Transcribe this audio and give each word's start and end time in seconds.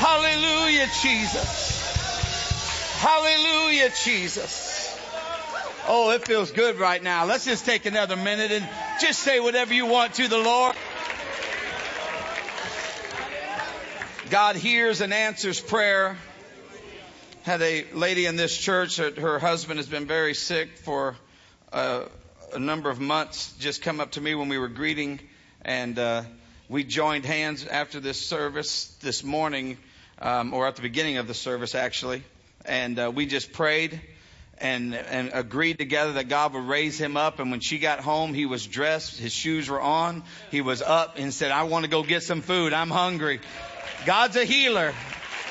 Hallelujah, 0.00 0.86
Jesus. 1.02 1.78
Hallelujah, 3.00 3.90
Jesus. 4.02 4.98
Oh, 5.86 6.10
it 6.12 6.26
feels 6.26 6.50
good 6.52 6.78
right 6.78 7.02
now. 7.02 7.26
Let's 7.26 7.44
just 7.44 7.66
take 7.66 7.84
another 7.84 8.16
minute 8.16 8.50
and 8.50 8.66
just 8.98 9.18
say 9.18 9.40
whatever 9.40 9.74
you 9.74 9.84
want 9.84 10.14
to 10.14 10.26
the 10.26 10.38
Lord. 10.38 10.74
God 14.30 14.56
hears 14.56 15.02
and 15.02 15.12
answers 15.12 15.60
prayer. 15.60 16.16
Had 17.42 17.60
a 17.60 17.84
lady 17.92 18.24
in 18.24 18.36
this 18.36 18.56
church, 18.56 18.96
her 18.96 19.38
husband 19.38 19.78
has 19.78 19.86
been 19.86 20.06
very 20.06 20.32
sick 20.32 20.78
for 20.78 21.14
uh, 21.74 22.04
a 22.54 22.58
number 22.58 22.88
of 22.88 23.00
months, 23.00 23.52
just 23.58 23.82
come 23.82 24.00
up 24.00 24.12
to 24.12 24.20
me 24.22 24.34
when 24.34 24.48
we 24.48 24.56
were 24.56 24.68
greeting, 24.68 25.20
and 25.60 25.98
uh, 25.98 26.22
we 26.70 26.84
joined 26.84 27.26
hands 27.26 27.66
after 27.66 28.00
this 28.00 28.18
service 28.18 28.96
this 29.02 29.22
morning, 29.22 29.76
um, 30.20 30.54
or 30.54 30.66
at 30.66 30.76
the 30.76 30.82
beginning 30.82 31.16
of 31.16 31.26
the 31.26 31.34
service 31.34 31.74
actually, 31.74 32.22
and 32.64 32.98
uh, 32.98 33.10
we 33.14 33.26
just 33.26 33.52
prayed 33.52 34.00
and 34.58 34.94
and 34.94 35.30
agreed 35.32 35.78
together 35.78 36.14
that 36.14 36.28
God 36.28 36.52
would 36.52 36.64
raise 36.64 37.00
him 37.00 37.16
up. 37.16 37.38
And 37.38 37.50
when 37.50 37.60
she 37.60 37.78
got 37.78 38.00
home, 38.00 38.34
he 38.34 38.46
was 38.46 38.66
dressed, 38.66 39.18
his 39.18 39.32
shoes 39.32 39.68
were 39.68 39.80
on, 39.80 40.22
he 40.50 40.60
was 40.60 40.82
up, 40.82 41.18
and 41.18 41.32
said, 41.32 41.50
"I 41.50 41.64
want 41.64 41.84
to 41.84 41.90
go 41.90 42.02
get 42.02 42.22
some 42.22 42.42
food. 42.42 42.72
I'm 42.72 42.90
hungry." 42.90 43.40
God's 44.06 44.36
a 44.36 44.44
healer. 44.44 44.94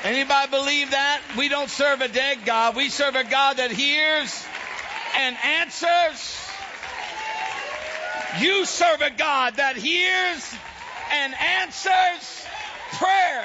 Anybody 0.02 0.50
believe 0.50 0.92
that? 0.92 1.20
We 1.36 1.48
don't 1.48 1.68
serve 1.68 2.00
a 2.00 2.08
dead 2.08 2.38
God. 2.44 2.74
We 2.74 2.88
serve 2.88 3.16
a 3.16 3.24
God 3.24 3.58
that 3.58 3.70
hears 3.70 4.44
and 5.16 5.36
answers. 5.44 6.40
You 8.40 8.64
serve 8.64 9.02
a 9.02 9.10
God 9.10 9.56
that 9.56 9.76
hears 9.76 10.54
and 11.12 11.34
answers 11.34 12.46
prayer. 12.92 13.44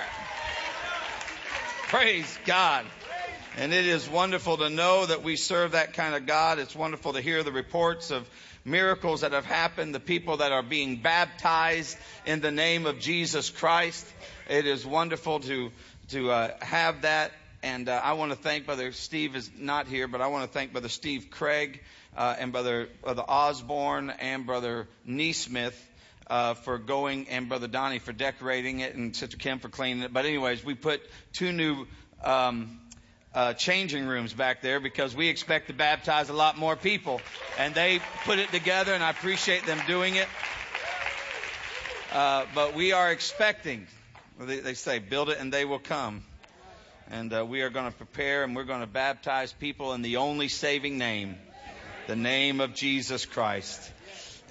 Praise 1.89 2.39
God. 2.45 2.83
And 3.57 3.71
it 3.71 3.85
is 3.85 4.09
wonderful 4.09 4.57
to 4.57 4.71
know 4.71 5.05
that 5.05 5.21
we 5.21 5.35
serve 5.35 5.73
that 5.73 5.93
kind 5.93 6.15
of 6.15 6.25
God. 6.25 6.57
It's 6.57 6.75
wonderful 6.75 7.13
to 7.13 7.21
hear 7.21 7.43
the 7.43 7.51
reports 7.51 8.09
of 8.09 8.27
miracles 8.65 9.21
that 9.21 9.33
have 9.33 9.45
happened, 9.45 9.93
the 9.93 9.99
people 9.99 10.37
that 10.37 10.51
are 10.51 10.63
being 10.63 10.97
baptized 10.97 11.95
in 12.25 12.41
the 12.41 12.49
name 12.49 12.87
of 12.87 12.97
Jesus 12.97 13.51
Christ. 13.51 14.03
It 14.49 14.65
is 14.65 14.83
wonderful 14.83 15.41
to 15.41 15.71
to 16.09 16.31
uh, 16.31 16.51
have 16.59 17.03
that. 17.03 17.31
And 17.61 17.87
uh, 17.87 18.01
I 18.03 18.13
want 18.13 18.31
to 18.31 18.37
thank 18.37 18.65
Brother 18.65 18.91
Steve 18.91 19.35
is 19.35 19.51
not 19.55 19.87
here, 19.87 20.07
but 20.07 20.21
I 20.21 20.27
want 20.27 20.43
to 20.43 20.51
thank 20.51 20.71
Brother 20.71 20.89
Steve 20.89 21.29
Craig 21.29 21.81
uh, 22.17 22.35
and 22.39 22.51
Brother 22.51 22.89
Brother 23.03 23.23
Osborne 23.27 24.09
and 24.09 24.47
Brother 24.47 24.87
Neesmith 25.07 25.75
uh, 26.27 26.55
for 26.55 26.77
going, 26.77 27.29
and 27.29 27.49
Brother 27.49 27.67
Donnie 27.67 27.99
for 27.99 28.13
decorating 28.13 28.79
it, 28.79 28.95
and 28.95 29.15
Sister 29.15 29.37
Kim 29.37 29.59
for 29.59 29.69
cleaning 29.69 30.03
it. 30.03 30.13
But 30.13 30.25
anyways, 30.25 30.63
we 30.63 30.73
put 30.73 31.01
two 31.33 31.51
new 31.51 31.85
um, 32.23 32.79
uh, 33.33 33.53
changing 33.53 34.07
rooms 34.07 34.33
back 34.33 34.61
there 34.61 34.79
because 34.79 35.15
we 35.15 35.27
expect 35.27 35.67
to 35.67 35.73
baptize 35.73 36.29
a 36.29 36.33
lot 36.33 36.57
more 36.57 36.75
people, 36.75 37.21
and 37.59 37.75
they 37.75 37.99
put 38.23 38.39
it 38.39 38.49
together, 38.51 38.93
and 38.93 39.03
I 39.03 39.09
appreciate 39.09 39.65
them 39.65 39.79
doing 39.87 40.15
it. 40.15 40.27
Uh, 42.11 42.45
but 42.55 42.75
we 42.75 42.93
are 42.93 43.11
expecting. 43.11 43.87
They, 44.39 44.59
they, 44.59 44.73
say, 44.73 44.99
"Build 44.99 45.29
it, 45.29 45.37
and 45.39 45.51
they 45.51 45.65
will 45.65 45.79
come." 45.79 46.23
And 47.11 47.31
uh, 47.33 47.45
we 47.45 47.61
are 47.61 47.69
going 47.69 47.91
to 47.91 47.95
prepare, 47.95 48.43
and 48.43 48.55
we're 48.55 48.63
going 48.63 48.81
to 48.81 48.87
baptize 48.87 49.53
people 49.53 49.93
in 49.93 50.01
the 50.01 50.17
only 50.17 50.47
saving 50.47 50.97
name, 50.97 51.35
the 52.07 52.15
name 52.15 52.61
of 52.61 52.73
Jesus 52.73 53.25
Christ. 53.25 53.91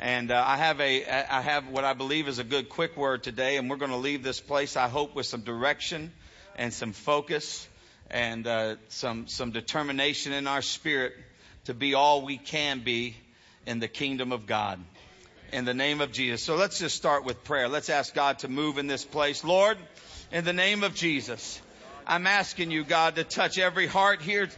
And 0.01 0.31
uh, 0.31 0.43
I 0.45 0.57
have 0.57 0.81
a, 0.81 1.05
I 1.07 1.41
have 1.41 1.69
what 1.69 1.85
I 1.85 1.93
believe 1.93 2.27
is 2.27 2.39
a 2.39 2.45
good 2.45 2.69
quick 2.69 2.97
word 2.97 3.23
today, 3.23 3.57
and 3.57 3.71
we're 3.71 3.77
going 3.77 3.93
to 3.93 3.97
leave 3.97 4.23
this 4.23 4.41
place. 4.41 4.77
I 4.77 4.89
hope 4.89 5.15
with 5.15 5.27
some 5.27 5.43
direction 5.43 6.13
and 6.57 6.73
some 6.73 6.93
focus 6.93 7.69
and 8.11 8.47
uh, 8.47 8.77
some 8.89 9.29
some 9.29 9.53
determination 9.53 10.33
in 10.33 10.47
our 10.47 10.63
spirit 10.63 11.15
to 11.67 11.75
be 11.75 11.95
all 11.95 12.23
we 12.23 12.39
can 12.39 12.81
be 12.81 13.17
in 13.67 13.79
the 13.79 13.89
kingdom 13.89 14.33
of 14.33 14.47
God. 14.47 14.81
In 15.53 15.65
the 15.65 15.75
name 15.75 16.01
of 16.01 16.11
Jesus. 16.11 16.43
So 16.43 16.57
let's 16.57 16.81
just 16.81 16.97
start 16.97 17.25
with 17.25 17.45
prayer. 17.45 17.69
Let's 17.69 17.89
ask 17.89 18.13
God 18.13 18.41
to 18.41 18.49
move 18.49 18.79
in 18.79 18.89
this 18.89 19.05
place. 19.05 19.45
Lord, 19.45 19.79
in 20.33 20.45
the 20.45 20.53
name 20.53 20.83
of 20.83 20.95
Jesus, 20.95 21.61
I'm 22.07 22.27
asking 22.27 22.73
you, 22.73 22.83
God, 22.83 23.15
to 23.17 23.25
touch 23.25 23.59
every 23.59 23.87
heart 23.87 24.21
here, 24.21 24.49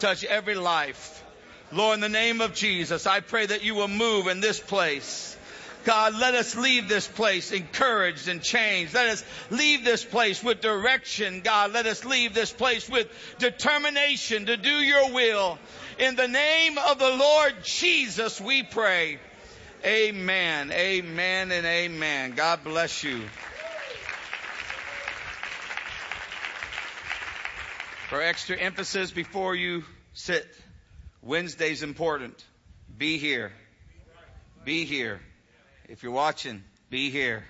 touch 0.00 0.24
every 0.24 0.56
life. 0.56 1.24
Lord, 1.70 1.96
in 1.96 2.00
the 2.00 2.08
name 2.08 2.40
of 2.40 2.54
Jesus, 2.54 3.06
I 3.06 3.20
pray 3.20 3.46
that 3.46 3.62
you 3.62 3.74
will 3.74 3.88
move 3.88 4.26
in 4.26 4.40
this 4.40 4.58
place. 4.58 5.36
God, 5.84 6.14
let 6.16 6.34
us 6.34 6.56
leave 6.56 6.88
this 6.88 7.06
place 7.06 7.52
encouraged 7.52 8.28
and 8.28 8.42
changed. 8.42 8.94
Let 8.94 9.08
us 9.08 9.24
leave 9.50 9.84
this 9.84 10.04
place 10.04 10.42
with 10.42 10.60
direction. 10.60 11.40
God, 11.42 11.72
let 11.72 11.86
us 11.86 12.04
leave 12.04 12.34
this 12.34 12.52
place 12.52 12.88
with 12.88 13.08
determination 13.38 14.46
to 14.46 14.56
do 14.56 14.70
your 14.70 15.12
will. 15.12 15.58
In 15.98 16.16
the 16.16 16.28
name 16.28 16.78
of 16.78 16.98
the 16.98 17.10
Lord 17.10 17.54
Jesus, 17.62 18.40
we 18.40 18.62
pray. 18.62 19.18
Amen, 19.84 20.72
amen, 20.72 21.52
and 21.52 21.66
amen. 21.66 22.32
God 22.32 22.64
bless 22.64 23.04
you. 23.04 23.22
For 28.08 28.20
extra 28.20 28.56
emphasis 28.56 29.10
before 29.10 29.54
you 29.54 29.84
sit. 30.14 30.46
Wednesday's 31.28 31.82
important. 31.82 32.42
Be 32.96 33.18
here. 33.18 33.52
Be 34.64 34.86
here. 34.86 35.20
If 35.86 36.02
you're 36.02 36.10
watching, 36.10 36.64
be 36.88 37.10
here. 37.10 37.44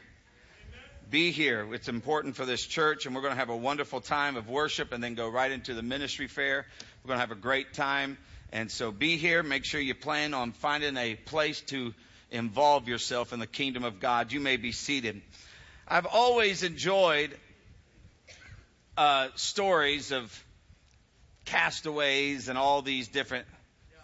Be 1.11 1.31
here. 1.31 1.65
It's 1.73 1.87
important 1.87 2.35
for 2.35 2.45
this 2.45 2.67
church, 2.67 3.07
and 3.07 3.15
we're 3.15 3.21
going 3.21 3.35
to 3.35 3.39
have 3.39 3.51
a 3.51 3.57
wonderful 3.57 4.01
time 4.01 4.37
of 4.37 4.49
worship 4.49 4.91
and 4.91 5.01
then 5.01 5.15
go 5.15 5.29
right 5.29 5.53
into 5.53 5.75
the 5.75 5.83
ministry 5.85 6.27
fair. 6.27 6.67
We're 7.05 7.09
going 7.11 7.19
to 7.19 7.21
have 7.21 7.31
a 7.31 7.41
great 7.41 7.73
time. 7.73 8.19
And 8.53 8.69
so 8.69 8.91
be 8.91 9.17
here. 9.17 9.45
Make 9.45 9.65
sure 9.65 9.81
you 9.81 9.95
plan 9.95 10.35
on 10.35 10.51
finding 10.51 10.97
a 10.97 11.15
place 11.15 11.61
to 11.69 11.95
involve 12.33 12.89
yourself 12.89 13.33
in 13.33 13.39
the 13.39 13.47
kingdom 13.47 13.85
of 13.85 14.01
God. 14.01 14.33
You 14.33 14.41
may 14.41 14.57
be 14.57 14.73
seated. 14.73 15.23
I've 15.87 16.07
always 16.07 16.65
enjoyed 16.65 17.31
uh, 18.97 19.29
stories 19.37 20.11
of 20.11 20.45
castaways 21.45 22.49
and 22.49 22.59
all 22.59 22.83
these 22.83 23.07
different 23.07 23.47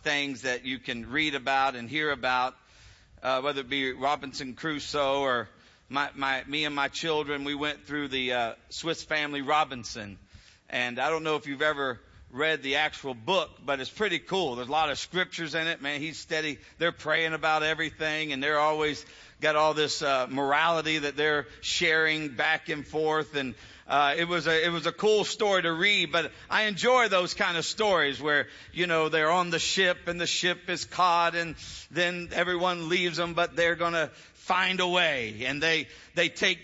things 0.04 0.42
that 0.42 0.66
you 0.66 0.78
can 0.78 1.10
read 1.10 1.34
about 1.34 1.74
and 1.74 1.88
hear 1.88 2.12
about, 2.12 2.54
uh, 3.22 3.40
whether 3.40 3.62
it 3.62 3.70
be 3.70 3.92
Robinson 3.92 4.54
Crusoe 4.54 5.20
or 5.20 5.48
my, 5.88 6.10
my, 6.14 6.44
me 6.46 6.66
and 6.66 6.74
my 6.74 6.88
children. 6.88 7.44
We 7.44 7.54
went 7.54 7.86
through 7.86 8.08
the 8.08 8.32
uh, 8.32 8.52
Swiss 8.68 9.02
Family 9.02 9.40
Robinson, 9.40 10.18
and 10.68 10.98
I 10.98 11.08
don't 11.08 11.24
know 11.24 11.36
if 11.36 11.46
you've 11.46 11.62
ever 11.62 11.98
read 12.30 12.62
the 12.62 12.76
actual 12.76 13.14
book, 13.14 13.50
but 13.64 13.80
it's 13.80 13.90
pretty 13.90 14.18
cool. 14.18 14.56
There's 14.56 14.68
a 14.68 14.72
lot 14.72 14.90
of 14.90 14.98
scriptures 14.98 15.54
in 15.54 15.68
it. 15.68 15.80
Man, 15.80 16.00
he's 16.00 16.18
steady. 16.18 16.58
They're 16.78 16.92
praying 16.92 17.32
about 17.32 17.62
everything, 17.62 18.32
and 18.32 18.42
they're 18.42 18.58
always 18.58 19.06
got 19.40 19.56
all 19.56 19.72
this 19.72 20.02
uh, 20.02 20.26
morality 20.28 20.98
that 20.98 21.16
they're 21.16 21.46
sharing 21.60 22.28
back 22.28 22.68
and 22.68 22.86
forth, 22.86 23.36
and 23.36 23.54
uh, 23.86 24.14
it 24.16 24.26
was 24.26 24.46
a 24.46 24.64
it 24.64 24.70
was 24.70 24.86
a 24.86 24.92
cool 24.92 25.24
story 25.24 25.62
to 25.62 25.72
read, 25.72 26.10
but 26.10 26.32
I 26.48 26.62
enjoy 26.62 27.08
those 27.08 27.34
kind 27.34 27.56
of 27.58 27.64
stories 27.64 28.20
where 28.20 28.46
you 28.72 28.86
know 28.86 29.08
they're 29.08 29.30
on 29.30 29.50
the 29.50 29.58
ship 29.58 30.08
and 30.08 30.20
the 30.20 30.26
ship 30.26 30.68
is 30.68 30.84
caught 30.84 31.34
and 31.34 31.54
then 31.90 32.30
everyone 32.32 32.88
leaves 32.88 33.16
them, 33.16 33.34
but 33.34 33.56
they're 33.56 33.74
gonna 33.74 34.10
find 34.34 34.80
a 34.80 34.88
way. 34.88 35.44
And 35.46 35.62
they 35.62 35.88
they 36.14 36.28
take 36.28 36.58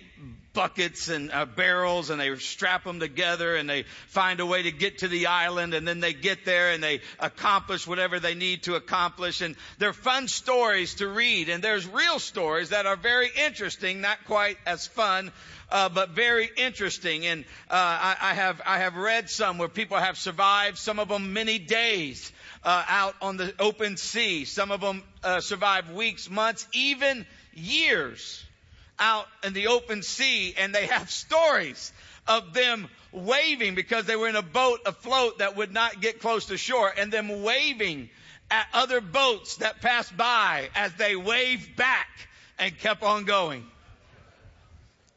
buckets 0.53 1.09
and 1.09 1.31
uh, 1.33 1.47
barrels 1.47 2.11
and 2.11 2.21
they 2.21 2.35
strap 2.37 2.85
them 2.85 2.99
together 2.99 3.55
and 3.57 3.71
they 3.71 3.85
find 4.09 4.41
a 4.41 4.47
way 4.47 4.63
to 4.63 4.73
get 4.73 4.99
to 4.99 5.09
the 5.09 5.27
island 5.27 5.75
and 5.75 5.87
then 5.87 6.01
they 6.01 6.13
get 6.13 6.45
there 6.45 6.73
and 6.73 6.83
they 6.83 7.01
accomplish 7.21 7.87
whatever 7.87 8.19
they 8.19 8.35
need 8.35 8.65
to 8.65 8.75
accomplish 8.75 9.41
and 9.41 9.55
they're 9.79 9.93
fun 9.93 10.27
stories 10.27 10.97
to 10.97 11.07
read 11.07 11.49
and 11.49 11.63
there's 11.63 11.87
real 11.87 12.19
stories 12.19 12.71
that 12.71 12.87
are 12.87 12.97
very 12.97 13.29
interesting 13.47 14.01
not 14.01 14.19
quite 14.27 14.57
as 14.67 14.87
fun 14.87 15.31
uh, 15.71 15.89
but 15.89 16.11
very 16.11 16.51
interesting. 16.57 17.27
And 17.27 17.45
uh, 17.71 17.75
I, 17.75 18.17
I, 18.21 18.35
have 18.35 18.61
I 18.67 18.79
have 18.79 18.97
read 18.97 19.31
some 19.31 19.59
where 19.59 19.69
people 19.69 19.99
have 19.99 20.19
survived, 20.19 20.79
some 20.79 20.99
of 20.99 21.09
them 21.09 21.33
many 21.33 21.61
days 21.61 22.33
uh, 22.65 22.85
out 22.89 23.15
on 23.23 23.37
the 23.37 23.55
open 23.59 23.97
sea. 23.97 24.45
Some 24.45 24.73
of 24.73 24.81
them 24.81 25.03
uh, 25.23 25.41
survived 25.41 25.93
weeks, 25.93 26.29
months, 26.29 26.67
even 26.73 27.25
years 27.55 28.45
out 29.01 29.27
in 29.43 29.53
the 29.53 29.69
open 29.69 30.03
sea, 30.03 30.55
and 30.57 30.75
they 30.75 30.87
have 30.87 31.11
stories 31.27 31.93
of 32.29 32.53
them 32.53 32.89
waving 33.13 33.75
because 33.75 34.05
they 34.05 34.15
were 34.15 34.29
in 34.29 34.37
a 34.37 34.43
boat 34.43 34.81
afloat 34.87 35.39
that 35.39 35.57
would 35.57 35.73
not 35.73 36.01
get 36.01 36.21
close 36.21 36.47
to 36.47 36.57
shore, 36.57 36.93
and 36.97 37.13
them 37.13 37.43
waving 37.43 38.09
at 38.51 38.67
other 38.73 39.01
boats 39.01 39.57
that 39.57 39.81
passed 39.81 40.17
by 40.17 40.69
as 40.75 40.93
they 40.95 41.17
waved 41.17 41.77
back 41.77 42.09
and 42.59 42.77
kept 42.79 43.03
on 43.03 43.25
going. 43.25 43.67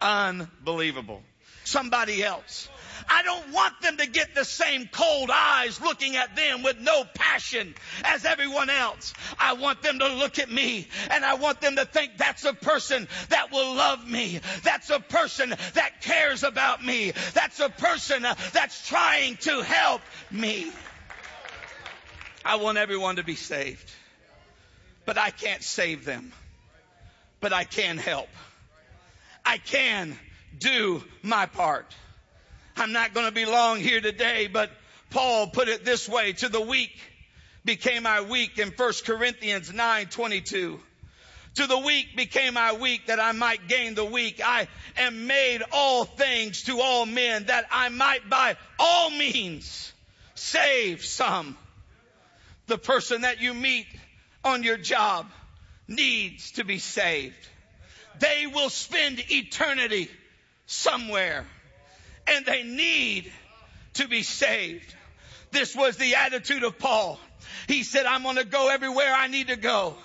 Unbelievable. 0.01 1.21
somebody 1.63 2.23
else. 2.23 2.67
I 3.09 3.23
don't 3.23 3.51
want 3.51 3.81
them 3.81 3.97
to 3.97 4.07
get 4.07 4.35
the 4.35 4.45
same 4.45 4.87
cold 4.91 5.29
eyes 5.33 5.81
looking 5.81 6.15
at 6.15 6.35
them 6.35 6.63
with 6.63 6.79
no 6.79 7.03
passion 7.13 7.73
as 8.03 8.25
everyone 8.25 8.69
else. 8.69 9.13
I 9.39 9.53
want 9.53 9.81
them 9.81 9.99
to 9.99 10.07
look 10.07 10.39
at 10.39 10.49
me 10.49 10.87
and 11.09 11.25
I 11.25 11.35
want 11.35 11.61
them 11.61 11.75
to 11.75 11.85
think 11.85 12.17
that's 12.17 12.45
a 12.45 12.53
person 12.53 13.07
that 13.29 13.51
will 13.51 13.75
love 13.75 14.07
me. 14.07 14.39
That's 14.63 14.89
a 14.89 14.99
person 14.99 15.49
that 15.49 16.01
cares 16.01 16.43
about 16.43 16.83
me. 16.83 17.13
That's 17.33 17.59
a 17.59 17.69
person 17.69 18.23
that's 18.53 18.87
trying 18.87 19.37
to 19.37 19.61
help 19.61 20.01
me. 20.31 20.71
I 22.45 22.57
want 22.57 22.77
everyone 22.77 23.15
to 23.15 23.23
be 23.23 23.35
saved, 23.35 23.89
but 25.05 25.17
I 25.17 25.29
can't 25.29 25.63
save 25.63 26.03
them, 26.03 26.33
but 27.39 27.53
I 27.53 27.63
can 27.63 27.97
help. 27.97 28.27
I 29.45 29.57
can 29.57 30.17
do 30.57 31.03
my 31.21 31.45
part. 31.45 31.93
I'm 32.75 32.91
not 32.91 33.13
going 33.13 33.27
to 33.27 33.31
be 33.31 33.45
long 33.45 33.79
here 33.79 34.01
today, 34.01 34.47
but 34.47 34.71
Paul 35.09 35.47
put 35.47 35.67
it 35.67 35.85
this 35.85 36.09
way, 36.09 36.33
to 36.33 36.49
the 36.49 36.61
weak 36.61 36.91
became 37.65 38.05
I 38.05 38.21
weak 38.21 38.59
in 38.59 38.69
1 38.69 38.93
Corinthians 39.05 39.71
9:22. 39.71 40.79
To 41.55 41.67
the 41.67 41.77
weak 41.77 42.15
became 42.17 42.57
I 42.57 42.73
weak 42.73 43.07
that 43.07 43.19
I 43.19 43.31
might 43.31 43.67
gain 43.67 43.93
the 43.93 44.05
weak. 44.05 44.41
I 44.43 44.67
am 44.97 45.27
made 45.27 45.61
all 45.71 46.03
things 46.03 46.63
to 46.63 46.81
all 46.81 47.05
men 47.05 47.45
that 47.45 47.67
I 47.71 47.89
might 47.89 48.27
by 48.27 48.57
all 48.79 49.11
means 49.11 49.93
save 50.33 51.05
some. 51.05 51.55
The 52.65 52.79
person 52.79 53.21
that 53.21 53.39
you 53.39 53.53
meet 53.53 53.85
on 54.43 54.63
your 54.63 54.77
job 54.77 55.29
needs 55.87 56.53
to 56.53 56.63
be 56.63 56.79
saved. 56.79 57.35
They 58.17 58.47
will 58.47 58.69
spend 58.69 59.23
eternity 59.29 60.09
somewhere 60.65 61.45
and 62.27 62.45
they 62.45 62.63
need 62.63 63.31
to 63.95 64.07
be 64.07 64.23
saved. 64.23 64.93
This 65.51 65.75
was 65.75 65.97
the 65.97 66.15
attitude 66.15 66.63
of 66.63 66.79
Paul. 66.79 67.19
He 67.67 67.83
said, 67.83 68.05
I'm 68.05 68.23
going 68.23 68.37
to 68.37 68.45
go 68.45 68.69
everywhere 68.69 69.13
I 69.13 69.27
need 69.27 69.49
to 69.49 69.55
go. 69.55 69.95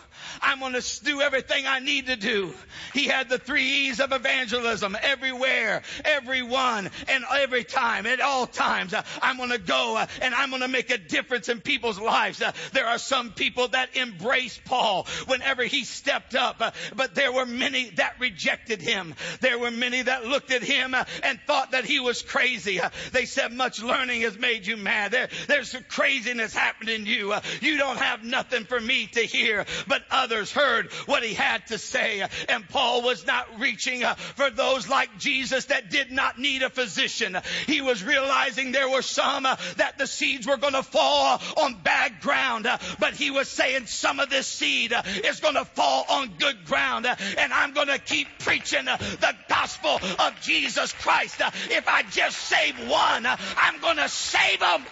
I'm 0.43 0.61
going 0.61 0.75
to 0.75 1.05
do 1.05 1.21
everything 1.21 1.67
I 1.67 1.81
need 1.81 2.07
to 2.07 2.17
do. 2.17 2.53
He 2.93 3.05
had 3.05 3.29
the 3.29 3.39
three 3.39 3.65
E's 3.65 4.01
of 4.01 4.13
evangelism 4.13 4.97
everywhere, 5.01 5.83
everyone, 6.05 6.91
and 7.09 7.25
every 7.33 7.65
time, 7.65 8.07
at 8.07 8.21
all 8.21 8.47
times. 8.47 8.95
Uh, 8.95 9.03
I'm 9.23 9.37
going 9.37 9.51
to 9.51 9.59
go 9.59 9.97
uh, 9.97 10.07
and 10.23 10.35
I'm 10.35 10.51
going 10.51 10.63
to 10.63 10.69
make 10.69 10.91
a 10.91 10.99
difference 10.99 11.49
in 11.49 11.61
people's 11.61 12.01
lives. 12.01 12.43
Uh, 12.43 12.53
there 12.73 12.87
are 12.87 12.99
some 12.99 13.33
people 13.33 13.69
that 13.69 13.97
embraced 13.97 14.65
Paul 14.65 15.07
whenever 15.27 15.65
he 15.65 15.85
stepped 15.85 16.35
up, 16.35 16.63
but 16.95 17.15
there 17.15 17.33
were 17.33 17.47
many 17.47 17.91
that 17.91 18.17
rejected 18.19 18.81
him. 18.81 19.15
There 19.41 19.59
were 19.59 19.71
many 19.71 20.03
that 20.03 20.27
looked 20.27 20.51
at 20.51 20.63
him 20.63 20.95
and 21.23 21.41
thought 21.47 21.73
that 21.73 21.85
he 21.85 22.01
was 22.01 22.23
crazy. 22.23 22.81
They 23.13 23.25
said, 23.25 23.53
much 23.53 23.83
learning 23.83 24.23
has 24.23 24.39
made 24.39 24.67
you 24.67 24.77
mad. 24.77 25.13
There, 25.13 25.29
there's 25.47 25.75
craziness 25.89 26.55
happening 26.55 26.89
in 26.89 27.07
you. 27.07 27.35
You 27.61 27.77
don't 27.77 27.99
have 27.99 28.25
nothing 28.25 28.65
for 28.65 28.81
me 28.81 29.07
to 29.09 29.21
hear, 29.21 29.67
but 29.87 30.03
others 30.11 30.28
heard 30.53 30.93
what 31.07 31.23
he 31.23 31.35
had 31.35 31.67
to 31.69 31.79
say. 31.79 32.27
And 32.49 32.69
Paul 32.69 33.03
was 33.03 33.27
not 33.27 33.61
reaching 33.61 34.05
uh, 34.05 34.15
for 34.15 34.51
those 34.51 34.89
like 34.89 35.19
Jesus 35.19 35.67
that 35.67 35.91
did 35.91 36.11
not 36.11 36.39
need 36.39 36.63
a 36.63 36.71
physician. 36.71 37.37
He 37.67 37.81
was 37.81 38.03
realizing 38.03 38.73
there 38.73 38.89
were 38.89 39.03
some 39.03 39.47
uh, 39.47 39.57
that 39.77 39.99
the 39.99 40.07
seeds 40.07 40.47
were 40.47 40.57
going 40.57 40.75
to 40.75 40.83
fall 40.83 41.41
on 41.57 41.81
bad 41.83 42.21
ground, 42.21 42.67
uh, 42.67 42.79
but 42.99 43.15
he 43.15 43.31
was 43.31 43.49
saying 43.49 43.87
some 43.87 44.21
of 44.21 44.31
this 44.31 44.47
seed 44.47 44.93
is 45.25 45.41
going 45.41 45.55
to 45.55 45.65
fall 45.65 46.05
on 46.09 46.35
good 46.39 46.65
ground, 46.65 47.07
and 47.07 47.53
I'm 47.53 47.73
going 47.73 47.89
to 47.89 47.99
keep 47.99 48.29
preaching 48.39 48.85
the 48.85 49.35
gospel 49.49 50.01
of 50.19 50.41
Jesus 50.41 50.93
Christ. 50.93 51.41
If 51.71 51.89
I 51.89 52.03
just 52.03 52.37
save 52.39 52.89
one, 52.89 53.27
I'm 53.27 53.81
going 53.81 53.97
to 53.97 54.09
save 54.09 54.61
them. 54.61 54.85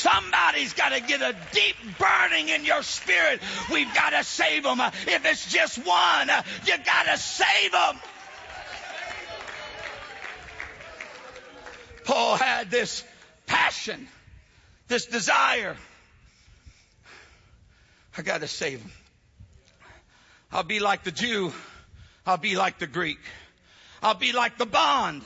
Somebody's 0.00 0.72
got 0.72 0.90
to 0.90 1.00
get 1.00 1.20
a 1.20 1.36
deep 1.52 1.76
burning 1.98 2.48
in 2.48 2.64
your 2.64 2.82
spirit. 2.82 3.40
We've 3.70 3.94
got 3.94 4.10
to 4.10 4.24
save 4.24 4.62
them. 4.62 4.80
If 4.80 5.26
it's 5.26 5.52
just 5.52 5.76
one, 5.84 6.30
you 6.64 6.74
got 6.78 7.04
to 7.04 7.18
save 7.18 7.72
them. 7.72 8.00
Paul 12.04 12.36
had 12.36 12.70
this 12.70 13.04
passion, 13.46 14.08
this 14.88 15.04
desire. 15.04 15.76
I 18.16 18.22
got 18.22 18.40
to 18.40 18.48
save 18.48 18.80
them. 18.80 18.92
I'll 20.50 20.62
be 20.62 20.80
like 20.80 21.04
the 21.04 21.12
Jew. 21.12 21.52
I'll 22.26 22.38
be 22.38 22.56
like 22.56 22.78
the 22.78 22.86
Greek. 22.86 23.20
I'll 24.02 24.14
be 24.14 24.32
like 24.32 24.56
the 24.56 24.66
bond. 24.66 25.22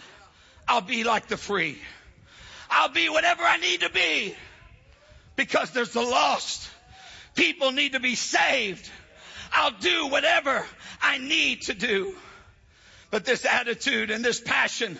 I'll 0.66 0.80
be 0.80 1.04
like 1.04 1.28
the 1.28 1.36
free. 1.36 1.78
I'll 2.68 2.88
be 2.88 3.08
whatever 3.08 3.44
I 3.44 3.58
need 3.58 3.82
to 3.82 3.90
be 3.90 4.34
because 5.36 5.70
there's 5.70 5.92
the 5.92 6.02
lost. 6.02 6.70
People 7.34 7.72
need 7.72 7.92
to 7.92 8.00
be 8.00 8.14
saved. 8.14 8.88
I'll 9.52 9.78
do 9.78 10.08
whatever 10.08 10.64
I 11.00 11.18
need 11.18 11.62
to 11.62 11.74
do. 11.74 12.14
But 13.10 13.24
this 13.24 13.44
attitude 13.44 14.10
and 14.10 14.24
this 14.24 14.40
passion 14.40 14.98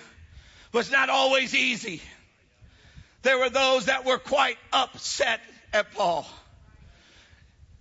was 0.72 0.90
not 0.90 1.08
always 1.08 1.54
easy. 1.54 2.00
There 3.22 3.38
were 3.38 3.50
those 3.50 3.86
that 3.86 4.04
were 4.04 4.18
quite 4.18 4.58
upset 4.72 5.40
at 5.72 5.92
Paul. 5.92 6.26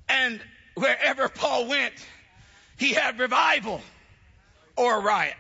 And 0.08 0.40
wherever 0.76 1.30
Paul 1.30 1.68
went, 1.68 1.94
he 2.78 2.94
had 2.94 3.20
revival 3.20 3.82
or 4.76 4.98
a 4.98 5.02
riot. 5.02 5.36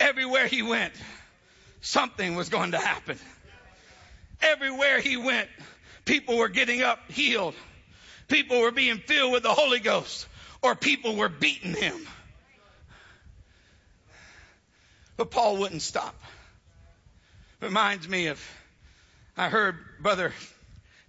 Everywhere 0.00 0.46
he 0.46 0.62
went, 0.62 0.92
something 1.80 2.34
was 2.34 2.48
going 2.48 2.72
to 2.72 2.78
happen. 2.78 3.18
Everywhere 4.44 5.00
he 5.00 5.16
went, 5.16 5.48
people 6.04 6.36
were 6.36 6.48
getting 6.48 6.82
up 6.82 6.98
healed. 7.10 7.54
People 8.28 8.60
were 8.60 8.72
being 8.72 8.98
filled 8.98 9.32
with 9.32 9.42
the 9.42 9.52
Holy 9.52 9.80
Ghost, 9.80 10.26
or 10.62 10.74
people 10.74 11.16
were 11.16 11.28
beating 11.28 11.74
him. 11.74 12.06
But 15.16 15.30
Paul 15.30 15.58
wouldn't 15.58 15.82
stop. 15.82 16.14
Reminds 17.60 18.08
me 18.08 18.26
of, 18.26 18.44
I 19.36 19.48
heard 19.48 19.76
Brother 20.00 20.32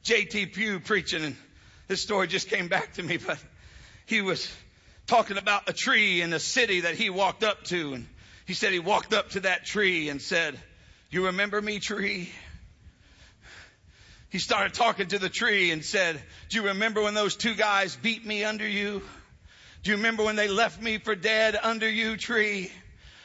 J.T. 0.03 0.47
Pugh 0.47 0.79
preaching, 0.79 1.23
and 1.23 1.35
this 1.87 2.01
story 2.01 2.27
just 2.27 2.49
came 2.49 2.67
back 2.67 2.93
to 2.93 3.03
me, 3.03 3.17
but 3.17 3.43
he 4.05 4.21
was 4.21 4.49
talking 5.07 5.37
about 5.37 5.67
a 5.67 5.73
tree 5.73 6.21
in 6.21 6.31
a 6.31 6.39
city 6.39 6.81
that 6.81 6.95
he 6.95 7.09
walked 7.09 7.43
up 7.43 7.63
to, 7.65 7.93
and 7.93 8.07
he 8.45 8.53
said 8.53 8.71
he 8.71 8.79
walked 8.79 9.13
up 9.13 9.31
to 9.31 9.41
that 9.41 9.65
tree 9.65 10.09
and 10.09 10.21
said, 10.21 10.57
You 11.09 11.25
remember 11.25 11.61
me, 11.61 11.79
tree? 11.79 12.31
He 14.35 14.39
started 14.39 14.73
talking 14.73 15.07
to 15.07 15.17
the 15.17 15.29
tree 15.29 15.71
and 15.71 15.81
said, 15.81 16.21
Do 16.49 16.57
you 16.57 16.63
remember 16.67 17.01
when 17.01 17.13
those 17.13 17.37
two 17.37 17.55
guys 17.55 17.95
beat 17.95 18.25
me 18.25 18.43
under 18.43 18.67
you? 18.67 19.01
Do 19.81 19.91
you 19.91 19.95
remember 19.95 20.25
when 20.25 20.35
they 20.35 20.49
left 20.49 20.81
me 20.81 20.97
for 20.97 21.15
dead 21.15 21.57
under 21.63 21.89
you, 21.89 22.17
tree? 22.17 22.69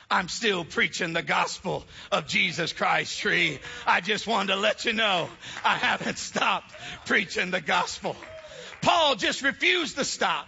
I'm 0.09 0.29
still 0.29 0.65
preaching 0.65 1.13
the 1.13 1.23
gospel 1.23 1.85
of 2.13 2.29
Jesus 2.29 2.73
Christ, 2.73 3.19
tree. 3.19 3.59
I 3.89 4.01
just 4.03 4.29
wanted 4.29 4.55
to 4.55 4.61
let 4.61 4.85
you 4.85 4.93
know 4.93 5.29
I 5.65 5.79
haven't 5.79 6.19
stopped 6.31 6.73
preaching 7.07 7.51
the 7.51 7.61
gospel. 7.61 8.15
Paul 8.81 9.17
just 9.17 9.43
refused 9.43 9.97
to 9.97 10.05
stop. 10.05 10.47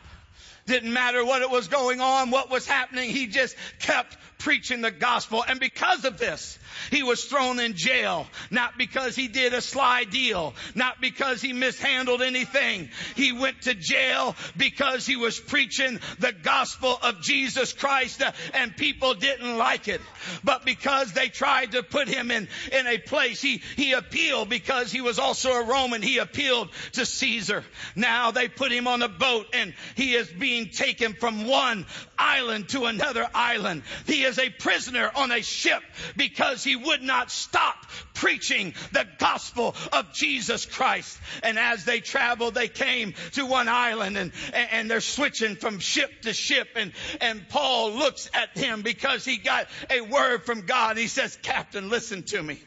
Didn't 0.66 0.92
matter 0.92 1.24
what 1.24 1.42
it 1.42 1.50
was 1.50 1.66
going 1.66 2.00
on, 2.00 2.30
what 2.30 2.52
was 2.52 2.68
happening. 2.68 3.10
He 3.10 3.26
just 3.26 3.56
kept 3.80 4.16
preaching 4.38 4.80
the 4.80 4.92
gospel. 4.92 5.42
And 5.42 5.58
because 5.58 6.04
of 6.04 6.18
this, 6.18 6.56
he 6.90 7.02
was 7.02 7.24
thrown 7.24 7.60
in 7.60 7.74
jail. 7.74 8.26
Not 8.50 8.78
because 8.78 9.16
he 9.16 9.28
did 9.28 9.54
a 9.54 9.60
sly 9.60 10.04
deal. 10.04 10.54
Not 10.74 11.00
because 11.00 11.40
he 11.40 11.52
mishandled 11.52 12.22
anything. 12.22 12.90
He 13.16 13.32
went 13.32 13.62
to 13.62 13.74
jail 13.74 14.36
because 14.56 15.06
he 15.06 15.16
was 15.16 15.38
preaching 15.38 16.00
the 16.18 16.32
gospel 16.32 16.98
of 17.02 17.22
Jesus 17.22 17.72
Christ 17.72 18.22
uh, 18.22 18.32
and 18.54 18.76
people 18.76 19.14
didn't 19.14 19.56
like 19.56 19.88
it. 19.88 20.00
But 20.44 20.64
because 20.64 21.12
they 21.12 21.28
tried 21.28 21.72
to 21.72 21.82
put 21.82 22.08
him 22.08 22.30
in, 22.30 22.48
in 22.72 22.86
a 22.86 22.98
place, 22.98 23.40
he, 23.40 23.62
he 23.76 23.92
appealed 23.92 24.48
because 24.48 24.92
he 24.92 25.00
was 25.00 25.18
also 25.18 25.52
a 25.52 25.64
Roman. 25.64 26.02
He 26.02 26.18
appealed 26.18 26.70
to 26.92 27.06
Caesar. 27.06 27.64
Now 27.96 28.30
they 28.30 28.48
put 28.48 28.72
him 28.72 28.86
on 28.86 29.02
a 29.02 29.08
boat 29.08 29.46
and 29.52 29.74
he 29.94 30.14
is 30.14 30.28
being 30.28 30.70
taken 30.70 31.14
from 31.14 31.46
one 31.46 31.86
island 32.18 32.68
to 32.70 32.84
another 32.84 33.26
island. 33.34 33.82
He 34.06 34.24
is 34.24 34.38
a 34.38 34.50
prisoner 34.50 35.10
on 35.14 35.30
a 35.32 35.42
ship 35.42 35.82
because 36.16 36.61
he 36.62 36.76
would 36.76 37.02
not 37.02 37.30
stop 37.30 37.76
preaching 38.14 38.74
the 38.92 39.06
gospel 39.18 39.74
of 39.92 40.12
Jesus 40.12 40.66
Christ. 40.66 41.18
And 41.42 41.58
as 41.58 41.84
they 41.84 42.00
traveled, 42.00 42.54
they 42.54 42.68
came 42.68 43.14
to 43.32 43.46
one 43.46 43.68
island 43.68 44.16
and, 44.16 44.32
and 44.54 44.90
they're 44.90 45.00
switching 45.00 45.56
from 45.56 45.78
ship 45.78 46.22
to 46.22 46.32
ship. 46.32 46.68
And, 46.76 46.92
and 47.20 47.48
Paul 47.48 47.92
looks 47.92 48.30
at 48.34 48.56
him 48.56 48.82
because 48.82 49.24
he 49.24 49.38
got 49.38 49.68
a 49.90 50.00
word 50.00 50.44
from 50.44 50.62
God. 50.66 50.96
He 50.96 51.08
says, 51.08 51.36
Captain, 51.42 51.88
listen 51.90 52.22
to 52.24 52.42
me. 52.42 52.60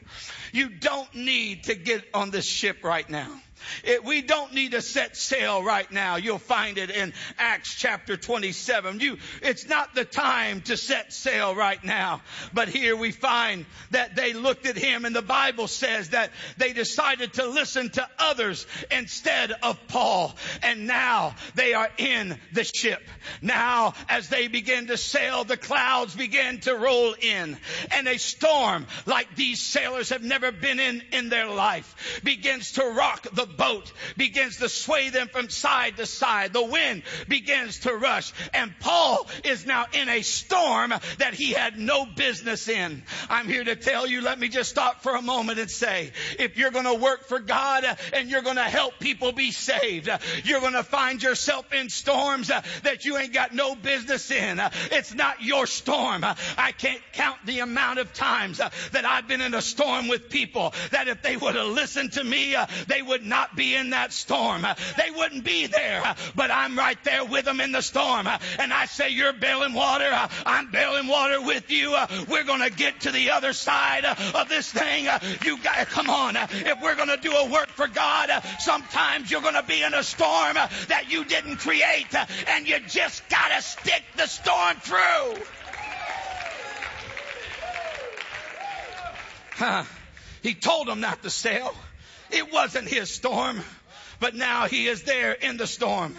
You 0.52 0.70
don't 0.70 1.14
need 1.14 1.66
to 1.66 1.76
get 1.76 2.06
on 2.14 2.32
this 2.32 2.46
ship 2.46 2.84
right 2.84 3.10
now. 3.10 3.30
It, 3.84 4.04
we 4.04 4.22
don't 4.22 4.54
need 4.54 4.72
to 4.72 4.82
set 4.82 5.18
sail 5.18 5.64
right 5.64 5.90
now. 5.92 6.16
You'll 6.16 6.38
find 6.38 6.78
it 6.78 6.90
in 6.90 7.14
Acts 7.38 7.76
chapter 7.76 8.18
27. 8.18 9.00
You, 9.00 9.18
it's 9.42 9.68
not 9.68 9.96
the 9.96 10.06
time 10.06 10.62
to 10.62 10.78
set 10.78 11.14
sail 11.14 11.56
right 11.56 11.84
now. 11.84 12.22
But 12.54 12.70
here 12.70 12.96
we 12.96 13.12
find 13.12 13.66
that 13.92 14.16
they 14.16 14.34
looked 14.34 14.66
at 14.66 14.78
him 14.78 15.06
and 15.06 15.16
the 15.16 15.22
Bible 15.22 15.68
says 15.68 16.10
that 16.10 16.32
they 16.58 16.74
decided 16.74 17.34
to 17.34 17.48
listen 17.48 17.90
to 17.92 18.08
others 18.20 18.66
instead 18.92 19.52
of 19.64 19.80
Paul. 19.88 20.36
And 20.62 20.88
now 20.88 21.36
they 21.56 21.74
are 21.74 21.90
in 21.98 22.38
the 22.54 22.64
ship. 22.64 23.02
Now 23.42 23.94
as 24.10 24.30
they 24.30 24.48
begin 24.48 24.88
to 24.88 24.98
sail, 24.98 25.44
the 25.44 25.58
clouds 25.58 26.16
begin 26.16 26.60
to 26.62 26.76
roll 26.76 27.16
in 27.20 27.58
and 27.92 28.08
a 28.08 28.18
storm 28.18 28.88
like 29.06 29.36
these 29.36 29.62
sailors 29.62 30.10
have 30.10 30.24
never 30.24 30.52
been 30.52 30.80
in 30.80 31.02
in 31.12 31.30
their 31.30 31.50
life 31.50 32.22
begins 32.24 32.74
to 32.74 32.84
rock 32.86 33.28
the 33.34 33.46
boat 33.58 33.92
begins 34.18 34.58
to 34.58 34.70
sway 34.70 35.10
them 35.10 35.28
from 35.28 35.50
side 35.50 35.98
to 35.98 36.06
side. 36.06 36.54
The 36.54 36.66
wind 36.66 37.04
begins 37.28 37.80
to 37.80 37.94
rush. 37.94 38.34
And 38.54 38.74
Paul 38.80 39.28
is 39.44 39.66
now 39.66 39.86
in 39.94 40.10
a 40.10 40.22
storm 40.22 40.94
that 41.18 41.34
he 41.34 41.52
had 41.52 41.78
no 41.78 42.06
business 42.06 42.68
in. 42.68 43.04
I'm 43.30 43.48
here 43.48 43.64
to 43.64 43.76
tell 43.76 44.08
you, 44.08 44.22
let 44.22 44.40
me 44.40 44.50
just 44.50 44.70
stop 44.70 45.04
for 45.04 45.16
a 45.16 45.22
moment 45.22 45.60
and 45.60 45.70
say, 45.70 46.12
if 46.40 46.58
you're 46.58 46.72
going 46.72 46.86
to 46.86 46.96
work 46.96 47.28
for 47.28 47.40
God 47.40 47.86
and 48.14 48.30
you're 48.30 48.42
going 48.42 48.56
to 48.56 48.64
help 48.64 49.00
people 49.00 49.32
be 49.32 49.52
saved, 49.52 50.10
you're 50.44 50.62
going 50.62 50.74
to 50.74 50.84
find 50.84 51.22
yourself 51.22 51.72
in 51.74 51.90
storms 51.90 52.48
that 52.48 53.06
you 53.06 53.18
ain't 53.18 53.34
got 53.34 53.54
no 53.54 53.76
business 53.76 54.32
in. 54.32 54.62
It's 54.92 55.14
not 55.14 55.42
your 55.42 55.68
storm. 55.68 56.24
I 56.24 56.72
can't 56.72 57.02
count 57.14 57.38
the 57.46 57.60
amount 57.60 58.00
of 58.00 58.14
times 58.14 58.58
that 58.58 59.06
I've 59.06 59.28
been 59.28 59.42
in 59.42 59.54
a 59.54 59.62
storm 59.62 60.08
with 60.08 60.30
people 60.30 60.74
that 60.92 61.08
if 61.08 61.22
they 61.22 61.38
would 61.38 61.56
have 61.56 61.68
listened 61.68 62.14
to 62.14 62.24
me, 62.24 62.56
they 62.88 63.02
would 63.02 63.26
not 63.26 63.45
not 63.46 63.56
be 63.56 63.76
in 63.76 63.92
that 63.92 64.12
storm. 64.12 64.64
They 64.98 65.12
wouldn't 65.16 65.44
be 65.44 65.68
there, 65.68 66.16
but 66.36 66.50
I'm 66.52 66.78
right 66.78 66.98
there 67.04 67.26
with 67.26 67.46
them 67.46 67.62
in 67.62 67.72
the 67.72 67.82
storm. 67.82 68.28
And 68.60 68.74
I 68.74 68.86
say, 68.86 69.10
you're 69.10 69.34
bailing 69.34 69.74
water. 69.74 70.10
I'm 70.46 70.72
bailing 70.72 71.08
water 71.08 71.42
with 71.42 71.70
you. 71.70 71.96
We're 72.28 72.44
going 72.44 72.62
to 72.62 72.76
get 72.76 73.02
to 73.02 73.12
the 73.12 73.32
other 73.32 73.54
side 73.54 74.06
of 74.06 74.50
this 74.50 74.72
thing. 74.72 75.08
You 75.46 75.62
got, 75.62 75.88
come 75.88 76.10
on. 76.10 76.36
If 76.36 76.82
we're 76.82 76.96
going 76.96 77.10
to 77.10 77.18
do 77.18 77.32
a 77.32 77.50
work 77.50 77.68
for 77.70 77.88
God, 77.88 78.30
sometimes 78.60 79.30
you're 79.30 79.42
going 79.42 79.56
to 79.56 79.64
be 79.64 79.84
in 79.84 79.94
a 79.94 80.04
storm 80.04 80.56
that 80.56 81.06
you 81.10 81.26
didn't 81.26 81.58
create 81.58 82.14
and 82.48 82.68
you 82.68 82.80
just 82.88 83.28
got 83.30 83.50
to 83.56 83.62
stick 83.62 84.04
the 84.18 84.28
storm 84.28 84.78
through. 84.78 85.44
Huh. 89.52 89.84
He 90.42 90.54
told 90.54 90.88
them 90.88 91.00
not 91.00 91.22
to 91.24 91.30
sail. 91.30 91.74
It 92.32 92.52
wasn't 92.52 92.88
his 92.88 93.10
storm, 93.10 93.64
but 94.20 94.36
now 94.36 94.68
he 94.68 94.88
is 94.88 95.04
there 95.04 95.34
in 95.34 95.58
the 95.58 95.68
storm 95.68 96.16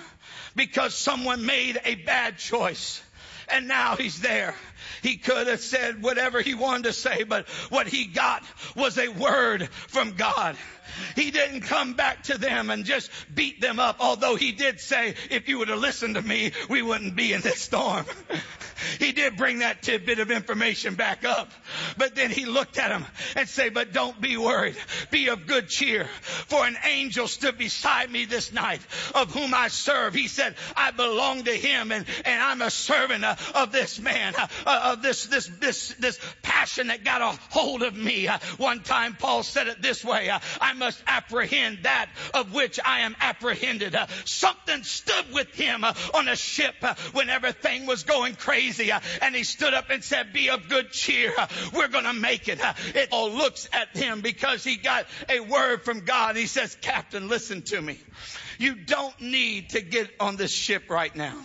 because 0.55 0.95
someone 0.95 1.47
made 1.47 1.81
a 1.85 1.95
bad 1.95 2.39
choice. 2.39 3.03
And 3.49 3.69
now 3.69 3.95
he's 3.95 4.21
there. 4.21 4.55
He 5.03 5.19
could 5.19 5.47
have 5.47 5.61
said 5.61 6.03
whatever 6.03 6.41
he 6.41 6.55
wanted 6.55 6.85
to 6.85 6.93
say, 6.93 7.23
but 7.23 7.49
what 7.69 7.87
he 7.87 8.07
got 8.07 8.43
was 8.75 8.99
a 8.99 9.09
word 9.09 9.69
from 9.89 10.13
God. 10.13 10.57
He 11.15 11.31
didn't 11.31 11.63
come 11.63 11.95
back 11.95 12.25
to 12.25 12.39
them 12.39 12.71
and 12.71 12.85
just 12.85 13.11
beat 13.35 13.61
them 13.61 13.79
up, 13.79 13.97
although 14.01 14.37
he 14.37 14.53
did 14.53 14.81
say, 14.81 15.15
if 15.31 15.49
you 15.49 15.59
would 15.59 15.69
have 15.69 15.79
listened 15.79 16.17
to 16.17 16.23
me, 16.23 16.53
we 16.69 16.83
wouldn't 16.83 17.17
be 17.17 17.33
in 17.33 17.41
this 17.41 17.61
storm. 17.61 18.07
he 18.99 19.13
did 19.13 19.37
bring 19.37 19.61
that 19.61 19.83
tidbit 19.83 20.19
of 20.19 20.31
information 20.31 20.95
back 20.95 21.25
up. 21.25 21.51
But 21.97 22.15
then 22.15 22.31
he 22.31 22.47
looked 22.47 22.79
at 22.79 22.91
him 22.91 23.05
and 23.35 23.49
say, 23.49 23.69
but 23.69 23.93
don't 23.93 24.21
be 24.21 24.37
worried. 24.37 24.77
Be 25.11 25.29
of 25.29 25.47
good 25.47 25.69
cheer. 25.69 26.05
For 26.05 26.67
an 26.67 26.77
angel 26.85 27.29
stood 27.29 27.59
beside 27.59 28.11
me 28.11 28.25
this 28.25 28.53
night 28.53 28.81
of 29.15 29.33
whom 29.33 29.55
I 29.55 29.69
serve. 29.69 30.15
He 30.15 30.29
said, 30.29 30.55
I 30.77 30.91
belong 30.91 31.45
to 31.45 31.53
him 31.53 31.93
and, 31.93 32.07
and 32.25 32.43
I'm 32.43 32.63
a 32.63 32.71
servant 32.71 33.25
of 33.25 33.73
this 33.73 33.99
man, 33.99 34.35
of 34.67 35.03
this, 35.03 35.27
this, 35.27 35.47
this, 35.47 35.95
this 35.99 36.19
passion 36.57 36.87
that 36.87 37.05
got 37.05 37.21
a 37.21 37.39
hold 37.51 37.83
of 37.83 37.95
me. 37.95 38.29
Uh, 38.29 38.39
one 38.57 38.83
time 38.83 39.15
Paul 39.15 39.43
said 39.43 39.69
it 39.69 39.83
this 39.83 40.03
way, 40.03 40.31
uh, 40.31 40.39
I 40.59 40.73
must 40.73 41.03
apprehend 41.07 41.81
that 41.83 42.09
of 42.33 42.55
which 42.55 42.81
I 42.83 43.01
am 43.01 43.15
apprehended. 43.21 43.95
Uh, 43.95 44.07
something 44.25 44.83
stood 44.83 45.35
with 45.35 45.55
him 45.55 45.85
uh, 45.85 45.93
on 46.15 46.29
a 46.29 46.37
ship 46.37 46.75
when 47.13 47.29
everything 47.29 47.85
was 47.85 48.05
going 48.05 48.37
crazy 48.37 48.91
and 49.21 49.35
he 49.35 49.45
stood 49.45 49.75
up 49.75 49.91
and 49.91 50.03
said, 50.03 50.33
be 50.33 50.49
of 50.49 50.69
good 50.69 50.91
cheer. 50.93 51.33
We're 51.75 51.89
going 51.89 52.05
to 52.05 52.15
make 52.15 52.49
it. 52.49 52.59
It 52.95 53.11
all 53.13 53.31
looks 53.31 53.69
at 53.73 53.95
him 53.95 54.23
because 54.23 54.65
he 54.65 54.77
got 54.77 55.07
a 55.29 55.41
word 55.41 55.85
from 55.85 56.01
God. 56.01 56.37
He 56.37 56.47
says, 56.47 56.77
Captain, 56.81 57.29
listen 57.29 57.63
to 57.63 57.81
me. 57.81 57.99
You 58.59 58.75
don't 58.75 59.21
need 59.21 59.71
to 59.71 59.83
get 59.83 60.11
on 60.21 60.37
this 60.37 60.53
ship 60.53 60.89
right 60.89 61.15
now. 61.15 61.37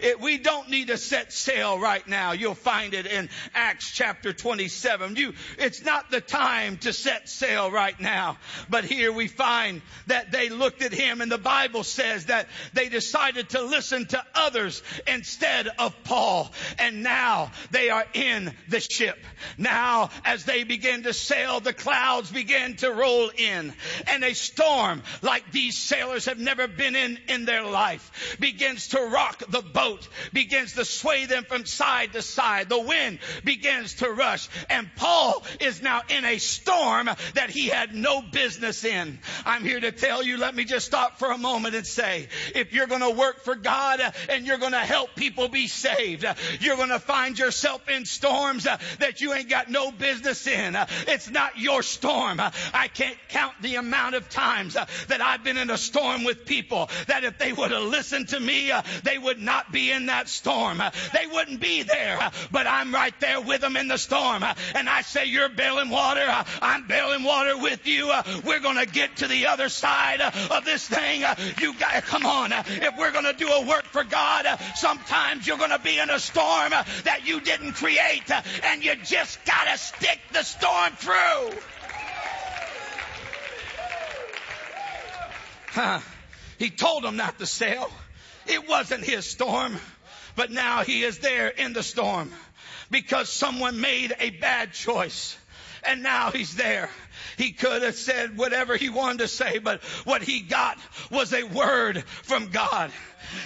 It, 0.00 0.20
we 0.20 0.38
don't 0.38 0.68
need 0.68 0.88
to 0.88 0.98
set 0.98 1.32
sail 1.32 1.78
right 1.78 2.06
now. 2.06 2.32
You'll 2.32 2.54
find 2.54 2.94
it 2.94 3.06
in 3.06 3.28
Acts 3.54 3.90
chapter 3.92 4.32
27. 4.32 5.16
You, 5.16 5.34
it's 5.58 5.84
not 5.84 6.10
the 6.10 6.20
time 6.20 6.78
to 6.78 6.92
set 6.92 7.28
sail 7.28 7.70
right 7.70 7.98
now. 8.00 8.38
But 8.68 8.84
here 8.84 9.12
we 9.12 9.28
find 9.28 9.82
that 10.06 10.32
they 10.32 10.48
looked 10.48 10.82
at 10.82 10.92
him 10.92 11.20
and 11.20 11.30
the 11.30 11.38
Bible 11.38 11.84
says 11.84 12.26
that 12.26 12.48
they 12.72 12.88
decided 12.88 13.50
to 13.50 13.62
listen 13.62 14.06
to 14.06 14.24
others 14.34 14.82
instead 15.06 15.68
of 15.78 15.94
Paul. 16.04 16.52
And 16.78 17.02
now 17.02 17.52
they 17.70 17.90
are 17.90 18.06
in 18.14 18.54
the 18.68 18.80
ship. 18.80 19.18
Now 19.58 20.10
as 20.24 20.44
they 20.44 20.64
begin 20.64 21.04
to 21.04 21.12
sail, 21.12 21.60
the 21.60 21.72
clouds 21.72 22.30
begin 22.30 22.76
to 22.76 22.90
roll 22.92 23.30
in 23.36 23.72
and 24.06 24.24
a 24.24 24.34
storm 24.34 25.02
like 25.22 25.50
these 25.52 25.76
sailors 25.76 26.26
have 26.26 26.38
never 26.38 26.66
been 26.68 26.96
in 26.96 27.18
in 27.28 27.44
their 27.44 27.64
life 27.64 28.36
begins 28.40 28.88
to 28.88 29.00
rock 29.00 29.42
the 29.48 29.62
boat 29.76 30.08
begins 30.32 30.72
to 30.72 30.84
sway 30.86 31.26
them 31.26 31.44
from 31.44 31.66
side 31.66 32.14
to 32.14 32.22
side. 32.22 32.70
The 32.70 32.80
wind 32.80 33.18
begins 33.44 33.96
to 33.96 34.10
rush. 34.10 34.48
And 34.70 34.90
Paul 34.96 35.44
is 35.60 35.82
now 35.82 36.00
in 36.08 36.24
a 36.24 36.38
storm 36.38 37.10
that 37.34 37.50
he 37.50 37.68
had 37.68 37.94
no 37.94 38.22
business 38.22 38.84
in. 38.84 39.18
I'm 39.44 39.62
here 39.62 39.78
to 39.78 39.92
tell 39.92 40.22
you, 40.22 40.38
let 40.38 40.54
me 40.54 40.64
just 40.64 40.86
stop 40.86 41.18
for 41.18 41.30
a 41.30 41.36
moment 41.36 41.74
and 41.74 41.86
say, 41.86 42.28
if 42.54 42.72
you're 42.72 42.86
going 42.86 43.02
to 43.02 43.10
work 43.10 43.44
for 43.44 43.54
God 43.54 44.00
and 44.30 44.46
you're 44.46 44.56
going 44.56 44.72
to 44.72 44.78
help 44.78 45.14
people 45.14 45.48
be 45.48 45.66
saved, 45.66 46.24
you're 46.60 46.76
going 46.76 46.88
to 46.88 46.98
find 46.98 47.38
yourself 47.38 47.86
in 47.90 48.06
storms 48.06 48.64
that 48.64 49.20
you 49.20 49.34
ain't 49.34 49.50
got 49.50 49.70
no 49.70 49.90
business 49.90 50.46
in. 50.46 50.74
It's 51.06 51.30
not 51.30 51.58
your 51.58 51.82
storm. 51.82 52.40
I 52.40 52.88
can't 52.88 53.18
count 53.28 53.52
the 53.60 53.74
amount 53.74 54.14
of 54.14 54.30
times 54.30 54.72
that 54.72 55.20
I've 55.20 55.44
been 55.44 55.58
in 55.58 55.68
a 55.68 55.76
storm 55.76 56.24
with 56.24 56.46
people 56.46 56.88
that 57.08 57.24
if 57.24 57.36
they 57.36 57.52
would 57.52 57.72
have 57.72 57.82
listened 57.82 58.28
to 58.28 58.40
me, 58.40 58.72
they 59.04 59.18
would 59.18 59.38
not 59.40 59.55
not 59.56 59.72
be 59.72 59.90
in 59.90 60.06
that 60.06 60.28
storm. 60.28 60.82
They 61.14 61.26
wouldn't 61.26 61.60
be 61.60 61.82
there, 61.82 62.30
but 62.50 62.66
I'm 62.66 62.92
right 62.92 63.18
there 63.20 63.40
with 63.40 63.62
them 63.62 63.76
in 63.76 63.88
the 63.88 63.96
storm. 63.96 64.44
And 64.74 64.88
I 64.88 65.00
say, 65.00 65.24
you're 65.26 65.48
bailing 65.48 65.88
water. 65.88 66.26
I'm 66.60 66.86
bailing 66.86 67.24
water 67.24 67.56
with 67.56 67.86
you. 67.86 68.12
We're 68.44 68.60
going 68.60 68.76
to 68.76 68.86
get 68.86 69.16
to 69.18 69.28
the 69.28 69.46
other 69.46 69.70
side 69.70 70.20
of 70.20 70.64
this 70.64 70.86
thing. 70.86 71.22
You 71.60 71.74
got, 71.78 72.04
come 72.04 72.26
on. 72.26 72.52
If 72.52 72.98
we're 72.98 73.12
going 73.12 73.24
to 73.24 73.32
do 73.32 73.48
a 73.48 73.66
work 73.66 73.86
for 73.86 74.04
God, 74.04 74.46
sometimes 74.74 75.46
you're 75.46 75.58
going 75.58 75.70
to 75.70 75.78
be 75.78 75.98
in 75.98 76.10
a 76.10 76.18
storm 76.18 76.70
that 77.04 77.20
you 77.24 77.40
didn't 77.40 77.72
create 77.72 78.30
and 78.64 78.84
you 78.84 78.94
just 78.96 79.42
got 79.46 79.64
to 79.72 79.78
stick 79.78 80.20
the 80.32 80.42
storm 80.42 80.92
through. 80.96 81.58
Huh. 85.68 86.00
He 86.58 86.70
told 86.70 87.04
them 87.04 87.16
not 87.16 87.38
to 87.38 87.46
sail. 87.46 87.90
It 88.48 88.68
wasn't 88.68 89.04
his 89.04 89.28
storm, 89.28 89.76
but 90.34 90.50
now 90.50 90.82
he 90.82 91.02
is 91.02 91.18
there 91.18 91.48
in 91.48 91.72
the 91.72 91.82
storm 91.82 92.32
because 92.90 93.28
someone 93.28 93.80
made 93.80 94.14
a 94.18 94.30
bad 94.30 94.72
choice. 94.72 95.36
And 95.84 96.02
now 96.02 96.30
he's 96.32 96.56
there. 96.56 96.90
He 97.36 97.52
could 97.52 97.82
have 97.82 97.94
said 97.94 98.36
whatever 98.36 98.76
he 98.76 98.88
wanted 98.88 99.18
to 99.18 99.28
say, 99.28 99.58
but 99.58 99.82
what 100.04 100.22
he 100.22 100.40
got 100.40 100.78
was 101.10 101.32
a 101.32 101.44
word 101.44 102.02
from 102.22 102.48
God. 102.48 102.90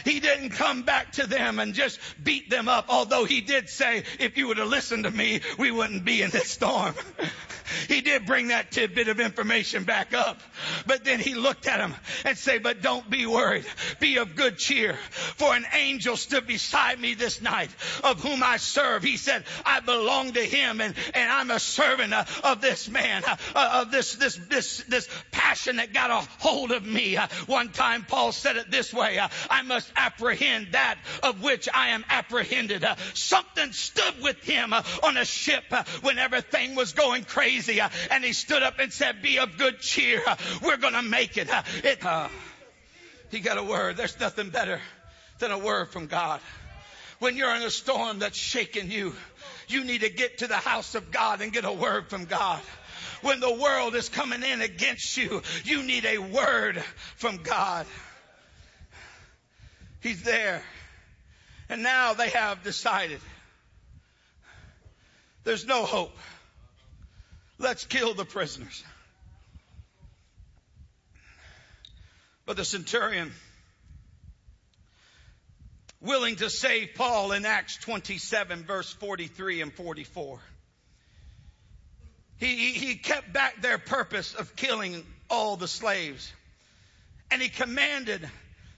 He 0.05 0.21
didn't 0.21 0.51
come 0.51 0.83
back 0.83 1.13
to 1.13 1.27
them 1.27 1.59
and 1.59 1.75
just 1.75 1.99
beat 2.23 2.51
them 2.51 2.69
up, 2.69 2.87
although 2.89 3.25
he 3.25 3.41
did 3.41 3.69
say, 3.69 4.05
if 4.19 4.37
you 4.37 4.49
would 4.49 4.59
have 4.59 4.69
listened 4.69 5.05
to 5.05 5.11
me, 5.11 5.41
we 5.59 5.71
wouldn't 5.71 6.05
be 6.05 6.23
in 6.23 6.31
this 6.31 6.51
storm. 6.51 6.95
he 7.89 8.01
did 8.01 8.27
bring 8.27 8.49
that 8.49 8.71
tidbit 8.71 9.09
of 9.09 9.21
information 9.21 9.85
back 9.85 10.15
up. 10.15 10.41
But 10.87 11.05
then 11.05 11.21
he 11.21 11.35
looked 11.35 11.67
at 11.67 11.81
him 11.81 11.95
and 12.25 12.37
say, 12.37 12.59
but 12.59 12.83
don't 12.83 13.09
be 13.09 13.27
worried. 13.27 13.65
Be 13.99 14.17
of 14.17 14.37
good 14.37 14.59
cheer. 14.59 14.95
For 15.11 15.55
an 15.55 15.67
angel 15.75 16.17
stood 16.17 16.47
beside 16.47 17.01
me 17.01 17.15
this 17.15 17.41
night 17.41 17.71
of 18.05 18.23
whom 18.23 18.43
I 18.43 18.57
serve. 18.57 19.03
He 19.03 19.17
said, 19.17 19.45
I 19.65 19.81
belong 19.81 20.33
to 20.33 20.43
him 20.43 20.81
and, 20.81 20.95
and 21.15 21.31
I'm 21.31 21.51
a 21.51 21.61
servant 21.61 22.13
of 22.13 22.61
this 22.61 22.89
man, 22.89 23.23
uh, 23.55 23.83
of 23.83 23.91
this, 23.91 24.15
this, 24.15 24.37
this, 24.49 24.85
this 24.89 25.09
passion 25.31 25.77
that 25.77 25.93
got 25.93 26.11
a 26.11 26.29
hold 26.39 26.73
of 26.73 26.85
me. 26.85 27.17
Uh, 27.17 27.27
one 27.47 27.71
time 27.71 28.05
Paul 28.05 28.33
said 28.33 28.57
it 28.57 28.71
this 28.71 28.93
way, 28.93 29.19
uh, 29.19 29.29
I 29.61 29.63
must 29.63 29.93
apprehend 29.95 30.69
that 30.73 30.97
of 31.23 31.43
which 31.43 31.69
I 31.73 31.89
am 31.89 32.03
apprehended. 32.09 32.83
Uh, 32.83 32.97
something 33.13 33.73
stood 33.73 34.23
with 34.23 34.43
him 34.43 34.73
uh, 34.73 34.83
on 35.03 35.19
a 35.19 35.27
ship 35.27 35.65
uh, 35.71 35.85
when 36.01 36.19
everything 36.19 36.77
was 36.77 36.95
going 36.95 37.25
crazy 37.25 37.79
and 38.11 38.25
he 38.25 38.33
stood 38.33 38.63
up 38.63 38.79
and 38.79 38.91
said, 38.91 39.21
be 39.21 39.39
of 39.39 39.59
good 39.59 39.79
cheer. 39.81 40.23
we're 40.63 40.79
gonna 40.79 41.03
make 41.03 41.37
it. 41.37 41.51
it 41.85 42.03
he 43.31 43.41
got 43.41 43.59
a 43.59 43.63
word. 43.63 43.99
There's 43.99 44.19
nothing 44.19 44.49
better 44.49 44.81
than 45.41 45.51
a 45.51 45.59
word 45.59 45.91
from 45.91 46.07
God. 46.07 46.41
When 47.19 47.37
you're 47.37 47.55
in 47.55 47.63
a 47.63 47.71
storm 47.71 48.21
that's 48.21 48.39
shaking 48.39 48.91
you, 48.91 49.15
you 49.69 49.85
need 49.85 50.01
to 50.01 50.09
get 50.09 50.39
to 50.39 50.47
the 50.47 50.57
house 50.57 50.95
of 50.95 51.11
God 51.11 51.43
and 51.43 51.53
get 51.53 51.67
a 51.67 51.73
word 51.73 52.09
from 52.09 52.25
God. 52.25 52.63
When 53.21 53.41
the 53.41 53.55
world 53.55 53.95
is 53.95 54.09
coming 54.09 54.43
in 54.43 54.63
against 54.63 55.19
you, 55.19 55.43
you 55.65 55.83
need 55.83 56.07
a 56.07 56.17
word 56.17 56.83
from 57.17 57.37
God. 57.43 57.87
He's 60.01 60.23
there. 60.23 60.63
And 61.69 61.83
now 61.83 62.15
they 62.15 62.31
have 62.31 62.63
decided 62.63 63.21
there's 65.45 65.67
no 65.67 65.85
hope. 65.85 66.17
Let's 67.59 67.85
kill 67.85 68.15
the 68.15 68.25
prisoners. 68.25 68.83
But 72.47 72.57
the 72.57 72.65
centurion, 72.65 73.31
willing 76.01 76.37
to 76.37 76.51
save 76.51 76.95
Paul 76.95 77.33
in 77.33 77.45
Acts 77.45 77.77
27 77.77 78.65
verse 78.65 78.93
43 78.93 79.61
and 79.61 79.73
44. 79.73 80.41
He, 82.39 82.73
he 82.73 82.95
kept 82.97 83.33
back 83.33 83.61
their 83.61 83.79
purpose 83.79 84.35
of 84.35 84.57
killing 84.57 85.05
all 85.29 85.57
the 85.57 85.69
slaves. 85.69 86.33
And 87.31 87.41
he 87.41 87.51
commanded 87.51 88.29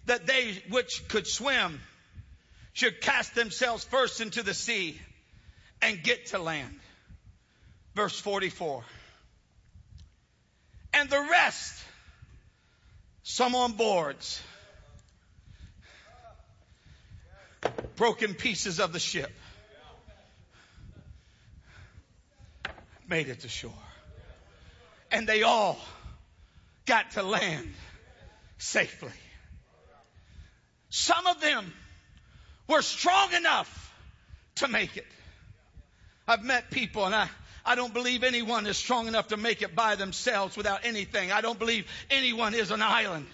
that 0.06 0.26
they 0.26 0.62
which 0.68 1.06
could 1.08 1.26
swim 1.26 1.80
should 2.72 3.00
cast 3.00 3.34
themselves 3.34 3.84
first 3.84 4.20
into 4.20 4.42
the 4.42 4.54
sea 4.54 5.00
and 5.80 6.02
get 6.02 6.26
to 6.26 6.38
land. 6.38 6.78
Verse 7.94 8.18
44. 8.18 8.82
And 10.94 11.08
the 11.08 11.20
rest 11.30 11.82
some 13.22 13.54
on 13.54 13.72
boards, 13.72 14.42
broken 17.96 18.34
pieces 18.34 18.80
of 18.80 18.92
the 18.92 18.98
ship, 18.98 19.30
made 23.08 23.28
it 23.28 23.40
to 23.40 23.48
shore. 23.48 23.72
And 25.10 25.26
they 25.26 25.42
all 25.42 25.78
got 26.86 27.12
to 27.12 27.22
land 27.22 27.72
safely. 28.58 29.12
Some 30.92 31.26
of 31.26 31.40
them 31.40 31.72
were 32.68 32.82
strong 32.82 33.32
enough 33.32 33.94
to 34.56 34.68
make 34.68 34.98
it. 34.98 35.06
I've 36.28 36.44
met 36.44 36.70
people 36.70 37.06
and 37.06 37.14
I, 37.14 37.30
I 37.64 37.76
don't 37.76 37.94
believe 37.94 38.22
anyone 38.22 38.66
is 38.66 38.76
strong 38.76 39.06
enough 39.08 39.28
to 39.28 39.38
make 39.38 39.62
it 39.62 39.74
by 39.74 39.94
themselves 39.94 40.54
without 40.54 40.84
anything. 40.84 41.32
I 41.32 41.40
don't 41.40 41.58
believe 41.58 41.86
anyone 42.10 42.52
is 42.52 42.70
an 42.70 42.82
island. 42.82 43.26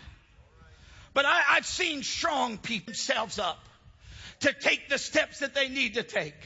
But 1.14 1.26
I, 1.26 1.42
I've 1.50 1.66
seen 1.66 2.04
strong 2.04 2.58
people 2.58 2.92
themselves 2.92 3.40
up 3.40 3.58
to 4.40 4.52
take 4.52 4.88
the 4.88 4.98
steps 4.98 5.40
that 5.40 5.56
they 5.56 5.68
need 5.68 5.94
to 5.94 6.04
take, 6.04 6.36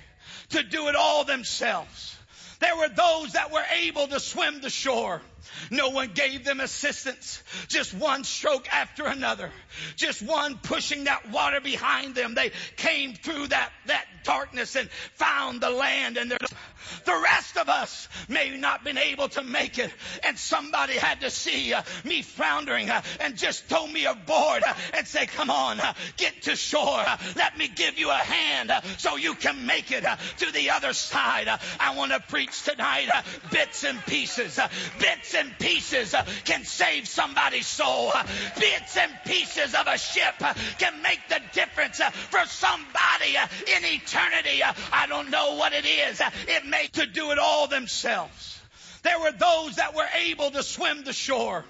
to 0.49 0.63
do 0.63 0.89
it 0.89 0.97
all 0.97 1.25
themselves. 1.25 2.17
There 2.61 2.75
were 2.75 2.89
those 2.89 3.35
that 3.35 3.53
were 3.53 3.65
able 3.83 4.09
to 4.09 4.19
swim 4.19 4.63
the 4.63 4.71
shore. 4.71 5.21
No 5.71 5.91
one 5.91 6.11
gave 6.15 6.45
them 6.45 6.61
assistance. 6.61 7.43
Just 7.69 7.95
one 7.95 8.25
stroke 8.25 8.73
after 8.73 9.05
another. 9.07 9.51
Just 9.97 10.23
one 10.23 10.59
pushing 10.59 11.05
that 11.05 11.31
water 11.31 11.61
behind 11.61 12.15
them. 12.15 12.35
They 12.35 12.53
came 12.77 13.15
through 13.15 13.49
that, 13.49 13.71
that 13.87 14.07
darkness 14.25 14.77
and 14.77 14.89
found 15.15 15.61
the 15.61 15.71
land 15.71 16.17
and 16.17 16.31
the 16.31 17.23
rest 17.23 17.57
of 17.57 17.69
us 17.69 18.09
may 18.29 18.57
not 18.57 18.85
been 18.85 18.99
able 18.99 19.29
to 19.29 19.43
make 19.43 19.79
it 19.79 19.91
and 20.25 20.39
somebody 20.39 20.95
had 20.95 21.21
to 21.21 21.31
see 21.31 21.73
uh, 21.73 21.83
me 22.05 22.23
floundering 22.23 22.91
uh, 22.91 23.03
and 23.21 23.37
just 23.37 23.65
throw 23.65 23.87
me 23.87 24.07
aboard 24.07 24.63
uh, 24.67 24.75
and 24.95 25.07
say 25.07 25.27
come 25.27 25.51
on 25.51 25.81
uh, 25.81 25.93
get 26.17 26.43
to 26.43 26.57
shore 26.57 27.01
uh, 27.07 27.17
let 27.37 27.57
me 27.57 27.69
give 27.69 27.99
you 27.99 28.11
a 28.11 28.15
hand 28.15 28.71
uh, 28.71 28.81
so 28.99 29.17
you 29.17 29.35
can 29.35 29.67
make 29.67 29.91
it 29.91 30.05
to 30.39 30.53
the 30.53 30.71
other 30.71 30.93
side 30.93 31.49
I 31.81 31.97
want 31.97 32.13
to 32.13 32.21
preach 32.21 32.63
tonight 32.63 33.09
bits 33.51 33.85
and 33.85 34.05
pieces 34.07 34.59
bits 34.99 35.32
and 35.35 35.59
pieces 35.59 36.15
can 36.45 36.65
save 36.65 37.09
somebody's 37.09 37.67
soul 37.67 38.13
bits 38.59 38.97
and 38.97 39.13
pieces 39.25 39.75
of 39.75 39.87
a 39.87 39.99
ship 39.99 40.35
can 40.79 41.03
make 41.03 41.21
the 41.29 41.41
difference 41.53 42.01
for 42.31 42.45
somebody 42.47 43.37
in 43.67 43.85
eternity 43.85 44.63
I 44.93 45.07
don't 45.07 45.31
know 45.31 45.57
what 45.57 45.73
it 45.73 45.87
is 45.87 46.21
it 46.49 46.67
may 46.67 46.87
to 46.93 47.07
do 47.07 47.31
it 47.31 47.39
all 47.39 47.67
themselves. 47.67 48.61
There 49.03 49.19
were 49.19 49.33
those 49.33 49.77
that 49.77 49.95
were 49.95 50.09
able 50.27 50.51
to 50.51 50.63
swim 50.63 51.05
the 51.05 51.13
shore. 51.13 51.65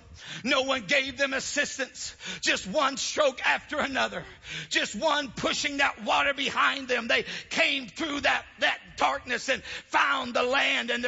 No 0.44 0.62
one 0.62 0.84
gave 0.86 1.16
them 1.16 1.32
assistance. 1.32 2.14
Just 2.40 2.66
one 2.66 2.96
stroke 2.96 3.40
after 3.46 3.78
another. 3.78 4.24
Just 4.68 4.94
one 4.94 5.32
pushing 5.34 5.78
that 5.78 6.04
water 6.04 6.34
behind 6.34 6.88
them. 6.88 7.08
They 7.08 7.24
came 7.50 7.88
through 7.88 8.20
that, 8.20 8.44
that 8.60 8.78
darkness 8.96 9.48
and 9.48 9.62
found 9.88 10.34
the 10.34 10.42
land 10.42 10.90
and 10.90 11.04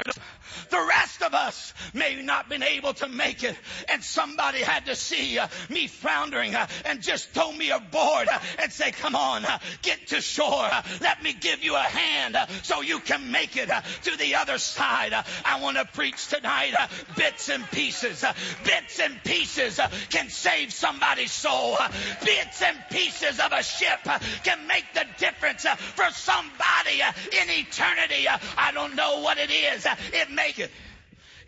the 0.71 0.87
rest 0.89 1.23
of 1.23 1.35
us 1.35 1.73
may 1.93 2.21
not 2.23 2.49
been 2.49 2.63
able 2.63 2.95
to 2.95 3.09
make 3.09 3.43
it 3.43 3.57
and 3.89 4.03
somebody 4.03 4.59
had 4.59 4.87
to 4.87 4.97
see 4.97 5.39
uh, 5.39 5.49
me 5.69 5.87
floundering 5.87 6.55
uh, 6.55 6.67
and 6.85 7.03
just 7.03 7.29
throw 7.31 7.53
me 7.53 7.71
aboard 7.71 8.29
uh, 8.29 8.39
and 8.63 8.73
say 8.73 8.91
come 8.91 9.15
on 9.15 9.45
uh, 9.45 9.59
get 9.83 10.09
to 10.09 10.21
shore 10.21 10.65
uh, 10.65 10.83
let 11.01 11.23
me 11.23 11.33
give 11.33 11.63
you 11.63 11.75
a 11.75 11.79
hand 11.79 12.37
uh, 12.37 12.47
so 12.63 12.81
you 12.83 12.99
can 12.99 13.31
make 13.31 13.57
it 13.57 13.71
to 14.03 14.17
the 14.17 14.35
other 14.37 14.59
side 14.59 15.13
I 15.45 15.61
want 15.61 15.77
to 15.77 15.85
preach 15.85 16.29
tonight 16.29 16.75
bits 17.17 17.49
and 17.49 17.69
pieces 17.71 18.25
bits 18.65 18.94
and 18.99 19.23
pieces 19.25 19.81
can 20.11 20.29
save 20.29 20.73
somebody's 20.73 21.33
soul 21.33 21.77
bits 22.25 22.63
and 22.63 22.79
pieces 22.91 23.41
of 23.41 23.53
a 23.53 23.63
ship 23.63 24.01
can 24.45 24.67
make 24.67 24.85
the 24.95 25.05
difference 25.19 25.65
for 25.65 26.11
somebody 26.11 27.01
in 27.33 27.51
eternity 27.51 28.27
I 28.57 28.73
don't 28.73 28.97
know 28.97 29.21
what 29.21 29.39
it 29.39 29.51
is 29.51 29.87
it 30.13 30.31
make 30.31 30.59
it 30.59 30.71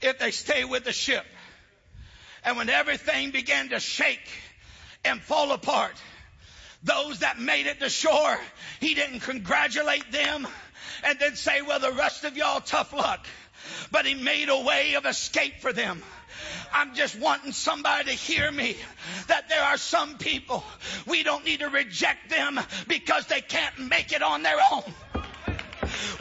if 0.02 0.18
they 0.18 0.30
stay 0.30 0.64
with 0.64 0.84
the 0.84 0.92
ship. 0.92 1.24
And 2.44 2.56
when 2.56 2.68
everything 2.68 3.30
began 3.30 3.70
to 3.70 3.80
shake 3.80 4.28
and 5.04 5.20
fall 5.20 5.52
apart, 5.52 5.94
those 6.82 7.20
that 7.20 7.40
made 7.40 7.66
it 7.66 7.80
to 7.80 7.88
shore, 7.88 8.38
he 8.80 8.94
didn't 8.94 9.20
congratulate 9.20 10.10
them 10.12 10.46
and 11.04 11.18
then 11.18 11.34
say, 11.34 11.62
well, 11.62 11.80
the 11.80 11.92
rest 11.92 12.24
of 12.24 12.36
y'all 12.36 12.60
tough 12.60 12.92
luck. 12.92 13.26
But 13.90 14.06
he 14.06 14.14
made 14.14 14.48
a 14.48 14.60
way 14.60 14.94
of 14.94 15.06
escape 15.06 15.60
for 15.60 15.72
them. 15.72 16.02
I'm 16.72 16.94
just 16.94 17.18
wanting 17.18 17.52
somebody 17.52 18.10
to 18.10 18.12
hear 18.12 18.50
me 18.50 18.76
that 19.28 19.48
there 19.48 19.62
are 19.62 19.76
some 19.76 20.18
people 20.18 20.64
we 21.06 21.22
don't 21.22 21.44
need 21.44 21.60
to 21.60 21.68
reject 21.68 22.30
them 22.30 22.60
because 22.88 23.26
they 23.26 23.40
can't 23.40 23.78
make 23.90 24.12
it 24.12 24.22
on 24.22 24.42
their 24.42 24.58
own. 24.72 24.82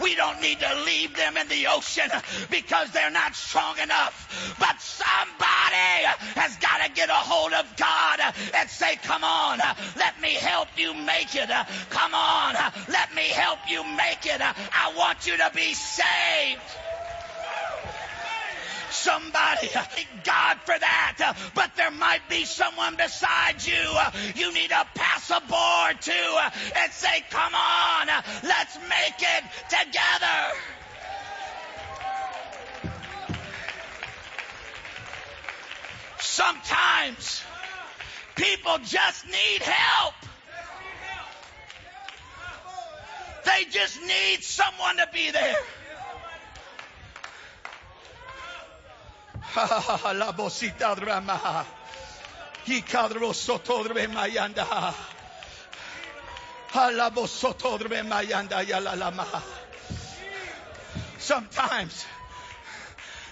We 0.02 0.16
don't 0.16 0.42
need 0.42 0.60
to 0.60 0.84
leave 0.86 1.16
them 1.16 1.38
in 1.38 1.48
the 1.48 1.68
ocean 1.68 2.10
because 2.52 2.92
they're 2.92 3.12
not 3.12 3.36
strong 3.36 3.78
enough. 3.80 4.56
But 4.60 4.80
somebody 4.80 6.06
has 6.36 6.56
got 6.58 6.86
to 6.86 6.92
get 6.94 7.10
a 7.10 7.14
hold 7.14 7.54
of 7.54 7.76
God 7.76 8.20
and 8.56 8.70
say, 8.70 8.96
come 8.98 9.24
on, 9.24 9.60
let 9.96 10.20
me 10.22 10.34
help 10.34 10.68
you 10.78 10.94
make 10.94 11.36
it. 11.36 11.50
Come 11.90 12.14
on, 12.14 12.56
let 12.88 13.14
me 13.16 13.28
help 13.30 13.60
you 13.70 13.84
make 13.84 14.26
it. 14.26 14.42
I 14.42 14.94
want 14.96 15.26
you 15.26 15.38
to 15.38 15.52
be 15.54 15.74
saved 15.74 16.85
somebody. 18.90 19.68
Thank 19.68 20.24
God 20.24 20.58
for 20.66 20.78
that. 20.78 21.52
But 21.54 21.72
there 21.76 21.92
might 21.92 22.28
be 22.30 22.46
someone 22.46 22.96
beside 22.96 23.66
you 23.66 23.86
you 24.36 24.54
need 24.54 24.70
to 24.70 24.86
pass 24.96 25.30
a 25.30 25.42
board 25.42 26.02
to 26.02 26.52
and 26.78 26.92
say, 26.92 27.24
come 27.30 27.54
on, 27.54 28.08
let's 28.44 28.78
make 28.90 29.20
it 29.20 29.44
together. 29.70 30.56
Sometimes 36.20 37.44
people 38.36 38.78
just 38.84 39.26
need 39.26 39.62
help. 39.62 40.14
They 43.46 43.66
just 43.70 44.02
need 44.02 44.44
someone 44.44 44.98
to 44.98 45.08
be 45.14 45.32
there. 45.32 45.56
La 50.16 50.32
drama. 50.96 51.66
Mayanda. 54.08 54.94
Mayanda. 58.10 59.42
Sometimes 61.18 62.06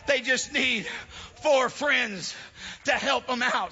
They 0.05 0.21
just 0.21 0.53
need 0.53 0.85
four 1.41 1.69
friends 1.69 2.35
to 2.85 2.91
help 2.91 3.27
them 3.27 3.41
out 3.41 3.71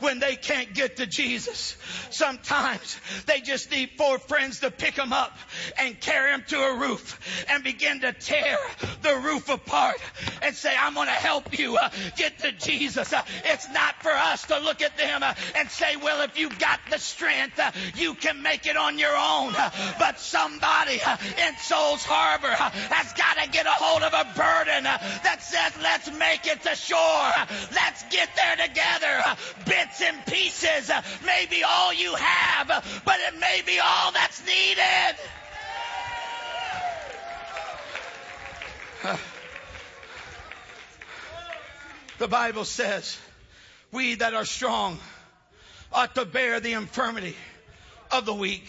when 0.00 0.18
they 0.18 0.36
can't 0.36 0.72
get 0.74 0.96
to 0.96 1.06
Jesus. 1.06 1.76
Sometimes 2.10 2.98
they 3.26 3.40
just 3.40 3.70
need 3.70 3.90
four 3.96 4.18
friends 4.18 4.60
to 4.60 4.70
pick 4.70 4.94
them 4.94 5.12
up 5.12 5.36
and 5.78 6.00
carry 6.00 6.32
them 6.32 6.44
to 6.48 6.56
a 6.56 6.78
roof 6.78 7.18
and 7.48 7.62
begin 7.64 8.00
to 8.00 8.12
tear 8.12 8.58
the 9.02 9.16
roof 9.16 9.48
apart 9.48 10.00
and 10.42 10.54
say, 10.54 10.74
I'm 10.78 10.94
going 10.94 11.06
to 11.06 11.12
help 11.12 11.58
you 11.58 11.76
uh, 11.76 11.90
get 12.16 12.38
to 12.40 12.52
Jesus. 12.52 13.12
Uh, 13.12 13.22
it's 13.44 13.68
not 13.72 14.02
for 14.02 14.12
us 14.12 14.44
to 14.46 14.58
look 14.58 14.82
at 14.82 14.96
them 14.96 15.22
uh, 15.22 15.34
and 15.56 15.70
say, 15.70 15.96
well, 15.96 16.22
if 16.22 16.38
you've 16.38 16.58
got 16.58 16.80
the 16.90 16.98
strength, 16.98 17.58
uh, 17.58 17.70
you 17.96 18.14
can 18.14 18.42
make 18.42 18.66
it 18.66 18.76
on 18.76 18.98
your 18.98 19.16
own. 19.16 19.54
Uh, 19.56 19.70
but 19.98 20.18
somebody 20.18 21.00
uh, 21.04 21.16
in 21.46 21.56
Souls 21.58 22.04
Harbor 22.04 22.48
has 22.50 23.12
got 23.14 23.42
to 23.42 23.50
get 23.50 23.66
a 23.66 23.70
hold 23.70 24.02
of 24.02 24.12
a 24.12 24.24
burden 24.36 24.84
that 24.84 25.42
says, 25.42 25.72
let's 25.82 26.10
make 26.18 26.46
it 26.46 26.62
to 26.62 26.74
shore. 26.74 27.32
Let's 27.72 28.02
get 28.10 28.28
there 28.36 28.66
together 28.66 29.36
bits 29.64 30.02
and 30.02 30.24
pieces 30.26 30.90
may 31.24 31.46
be 31.50 31.62
all 31.62 31.92
you 31.92 32.14
have, 32.14 32.68
but 33.04 33.16
it 33.28 33.38
may 33.38 33.62
be 33.66 33.78
all 33.78 34.12
that's 34.12 34.44
needed. 34.46 35.16
The 42.18 42.28
Bible 42.28 42.64
says, 42.66 43.18
we 43.92 44.16
that 44.16 44.34
are 44.34 44.44
strong 44.44 44.98
ought 45.92 46.14
to 46.16 46.26
bear 46.26 46.60
the 46.60 46.74
infirmity 46.74 47.34
of 48.10 48.26
the 48.26 48.34
weak. 48.34 48.68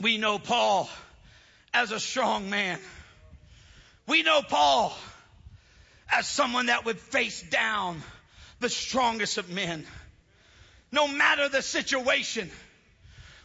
We 0.00 0.18
know 0.18 0.38
Paul 0.38 0.90
as 1.72 1.92
a 1.92 2.00
strong 2.00 2.50
man. 2.50 2.78
We 4.06 4.22
know 4.22 4.42
Paul 4.42 4.96
as 6.10 6.26
someone 6.26 6.66
that 6.66 6.84
would 6.84 6.98
face 6.98 7.42
down 7.42 8.02
the 8.60 8.68
strongest 8.68 9.38
of 9.38 9.50
men. 9.50 9.86
No 10.90 11.06
matter 11.06 11.48
the 11.48 11.62
situation, 11.62 12.50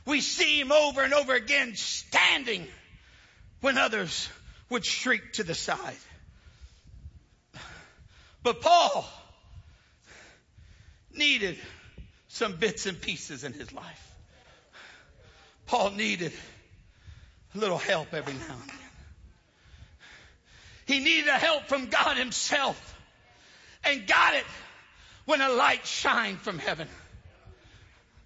we 0.06 0.22
see 0.22 0.60
him 0.60 0.72
over 0.72 1.02
and 1.02 1.14
over 1.14 1.34
again 1.34 1.76
standing 1.76 2.68
when 3.62 3.78
others 3.78 4.30
would 4.70 4.86
shriek 4.86 5.34
to 5.34 5.44
the 5.44 5.56
side. 5.56 5.98
But 8.44 8.62
Paul 8.62 9.06
needed 11.14 11.58
some 12.28 12.56
bits 12.58 12.86
and 12.86 13.00
pieces 13.00 13.44
in 13.44 13.54
his 13.54 13.72
life. 13.72 14.12
Paul 15.66 15.92
needed 15.92 16.34
a 17.54 17.58
little 17.58 17.78
help 17.78 18.13
every 18.13 18.34
now 18.34 18.56
and 18.62 18.70
then. 18.70 18.78
He 20.86 21.00
needed 21.00 21.28
a 21.28 21.38
help 21.38 21.68
from 21.68 21.88
God 21.88 22.18
himself 22.18 23.00
and 23.84 24.06
got 24.08 24.36
it 24.36 24.46
when 25.26 25.42
a 25.42 25.50
light 25.50 25.86
shined 25.86 26.39
from 26.39 26.60
heaven. 26.60 26.88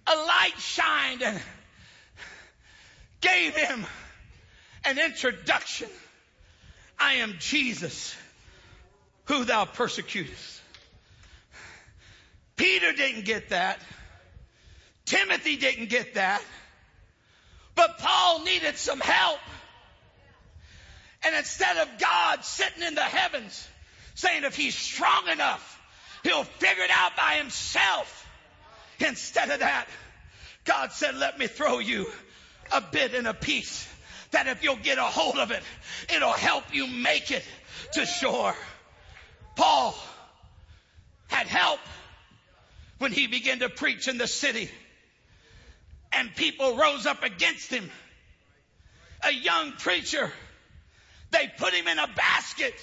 A 0.06 0.16
light 0.16 0.58
shined 0.58 1.22
and 1.22 1.40
gave 3.20 3.54
him 3.54 3.86
an 4.84 4.98
introduction. 4.98 5.88
I 6.98 7.14
am 7.14 7.34
Jesus, 7.38 8.16
who 9.26 9.44
thou 9.44 9.64
persecutest. 9.64 10.62
Peter 12.56 12.92
didn't 12.92 13.24
get 13.24 13.50
that. 13.50 13.78
Timothy 15.04 15.56
didn't 15.56 15.90
get 15.90 16.14
that. 16.14 16.42
But 17.78 17.98
Paul 17.98 18.42
needed 18.42 18.76
some 18.76 18.98
help. 18.98 19.38
And 21.24 21.36
instead 21.36 21.76
of 21.76 21.88
God 22.00 22.44
sitting 22.44 22.82
in 22.82 22.96
the 22.96 23.00
heavens 23.00 23.68
saying 24.16 24.42
if 24.42 24.56
he's 24.56 24.74
strong 24.74 25.28
enough, 25.28 25.80
he'll 26.24 26.42
figure 26.42 26.82
it 26.82 26.90
out 26.92 27.16
by 27.16 27.34
himself. 27.34 28.26
Instead 28.98 29.50
of 29.50 29.60
that, 29.60 29.86
God 30.64 30.90
said, 30.90 31.14
let 31.14 31.38
me 31.38 31.46
throw 31.46 31.78
you 31.78 32.06
a 32.72 32.80
bit 32.80 33.14
and 33.14 33.28
a 33.28 33.34
piece 33.34 33.88
that 34.32 34.48
if 34.48 34.64
you'll 34.64 34.74
get 34.74 34.98
a 34.98 35.02
hold 35.02 35.38
of 35.38 35.52
it, 35.52 35.62
it'll 36.12 36.32
help 36.32 36.74
you 36.74 36.88
make 36.88 37.30
it 37.30 37.44
to 37.92 38.04
shore. 38.06 38.56
Paul 39.54 39.96
had 41.28 41.46
help 41.46 41.78
when 42.98 43.12
he 43.12 43.28
began 43.28 43.60
to 43.60 43.68
preach 43.68 44.08
in 44.08 44.18
the 44.18 44.26
city 44.26 44.68
and 46.12 46.34
people 46.34 46.76
rose 46.76 47.06
up 47.06 47.22
against 47.22 47.70
him. 47.70 47.90
A 49.24 49.32
young 49.32 49.72
preacher, 49.72 50.30
they 51.30 51.50
put 51.58 51.74
him 51.74 51.88
in 51.88 51.98
a 51.98 52.06
basket 52.06 52.74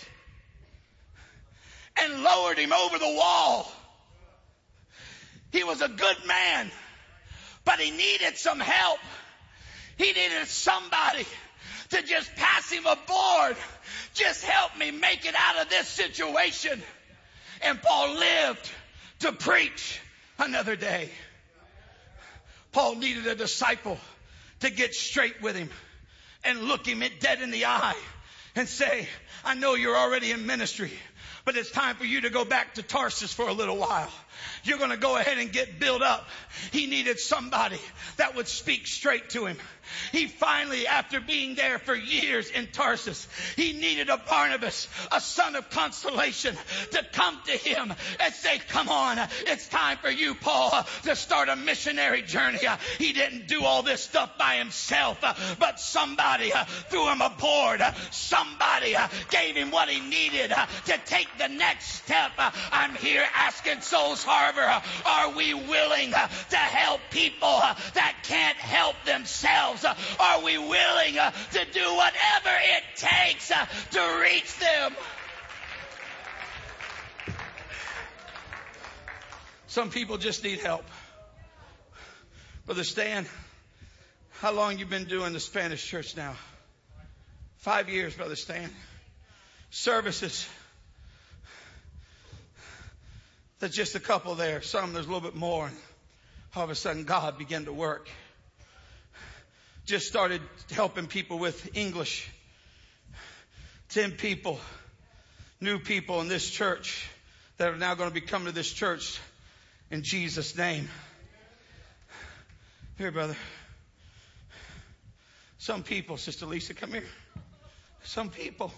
and 2.02 2.24
lowered 2.24 2.58
him 2.58 2.74
over 2.74 2.98
the 2.98 3.16
wall. 3.18 3.72
He 5.52 5.64
was 5.64 5.82
a 5.82 5.88
good 5.88 6.18
man, 6.28 6.70
but 7.64 7.80
he 7.80 7.92
needed 7.92 8.38
some 8.38 8.60
help. 8.60 9.00
He 9.98 10.08
needed 10.08 10.48
somebody 10.48 11.26
to 11.92 12.02
just 12.02 12.36
pass 12.36 12.70
him 12.70 12.86
aboard. 12.86 13.56
Just 14.14 14.44
help 14.44 14.78
me 14.78 14.92
make 14.92 15.26
it 15.26 15.36
out 15.38 15.62
of 15.62 15.70
this 15.70 15.88
situation. 15.88 16.82
And 17.62 17.82
Paul 17.82 18.16
lived 18.16 18.70
to 19.20 19.32
preach 19.32 20.02
another 20.38 20.76
day. 20.76 21.10
Paul 22.76 22.96
needed 22.96 23.26
a 23.26 23.36
disciple 23.36 23.98
to 24.60 24.70
get 24.70 24.94
straight 24.94 25.42
with 25.42 25.56
him 25.56 25.70
and 26.44 26.64
look 26.64 26.86
him 26.86 27.02
dead 27.22 27.42
in 27.42 27.50
the 27.50 27.68
eye 27.68 27.96
and 28.54 28.68
say, 28.68 29.08
I 29.46 29.54
know 29.54 29.76
you're 29.76 29.96
already 29.96 30.32
in 30.32 30.46
ministry, 30.46 30.92
but 31.46 31.56
it's 31.56 31.72
time 31.72 31.96
for 31.96 32.04
you 32.04 32.20
to 32.20 32.30
go 32.30 32.44
back 32.44 32.74
to 32.74 32.84
Tarsus 32.84 33.32
for 33.34 33.48
a 33.48 33.54
little 33.54 33.78
while. 33.78 34.12
You're 34.66 34.78
going 34.78 34.90
to 34.90 34.98
go 34.98 35.16
ahead 35.16 35.38
and 35.38 35.54
get 35.54 35.80
built 35.80 36.02
up. 36.02 36.28
He 36.74 36.86
needed 36.88 37.18
somebody 37.18 37.80
that 38.18 38.36
would 38.36 38.50
speak 38.50 38.88
straight 38.88 39.30
to 39.30 39.46
him. 39.46 39.56
He 40.12 40.28
finally, 40.28 40.88
after 40.88 41.20
being 41.20 41.56
there 41.56 41.80
for 41.80 41.96
years 41.96 42.50
in 42.50 42.68
Tarsus, 42.68 43.28
he 43.56 43.74
needed 43.74 44.10
a 44.10 44.18
Barnabas, 44.18 44.88
a 45.12 45.22
son 45.22 45.56
of 45.56 45.70
consolation, 45.70 46.56
to 46.92 47.06
come 47.14 47.40
to 47.46 47.52
him 47.52 47.94
and 48.20 48.34
say, 48.34 48.60
come 48.70 48.90
on, 48.90 49.18
it's 49.48 49.68
time 49.68 49.98
for 49.98 50.10
you, 50.10 50.36
Paul, 50.36 50.86
to 51.04 51.16
start 51.16 51.50
a 51.50 51.56
missionary 51.56 52.22
journey. 52.22 52.60
He 52.98 53.14
didn't 53.14 53.48
do 53.48 53.64
all 53.64 53.84
this 53.84 54.02
stuff 54.02 54.38
by 54.38 54.56
himself, 54.56 55.20
but 55.60 55.80
somebody 55.80 56.52
threw 56.90 57.10
him 57.12 57.22
aboard. 57.22 57.82
Somebody 58.12 58.96
gave 59.30 59.56
him 59.56 59.72
what 59.72 59.90
he 59.90 60.00
needed 60.00 60.52
to 60.86 61.00
take 61.06 61.28
the 61.38 61.48
next 61.48 62.04
step. 62.04 62.32
I'm 62.72 62.96
here 62.96 63.26
asking 63.34 63.82
Souls 63.82 64.24
Harbor, 64.24 64.82
are 65.06 65.32
we 65.36 65.54
willing 65.54 66.12
to 66.12 66.58
help 66.58 67.02
people 67.12 67.62
that 67.94 68.15
can't 68.28 68.58
help 68.58 68.96
themselves? 69.06 69.86
Are 70.20 70.44
we 70.44 70.58
willing 70.58 71.18
uh, 71.18 71.32
to 71.32 71.66
do 71.72 71.96
whatever 71.96 72.56
it 72.62 72.84
takes 72.96 73.52
uh, 73.52 73.66
to 73.92 74.20
reach 74.22 74.58
them? 74.60 74.94
Some 79.68 79.90
people 79.90 80.18
just 80.18 80.44
need 80.44 80.60
help. 80.60 80.86
Brother 82.66 82.84
Stan, 82.84 83.26
how 84.40 84.52
long 84.52 84.80
you 84.80 84.86
been 84.86 85.06
doing 85.06 85.34
the 85.34 85.40
Spanish 85.40 85.86
church 85.86 86.16
now? 86.16 86.36
Five 87.58 87.90
years, 87.90 88.16
Brother 88.16 88.36
Stan. 88.36 88.70
Services. 89.70 90.48
There's 93.60 93.74
just 93.74 93.96
a 93.96 94.00
couple 94.00 94.36
there. 94.36 94.62
Some 94.62 94.94
there's 94.94 95.06
a 95.06 95.10
little 95.10 95.30
bit 95.30 95.36
more. 95.36 95.72
All 96.56 96.64
of 96.64 96.70
a 96.70 96.76
sudden 96.76 97.04
God 97.04 97.38
began 97.38 97.66
to 97.66 97.74
work 97.74 98.08
just 99.86 100.08
started 100.08 100.42
helping 100.72 101.06
people 101.06 101.38
with 101.38 101.78
English. 101.78 102.28
Ten 103.90 104.12
people, 104.12 104.60
new 105.62 105.80
people 105.80 106.22
in 106.22 106.28
this 106.28 106.50
church 106.50 107.08
that 107.58 107.70
are 107.70 107.78
now 107.78 107.94
going 107.94 108.10
to 108.10 108.14
be 108.14 108.22
coming 108.22 108.48
to 108.48 108.52
this 108.52 108.72
church 108.72 109.20
in 109.92 110.02
Jesus' 110.02 110.58
name. 110.58 110.90
Here, 112.98 113.12
brother. 113.12 113.36
Some 115.58 115.84
people, 115.84 116.18
Sister 116.18 116.46
Lisa, 116.46 116.74
come 116.74 116.92
here. 116.92 117.04
Some 118.04 118.30
people, 118.30 118.72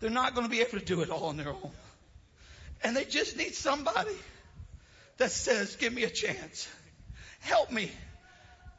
they're 0.00 0.10
not 0.10 0.34
going 0.34 0.46
to 0.46 0.50
be 0.50 0.60
able 0.60 0.78
to 0.78 0.84
do 0.84 1.00
it 1.00 1.10
all 1.10 1.24
on 1.24 1.36
their 1.36 1.50
own. 1.50 1.70
And 2.84 2.96
they 2.96 3.04
just 3.04 3.36
need 3.36 3.54
somebody 3.54 4.16
that 5.22 5.30
says, 5.30 5.76
give 5.76 5.92
me 5.92 6.02
a 6.02 6.10
chance. 6.10 6.68
Help 7.38 7.70
me. 7.70 7.92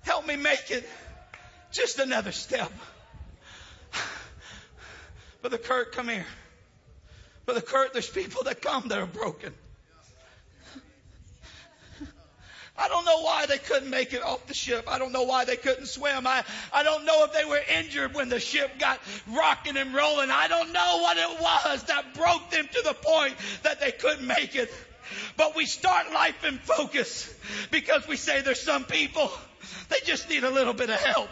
Help 0.02 0.28
me 0.28 0.36
make 0.36 0.72
it. 0.72 0.88
Just 1.72 2.00
another 2.00 2.34
step. 2.34 2.70
Brother 5.42 5.58
Kurt, 5.58 5.94
come 5.94 6.10
here. 6.10 6.26
Brother 7.46 7.62
Kurt, 7.62 7.94
there's 7.94 8.10
people 8.10 8.44
that 8.44 8.62
come 8.62 8.90
that 8.90 9.00
are 9.00 9.06
broken. 9.06 9.54
I 12.78 12.90
don't 12.90 13.06
know 13.06 13.22
why 13.22 13.46
they 13.46 13.60
couldn't 13.60 13.90
make 13.90 14.12
it 14.12 14.22
off 14.22 14.46
the 14.48 14.54
ship. 14.54 14.86
I 14.90 14.98
don't 15.00 15.14
know 15.14 15.24
why 15.24 15.46
they 15.46 15.56
couldn't 15.56 15.86
swim. 15.86 16.28
I, 16.28 16.44
I 16.74 16.84
don't 16.84 17.06
know 17.06 17.24
if 17.24 17.32
they 17.32 17.46
were 17.46 17.62
injured 17.80 18.16
when 18.16 18.28
the 18.28 18.42
ship 18.42 18.80
got 18.80 19.00
rocking 19.28 19.78
and 19.78 19.94
rolling. 19.94 20.30
I 20.30 20.50
don't 20.50 20.74
know 20.74 20.98
what 21.02 21.16
it 21.16 21.40
was 21.40 21.84
that 21.84 22.14
broke 22.16 22.50
them 22.50 22.68
to 22.68 22.82
the 22.82 22.96
point 22.96 23.36
that 23.62 23.80
they 23.80 23.92
couldn't 23.92 24.28
make 24.28 24.56
it. 24.56 24.74
But 25.38 25.56
we 25.56 25.66
start 25.66 26.12
life 26.14 26.44
in 26.46 26.58
focus 26.58 27.34
because 27.72 28.08
we 28.08 28.16
say 28.18 28.42
there's 28.42 28.62
some 28.62 28.86
people, 28.86 29.32
they 29.90 29.98
just 30.06 30.30
need 30.30 30.44
a 30.44 30.52
little 30.52 30.74
bit 30.74 30.90
of 30.90 31.00
help 31.00 31.30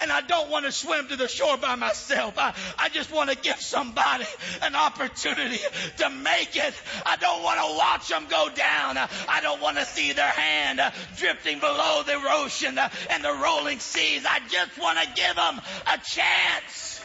and 0.00 0.10
I 0.10 0.20
don't 0.20 0.50
want 0.50 0.66
to 0.66 0.72
swim 0.72 1.08
to 1.08 1.16
the 1.16 1.28
shore 1.28 1.56
by 1.56 1.74
myself. 1.76 2.34
I, 2.38 2.54
I 2.78 2.88
just 2.88 3.12
want 3.12 3.30
to 3.30 3.36
give 3.36 3.60
somebody 3.60 4.24
an 4.62 4.74
opportunity 4.74 5.58
to 5.98 6.10
make 6.10 6.56
it. 6.56 6.74
I 7.06 7.16
don't 7.16 7.42
want 7.42 7.60
to 7.60 7.78
watch 7.78 8.08
them 8.08 8.26
go 8.28 8.48
down. 8.54 8.98
I 9.28 9.40
don't 9.42 9.60
want 9.60 9.78
to 9.78 9.84
see 9.84 10.12
their 10.12 10.28
hand 10.28 10.80
drifting 11.16 11.58
below 11.58 12.02
the 12.04 12.20
ocean 12.30 12.78
and 13.10 13.24
the 13.24 13.32
rolling 13.32 13.78
seas. 13.78 14.24
I 14.26 14.40
just 14.48 14.78
want 14.78 14.98
to 14.98 15.06
give 15.14 15.36
them 15.36 15.60
a 15.86 15.98
chance. 15.98 17.04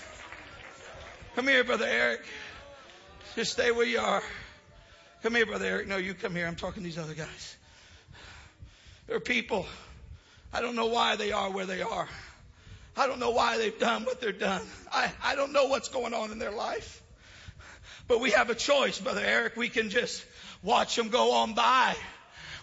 Come 1.35 1.47
here, 1.47 1.63
Brother 1.63 1.85
Eric. 1.85 2.21
Just 3.35 3.51
stay 3.51 3.71
where 3.71 3.85
you 3.85 3.99
are. 3.99 4.23
Come 5.27 5.35
here, 5.35 5.45
Brother 5.45 5.65
Eric. 5.65 5.89
No, 5.89 5.97
you 5.97 6.13
come 6.13 6.33
here. 6.35 6.47
I'm 6.47 6.55
talking 6.55 6.83
to 6.83 6.87
these 6.87 6.97
other 6.97 7.13
guys. 7.13 7.57
There 9.07 9.17
are 9.17 9.19
people, 9.19 9.65
I 10.53 10.61
don't 10.61 10.77
know 10.77 10.85
why 10.85 11.17
they 11.17 11.33
are 11.33 11.51
where 11.51 11.65
they 11.65 11.81
are. 11.81 12.07
I 12.95 13.07
don't 13.07 13.19
know 13.19 13.31
why 13.31 13.57
they've 13.57 13.77
done 13.77 14.05
what 14.05 14.21
they've 14.21 14.39
done. 14.39 14.61
I, 14.89 15.11
I 15.21 15.35
don't 15.35 15.51
know 15.51 15.65
what's 15.65 15.89
going 15.89 16.13
on 16.13 16.31
in 16.31 16.39
their 16.39 16.53
life. 16.53 17.01
But 18.07 18.21
we 18.21 18.31
have 18.31 18.49
a 18.49 18.55
choice, 18.55 19.01
Brother 19.01 19.19
Eric. 19.21 19.57
We 19.57 19.67
can 19.67 19.89
just 19.89 20.23
watch 20.63 20.95
them 20.95 21.09
go 21.09 21.33
on 21.33 21.55
by 21.55 21.97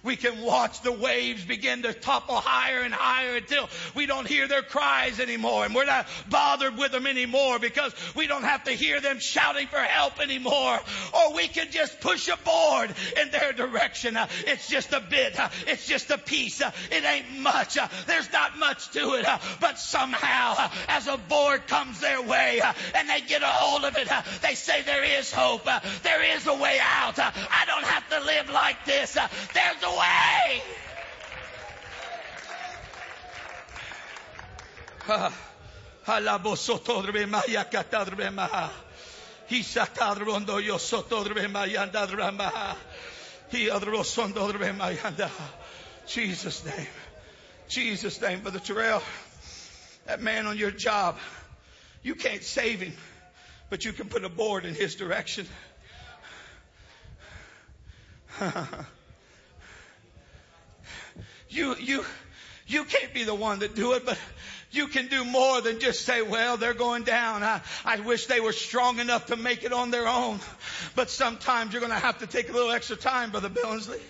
we 0.05 0.17
can 0.17 0.43
watch 0.43 0.83
the 0.83 0.93
waves 0.93 1.45
begin 1.45 1.83
to 1.83 1.95
topple 1.95 2.37
higher 2.37 2.81
and 2.81 2.93
higher 2.93 3.37
until 3.37 3.69
we 3.95 4.07
don't 4.07 4.27
hear 4.29 4.47
their 4.47 4.63
cries 4.63 5.19
anymore. 5.19 5.65
And 5.65 5.75
we're 5.75 5.87
not 5.87 6.07
bothered 6.29 6.77
with 6.77 6.93
them 6.93 7.07
anymore 7.07 7.59
because 7.59 7.95
we 8.15 8.27
don't 8.27 8.45
have 8.45 8.65
to 8.65 8.73
hear 8.73 9.01
them 9.01 9.19
shouting 9.19 9.67
for 9.67 9.79
help 9.79 10.21
anymore. 10.21 10.79
Or 11.15 11.35
we 11.35 11.49
can 11.49 11.71
just 11.71 12.01
push 12.01 12.29
a 12.29 12.37
board 12.37 12.95
in 13.21 13.31
their 13.31 13.53
direction. 13.53 14.17
Uh, 14.17 14.29
it's 14.47 14.69
just 14.69 14.93
a 14.93 15.01
bit. 15.01 15.41
Uh, 15.41 15.49
it's 15.67 15.87
just 15.87 16.11
a 16.11 16.19
piece. 16.19 16.61
Uh, 16.61 16.71
it 16.91 17.05
ain't 17.05 17.41
much. 17.41 17.79
Uh, 17.79 17.89
there's 18.07 18.31
not 18.31 18.59
much 18.59 18.91
to 18.91 19.15
it. 19.15 19.27
Uh, 19.27 19.39
but 19.61 19.79
somehow, 19.79 20.55
uh, 20.59 20.69
as 20.89 21.07
a 21.07 21.17
board 21.17 21.67
comes 21.67 22.01
their 22.01 22.21
way 22.21 22.61
and 22.95 23.09
they 23.09 23.23
get 23.23 23.43
a 23.43 23.47
hold 23.47 23.85
of 23.85 23.97
it, 23.97 24.09
they 24.43 24.55
say 24.55 24.83
there 24.83 25.19
is 25.19 25.33
hope. 25.33 25.65
There 26.03 26.37
is 26.37 26.47
a 26.47 26.55
way 26.55 26.79
out. 26.83 27.19
I 27.19 27.65
don't 27.67 27.85
have 27.85 28.09
to 28.11 28.27
live 28.27 28.51
like 28.51 28.85
this. 28.85 29.15
There's 29.15 29.83
a 29.83 29.94
away. 29.95 30.63
Ah, 35.07 35.33
Jesus 46.07 46.65
name. 46.65 46.87
Jesus 47.69 48.21
name, 48.21 48.41
Brother 48.41 48.59
Terrell. 48.59 49.03
That 50.07 50.21
man 50.21 50.47
on 50.47 50.59
your 50.59 50.71
job, 50.71 51.17
you 52.03 52.15
can't 52.15 52.43
save 52.43 52.81
him, 52.81 52.93
but 53.71 53.85
you 53.85 53.93
can 53.93 54.09
put 54.09 54.25
a 54.25 54.29
board 54.29 54.65
in 54.65 54.75
his 54.75 54.97
direction. 54.97 55.47
You, 61.55 61.77
you, 61.77 62.05
you 62.67 62.83
can't 62.83 63.15
be 63.15 63.23
the 63.23 63.35
one 63.35 63.61
that 63.61 63.77
do 63.77 63.93
it, 63.93 64.05
but 64.05 64.19
you 64.73 64.89
can 64.89 65.07
do 65.07 65.25
more 65.25 65.61
than 65.61 65.79
just 65.79 66.05
say, 66.05 66.21
well, 66.21 66.57
they're 66.57 66.75
going 66.75 67.05
down. 67.05 67.45
I, 67.45 67.61
I 67.85 68.01
wish 68.01 68.27
they 68.27 68.41
were 68.41 68.53
strong 68.53 68.99
enough 68.99 69.27
to 69.27 69.37
make 69.37 69.63
it 69.63 69.73
on 69.73 69.93
their 69.93 70.09
own. 70.09 70.41
But 70.97 71.11
sometimes 71.11 71.73
you're 71.73 71.81
going 71.81 71.93
to 71.93 71.99
have 71.99 72.19
to 72.19 72.27
take 72.27 72.49
a 72.49 72.53
little 72.53 72.73
extra 72.73 72.97
time, 72.97 73.31
Brother 73.31 73.51
Billingsley. 73.51 74.01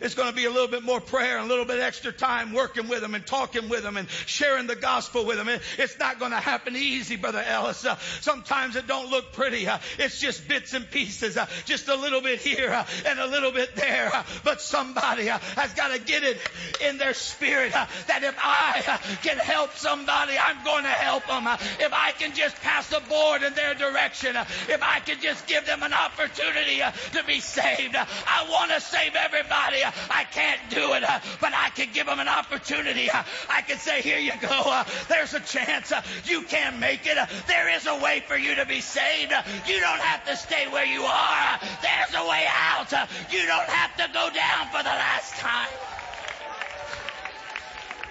It's 0.00 0.14
going 0.14 0.28
to 0.28 0.34
be 0.34 0.44
a 0.44 0.50
little 0.50 0.68
bit 0.68 0.82
more 0.82 1.00
prayer 1.00 1.38
and 1.38 1.46
a 1.46 1.48
little 1.48 1.64
bit 1.64 1.80
extra 1.80 2.12
time 2.12 2.52
working 2.52 2.88
with 2.88 3.00
them 3.00 3.14
and 3.14 3.26
talking 3.26 3.68
with 3.68 3.82
them 3.82 3.96
and 3.96 4.08
sharing 4.26 4.66
the 4.66 4.76
gospel 4.76 5.24
with 5.24 5.36
them. 5.36 5.48
It's 5.78 5.98
not 5.98 6.18
going 6.18 6.32
to 6.32 6.38
happen 6.38 6.76
easy, 6.76 7.16
Brother 7.16 7.42
Ellis. 7.46 7.84
Uh, 7.84 7.96
sometimes 8.20 8.76
it 8.76 8.86
don't 8.86 9.10
look 9.10 9.32
pretty. 9.32 9.66
Uh, 9.66 9.78
it's 9.98 10.20
just 10.20 10.46
bits 10.48 10.74
and 10.74 10.90
pieces, 10.90 11.36
uh, 11.36 11.46
just 11.64 11.88
a 11.88 11.94
little 11.94 12.20
bit 12.20 12.40
here 12.40 12.70
uh, 12.70 12.84
and 13.06 13.18
a 13.18 13.26
little 13.26 13.52
bit 13.52 13.74
there. 13.74 14.10
Uh, 14.14 14.22
but 14.44 14.60
somebody 14.60 15.30
uh, 15.30 15.38
has 15.56 15.72
got 15.72 15.92
to 15.92 15.98
get 15.98 16.22
it 16.22 16.38
in 16.86 16.98
their 16.98 17.14
spirit 17.14 17.72
that 17.72 18.22
if 18.22 18.36
I 18.38 18.98
can 19.22 19.38
help 19.38 19.74
somebody, 19.76 20.34
I'm 20.38 20.64
going 20.64 20.84
to 20.84 20.90
help 20.90 21.26
them. 21.26 21.46
if 21.80 21.92
I 21.92 22.12
can 22.12 22.34
just 22.34 22.56
pass 22.56 22.92
a 22.92 23.00
board 23.00 23.42
in 23.42 23.54
their 23.54 23.74
direction, 23.74 24.36
if 24.68 24.82
I 24.82 25.00
can 25.00 25.20
just 25.20 25.46
give 25.46 25.64
them 25.66 25.82
an 25.82 25.92
opportunity 25.92 26.80
to 27.12 27.24
be 27.24 27.40
saved, 27.40 27.96
I 27.96 28.46
want 28.50 28.70
to 28.72 28.80
save 28.80 29.14
everybody. 29.14 29.82
I 30.10 30.24
can't 30.24 30.60
do 30.70 30.94
it, 30.94 31.04
uh, 31.04 31.20
but 31.40 31.52
I 31.54 31.70
can 31.70 31.88
give 31.92 32.06
them 32.06 32.20
an 32.20 32.28
opportunity. 32.28 33.10
Uh, 33.10 33.22
I 33.48 33.62
can 33.62 33.78
say, 33.78 34.02
here 34.02 34.18
you 34.18 34.32
go. 34.40 34.48
Uh, 34.48 34.84
there's 35.08 35.34
a 35.34 35.40
chance. 35.40 35.92
You 36.24 36.42
can 36.42 36.80
make 36.80 37.06
it. 37.06 37.16
There 37.46 37.74
is 37.74 37.86
a 37.86 37.98
way 37.98 38.22
for 38.26 38.36
you 38.36 38.54
to 38.56 38.66
be 38.66 38.80
saved. 38.80 39.32
You 39.66 39.80
don't 39.80 40.00
have 40.00 40.24
to 40.26 40.36
stay 40.36 40.66
where 40.68 40.86
you 40.86 41.02
are. 41.02 41.58
There's 41.82 42.14
a 42.14 42.28
way 42.28 42.46
out. 42.48 42.92
You 43.30 43.46
don't 43.46 43.68
have 43.68 43.96
to 43.96 44.12
go 44.12 44.30
down 44.30 44.68
for 44.68 44.82
the 44.82 44.90
last 44.90 45.34
time. 45.36 45.68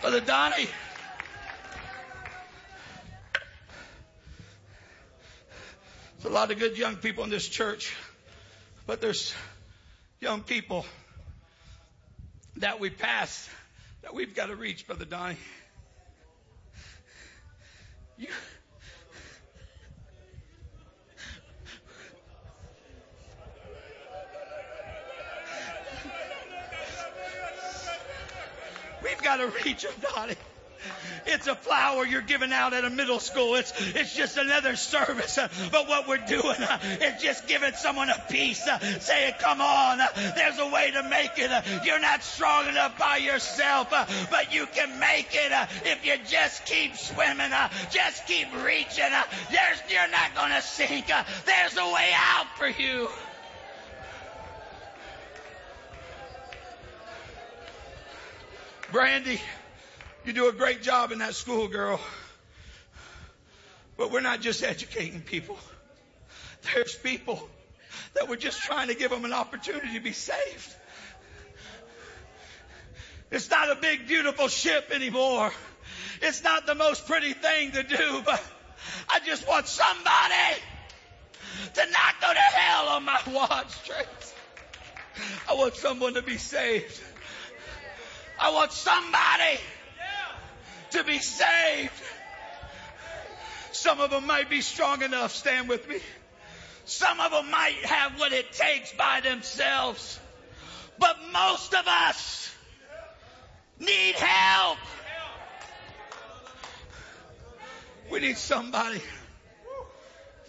Brother 0.01 0.21
Donnie. 0.21 0.67
There's 6.17 6.25
a 6.25 6.29
lot 6.29 6.51
of 6.51 6.59
good 6.59 6.77
young 6.77 6.95
people 6.95 7.23
in 7.23 7.29
this 7.29 7.47
church, 7.47 7.95
but 8.87 9.01
there's 9.01 9.33
young 10.19 10.41
people 10.41 10.85
that 12.57 12.79
we 12.79 12.89
pass 12.89 13.49
that 14.01 14.13
we've 14.13 14.35
got 14.35 14.47
to 14.47 14.55
reach, 14.55 14.85
Brother 14.87 15.05
Donnie. 15.05 15.37
You, 18.17 18.27
we've 29.03 29.21
got 29.21 29.37
to 29.37 29.47
reach 29.65 29.83
them, 29.83 29.93
Donnie. 30.13 30.35
It's 31.25 31.47
a 31.47 31.55
flower 31.55 32.05
you're 32.05 32.21
giving 32.21 32.51
out 32.53 32.73
at 32.73 32.85
a 32.85 32.89
middle 32.89 33.19
school. 33.19 33.55
It's, 33.55 33.73
it's 33.95 34.15
just 34.15 34.37
another 34.37 34.75
service. 34.75 35.39
But 35.71 35.87
what 35.87 36.07
we're 36.07 36.17
doing 36.17 36.61
is 37.01 37.21
just 37.21 37.47
giving 37.47 37.73
someone 37.73 38.09
a 38.09 38.23
piece, 38.29 38.67
saying, 38.99 39.33
come 39.39 39.61
on, 39.61 39.99
there's 40.35 40.59
a 40.59 40.67
way 40.67 40.91
to 40.91 41.03
make 41.09 41.31
it. 41.37 41.51
You're 41.83 41.99
not 41.99 42.23
strong 42.23 42.67
enough 42.67 42.97
by 42.99 43.17
yourself, 43.17 43.89
but 43.89 44.53
you 44.53 44.67
can 44.67 44.99
make 44.99 45.29
it 45.31 45.51
if 45.85 46.05
you 46.05 46.13
just 46.29 46.65
keep 46.65 46.95
swimming, 46.95 47.51
just 47.91 48.27
keep 48.27 48.47
reaching. 48.63 49.05
There's, 49.51 49.81
you're 49.89 50.11
not 50.11 50.35
going 50.35 50.51
to 50.51 50.61
sink. 50.61 51.07
There's 51.07 51.77
a 51.77 51.93
way 51.93 52.11
out 52.13 52.47
for 52.57 52.67
you. 52.67 53.09
Brandy. 58.91 59.41
You 60.25 60.33
do 60.33 60.49
a 60.49 60.53
great 60.53 60.81
job 60.81 61.11
in 61.11 61.19
that 61.19 61.35
school, 61.35 61.67
girl. 61.67 61.99
But 63.95 64.11
we're 64.11 64.21
not 64.21 64.41
just 64.41 64.63
educating 64.63 65.21
people. 65.21 65.55
There's 66.73 66.95
people 66.95 67.47
that 68.15 68.27
we're 68.27 68.35
just 68.35 68.59
trying 68.63 68.87
to 68.87 68.95
give 68.95 69.11
them 69.11 69.23
an 69.23 69.33
opportunity 69.33 69.93
to 69.93 69.99
be 69.99 70.13
saved. 70.13 70.75
It's 73.29 73.51
not 73.51 73.69
a 73.69 73.75
big, 73.75 74.07
beautiful 74.07 74.47
ship 74.47 74.89
anymore. 74.91 75.51
It's 76.23 76.43
not 76.43 76.65
the 76.65 76.75
most 76.75 77.05
pretty 77.05 77.33
thing 77.33 77.73
to 77.73 77.83
do, 77.83 78.23
but 78.25 78.43
I 79.09 79.19
just 79.19 79.47
want 79.47 79.67
somebody 79.67 80.59
to 81.75 81.81
not 81.81 82.21
go 82.21 82.33
to 82.33 82.39
hell 82.39 82.87
on 82.87 83.05
my 83.05 83.21
watch. 83.31 83.91
I 85.47 85.53
want 85.53 85.75
someone 85.75 86.15
to 86.15 86.23
be 86.23 86.37
saved. 86.37 86.99
I 88.39 88.51
want 88.51 88.71
somebody 88.71 89.59
to 90.95 91.03
be 91.03 91.19
saved. 91.19 91.91
Some 93.71 93.99
of 93.99 94.09
them 94.09 94.25
might 94.25 94.49
be 94.49 94.61
strong 94.61 95.01
enough, 95.01 95.35
stand 95.35 95.67
with 95.67 95.87
me. 95.87 95.99
Some 96.85 97.19
of 97.19 97.31
them 97.31 97.51
might 97.51 97.75
have 97.83 98.19
what 98.19 98.31
it 98.31 98.53
takes 98.53 98.93
by 98.93 99.21
themselves. 99.21 100.19
But 100.97 101.17
most 101.33 101.73
of 101.73 101.85
us 101.87 102.49
need 103.79 104.15
help. 104.15 104.77
We 108.09 108.19
need 108.19 108.37
somebody 108.37 109.01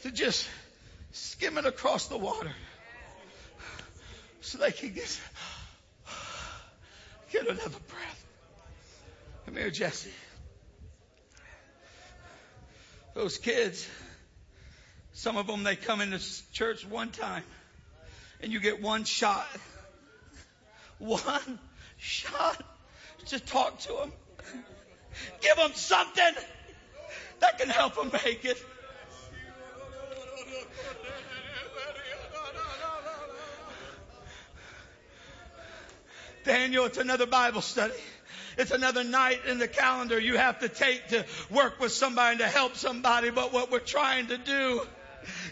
to 0.02 0.10
just 0.12 0.48
skim 1.12 1.58
it 1.58 1.66
across 1.66 2.06
the 2.06 2.18
water 2.18 2.52
so 4.40 4.58
they 4.58 4.70
can 4.72 4.92
get 4.92 5.20
Get 7.32 7.48
another 7.48 7.80
breath. 7.88 8.24
Come 9.46 9.56
here, 9.56 9.70
Jesse. 9.70 10.10
Those 13.16 13.38
kids, 13.38 13.88
some 15.14 15.38
of 15.38 15.46
them, 15.46 15.64
they 15.64 15.74
come 15.74 16.02
into 16.02 16.20
church 16.52 16.86
one 16.86 17.08
time 17.08 17.44
and 18.42 18.52
you 18.52 18.60
get 18.60 18.82
one 18.82 19.04
shot. 19.04 19.46
One 20.98 21.58
shot 21.98 22.62
to 23.26 23.38
talk 23.38 23.78
to 23.80 23.88
them. 23.88 24.12
Give 25.42 25.54
them 25.56 25.72
something 25.74 26.34
that 27.40 27.58
can 27.58 27.68
help 27.68 27.96
them 27.96 28.10
make 28.24 28.46
it. 28.46 28.56
Daniel, 36.46 36.86
it's 36.86 36.96
another 36.96 37.26
Bible 37.26 37.60
study. 37.60 37.92
It's 38.56 38.70
another 38.70 39.04
night 39.04 39.40
in 39.46 39.58
the 39.58 39.68
calendar 39.68 40.18
you 40.18 40.36
have 40.36 40.60
to 40.60 40.68
take 40.68 41.08
to 41.08 41.24
work 41.50 41.78
with 41.78 41.92
somebody 41.92 42.38
to 42.38 42.48
help 42.48 42.76
somebody. 42.76 43.30
But 43.30 43.52
what 43.52 43.70
we're 43.70 43.80
trying 43.80 44.28
to 44.28 44.38
do 44.38 44.82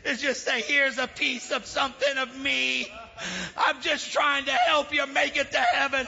is 0.05 0.23
just 0.23 0.45
say, 0.45 0.63
here's 0.63 0.99
a 0.99 1.07
piece 1.07 1.51
of 1.51 1.67
something 1.67 2.17
of 2.19 2.35
me. 2.39 2.91
I'm 3.57 3.83
just 3.83 4.13
trying 4.13 4.47
to 4.47 4.53
help 4.53 4.93
you 4.93 5.07
make 5.07 5.37
it 5.37 5.53
to 5.53 5.59
heaven. 5.59 6.07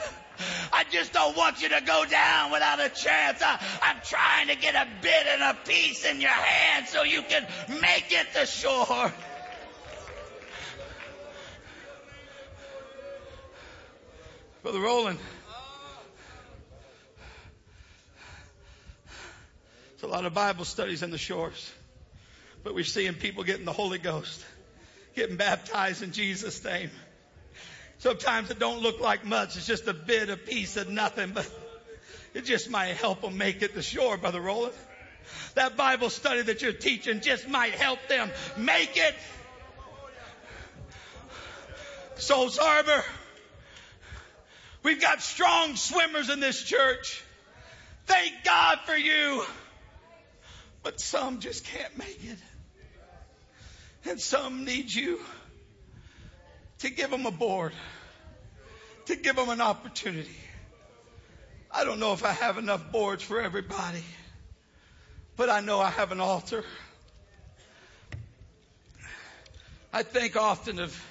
I 0.71 0.83
just 0.91 1.13
don't 1.13 1.35
want 1.35 1.61
you 1.61 1.69
to 1.69 1.81
go 1.81 2.05
down 2.05 2.51
without 2.51 2.79
a 2.79 2.89
chance. 2.89 3.41
I, 3.41 3.59
am 3.83 3.97
trying 4.03 4.47
to 4.47 4.55
get 4.55 4.75
a 4.75 4.87
bit 5.01 5.27
and 5.27 5.41
a 5.41 5.57
piece 5.65 6.05
in 6.05 6.21
your 6.21 6.29
hand 6.29 6.87
so 6.87 7.03
you 7.03 7.21
can 7.21 7.45
make 7.81 8.11
it 8.11 8.27
to 8.33 8.45
shore. 8.45 9.11
Brother 14.63 14.79
Roland. 14.79 15.19
There's 19.97 20.11
a 20.11 20.13
lot 20.13 20.25
of 20.25 20.33
Bible 20.35 20.63
studies 20.63 21.01
in 21.01 21.09
the 21.09 21.17
shores, 21.17 21.73
but 22.63 22.75
we're 22.75 22.83
seeing 22.83 23.15
people 23.15 23.43
getting 23.43 23.65
the 23.65 23.73
Holy 23.73 23.97
Ghost, 23.97 24.45
getting 25.15 25.37
baptized 25.37 26.03
in 26.03 26.11
Jesus' 26.11 26.63
name. 26.63 26.91
Sometimes 27.97 28.51
it 28.51 28.59
don't 28.59 28.81
look 28.83 28.99
like 28.99 29.25
much. 29.25 29.57
It's 29.57 29.65
just 29.65 29.87
a 29.87 29.93
bit, 29.95 30.29
a 30.29 30.37
piece 30.37 30.77
of 30.77 30.87
nothing, 30.87 31.31
but 31.33 31.49
it 32.35 32.45
just 32.45 32.69
might 32.69 32.95
help 32.97 33.21
them 33.21 33.39
make 33.39 33.63
it 33.63 33.73
to 33.73 33.81
shore, 33.81 34.17
Brother 34.17 34.39
Roland. 34.39 34.75
That 35.55 35.75
Bible 35.77 36.11
study 36.11 36.43
that 36.43 36.61
you're 36.61 36.73
teaching 36.73 37.21
just 37.21 37.47
might 37.47 37.73
help 37.73 37.97
them 38.07 38.29
make 38.55 38.97
it. 38.97 39.15
Souls 42.17 42.55
Harbor. 42.55 43.03
We've 44.83 45.01
got 45.01 45.23
strong 45.23 45.75
swimmers 45.75 46.29
in 46.29 46.39
this 46.39 46.61
church. 46.61 47.23
Thank 48.05 48.43
God 48.43 48.77
for 48.85 48.95
you. 48.95 49.43
But 50.83 50.99
some 50.99 51.39
just 51.39 51.65
can't 51.65 51.97
make 51.97 52.19
it. 52.23 52.37
And 54.09 54.19
some 54.19 54.65
need 54.65 54.93
you 54.93 55.19
to 56.79 56.89
give 56.89 57.09
them 57.09 57.25
a 57.25 57.31
board, 57.31 57.73
to 59.05 59.15
give 59.15 59.35
them 59.35 59.49
an 59.49 59.61
opportunity. 59.61 60.37
I 61.71 61.83
don't 61.83 61.99
know 61.99 62.13
if 62.13 62.23
I 62.23 62.31
have 62.31 62.57
enough 62.57 62.91
boards 62.91 63.23
for 63.23 63.41
everybody, 63.41 64.03
but 65.35 65.49
I 65.49 65.59
know 65.59 65.79
I 65.79 65.89
have 65.89 66.11
an 66.11 66.19
altar. 66.19 66.63
I 69.91 70.03
think 70.03 70.35
often 70.35 70.79
of 70.79 71.05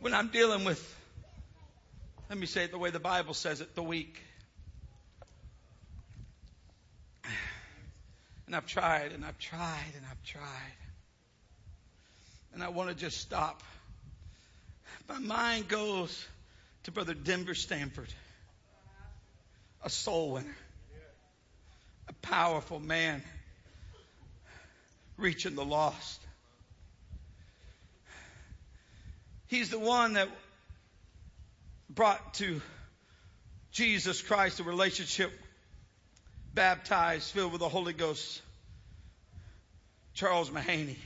when 0.00 0.14
I'm 0.14 0.28
dealing 0.28 0.64
with 0.64 0.96
let 2.30 2.38
me 2.38 2.46
say 2.46 2.62
it 2.62 2.70
the 2.70 2.78
way 2.78 2.90
the 2.90 3.00
Bible 3.00 3.34
says 3.34 3.60
it 3.60 3.74
the 3.74 3.82
weak. 3.82 4.16
And 8.50 8.56
I've 8.56 8.66
tried 8.66 9.12
and 9.12 9.24
I've 9.24 9.38
tried 9.38 9.92
and 9.96 10.04
I've 10.10 10.24
tried. 10.24 10.76
And 12.52 12.64
I 12.64 12.70
want 12.70 12.88
to 12.88 12.96
just 12.96 13.18
stop. 13.18 13.62
My 15.08 15.20
mind 15.20 15.68
goes 15.68 16.26
to 16.82 16.90
Brother 16.90 17.14
Denver 17.14 17.54
Stanford, 17.54 18.12
a 19.84 19.88
soul 19.88 20.32
winner, 20.32 20.56
a 22.08 22.12
powerful 22.14 22.80
man 22.80 23.22
reaching 25.16 25.54
the 25.54 25.64
lost. 25.64 26.20
He's 29.46 29.70
the 29.70 29.78
one 29.78 30.14
that 30.14 30.28
brought 31.88 32.34
to 32.34 32.60
Jesus 33.70 34.20
Christ 34.20 34.58
a 34.58 34.64
relationship, 34.64 35.30
baptized, 36.54 37.30
filled 37.32 37.52
with 37.52 37.60
the 37.60 37.68
Holy 37.68 37.92
Ghost. 37.92 38.42
Charles 40.14 40.50
Mahaney. 40.50 40.96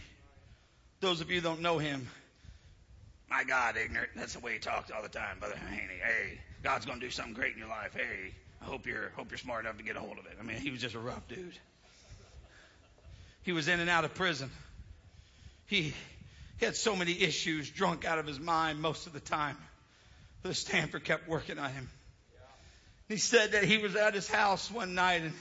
Those 1.01 1.21
of 1.21 1.31
you 1.31 1.41
don't 1.41 1.61
know 1.61 1.79
him, 1.79 2.09
my 3.29 3.45
God, 3.45 3.77
ignorant. 3.77 4.11
That's 4.15 4.35
the 4.35 4.41
way 4.41 4.55
he 4.55 4.59
talks 4.59 4.91
all 4.91 5.03
the 5.03 5.09
time, 5.09 5.39
Brother 5.41 5.57
Mahaney. 5.57 6.01
Hey, 6.01 6.39
God's 6.63 6.87
going 6.87 7.01
to 7.01 7.07
do 7.07 7.11
something 7.11 7.35
great 7.35 7.53
in 7.53 7.59
your 7.59 7.69
life. 7.69 7.93
Hey, 7.93 8.33
I 8.63 8.65
hope 8.65 8.87
you're 8.87 9.11
hope 9.17 9.31
you're 9.31 9.39
smart 9.39 9.65
enough 9.65 9.77
to 9.79 9.83
get 9.83 9.97
a 9.97 10.01
hold 10.01 10.19
of 10.19 10.27
it. 10.27 10.37
I 10.41 10.45
mean, 10.45 10.57
he 10.57 10.71
was 10.71 10.81
just 10.81 10.95
a 10.95 11.01
rough 11.01 11.27
dude. 11.29 11.59
He 13.43 13.53
was 13.53 13.69
in 13.69 13.81
and 13.81 13.91
out 13.91 14.05
of 14.05 14.15
prison. 14.15 14.51
He, 15.67 15.95
he 16.59 16.65
had 16.65 16.77
so 16.77 16.95
many 16.97 17.21
issues, 17.21 17.69
drunk 17.69 18.05
out 18.05 18.19
of 18.19 18.27
his 18.27 18.39
mind 18.39 18.81
most 18.81 19.07
of 19.07 19.13
the 19.13 19.21
time. 19.21 19.57
The 20.43 20.55
Stanford 20.55 21.05
kept 21.05 21.29
working 21.29 21.59
on 21.59 21.71
him. 21.71 21.91
He 23.09 23.17
said 23.17 23.53
that 23.53 23.65
he 23.65 23.79
was 23.79 23.97
at 23.97 24.15
his 24.15 24.29
house 24.29 24.71
one 24.71 24.95
night 24.95 25.23
and 25.23 25.33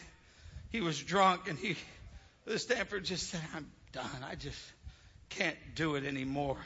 he 0.72 0.82
was 0.82 1.00
drunk 1.02 1.48
and 1.48 1.58
he, 1.58 1.78
the 2.46 2.60
Stanford 2.60 3.06
just 3.06 3.30
said, 3.30 3.42
I'm 3.56 3.70
done. 3.94 4.26
I 4.30 4.36
just 4.36 4.60
can't 5.30 5.58
do 5.76 5.96
it 5.96 6.04
anymore. 6.04 6.58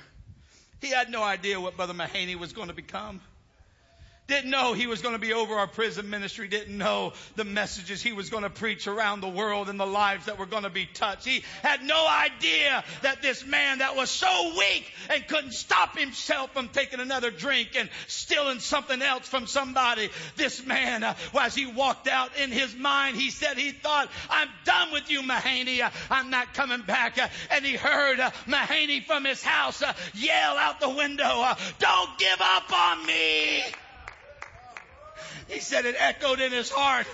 He 0.81 0.89
had 0.89 1.09
no 1.09 1.23
idea 1.23 1.59
what 1.59 1.75
Brother 1.75 1.93
Mahaney 1.93 2.35
was 2.35 2.53
going 2.53 2.67
to 2.67 2.73
become. 2.73 3.21
Didn't 4.27 4.49
know 4.49 4.73
he 4.73 4.87
was 4.87 5.01
going 5.01 5.15
to 5.15 5.19
be 5.19 5.31
over 5.31 5.55
our 5.55 5.67
prison 5.67 6.09
ministry. 6.09 6.49
Didn't 6.49 6.77
know 6.77 7.13
the 7.37 7.45
messages 7.45 8.01
he 8.01 8.11
was 8.11 8.29
going 8.29 8.43
to 8.43 8.49
preach 8.49 8.85
around 8.85 9.21
the 9.21 9.29
world 9.29 9.69
and 9.69 9.79
the 9.79 9.85
lives 9.85 10.25
that 10.25 10.37
were 10.37 10.45
going 10.45 10.63
to 10.63 10.69
be 10.69 10.85
touched. 10.85 11.25
He 11.25 11.43
had 11.63 11.81
no 11.81 12.05
idea 12.05 12.83
that 13.03 13.21
this 13.21 13.45
man 13.45 13.77
that 13.77 13.95
was 13.95 14.09
so 14.09 14.53
weak 14.57 14.91
and 15.09 15.25
couldn't 15.29 15.53
stop 15.53 15.97
himself 15.97 16.51
from 16.51 16.67
taking 16.67 16.99
another 16.99 17.31
drink 17.31 17.69
and 17.77 17.89
stealing 18.07 18.59
something 18.59 19.01
else 19.01 19.25
from 19.25 19.47
somebody. 19.47 20.09
This 20.35 20.65
man, 20.65 21.03
uh, 21.03 21.13
as 21.39 21.55
he 21.55 21.65
walked 21.65 22.09
out 22.09 22.37
in 22.37 22.51
his 22.51 22.75
mind, 22.75 23.15
he 23.15 23.29
said 23.29 23.57
he 23.57 23.71
thought, 23.71 24.09
I'm 24.29 24.49
done 24.65 24.91
with 24.91 25.09
you, 25.09 25.21
Mahaney. 25.21 25.89
I'm 26.11 26.29
not 26.29 26.53
coming 26.53 26.81
back. 26.81 27.17
Uh, 27.17 27.29
and 27.51 27.63
he 27.63 27.77
heard 27.77 28.19
uh, 28.19 28.31
Mahaney 28.45 29.05
from 29.05 29.23
his 29.23 29.41
house 29.41 29.81
uh, 29.81 29.93
yell 30.15 30.57
out 30.57 30.81
the 30.81 30.89
window, 30.89 31.45
don't 31.79 32.19
give 32.19 32.41
up 32.41 32.73
on 32.73 33.05
me. 33.05 33.63
He 35.47 35.59
said 35.59 35.85
it 35.85 35.95
echoed 35.97 36.39
in 36.39 36.51
his 36.51 36.69
heart. 36.69 37.07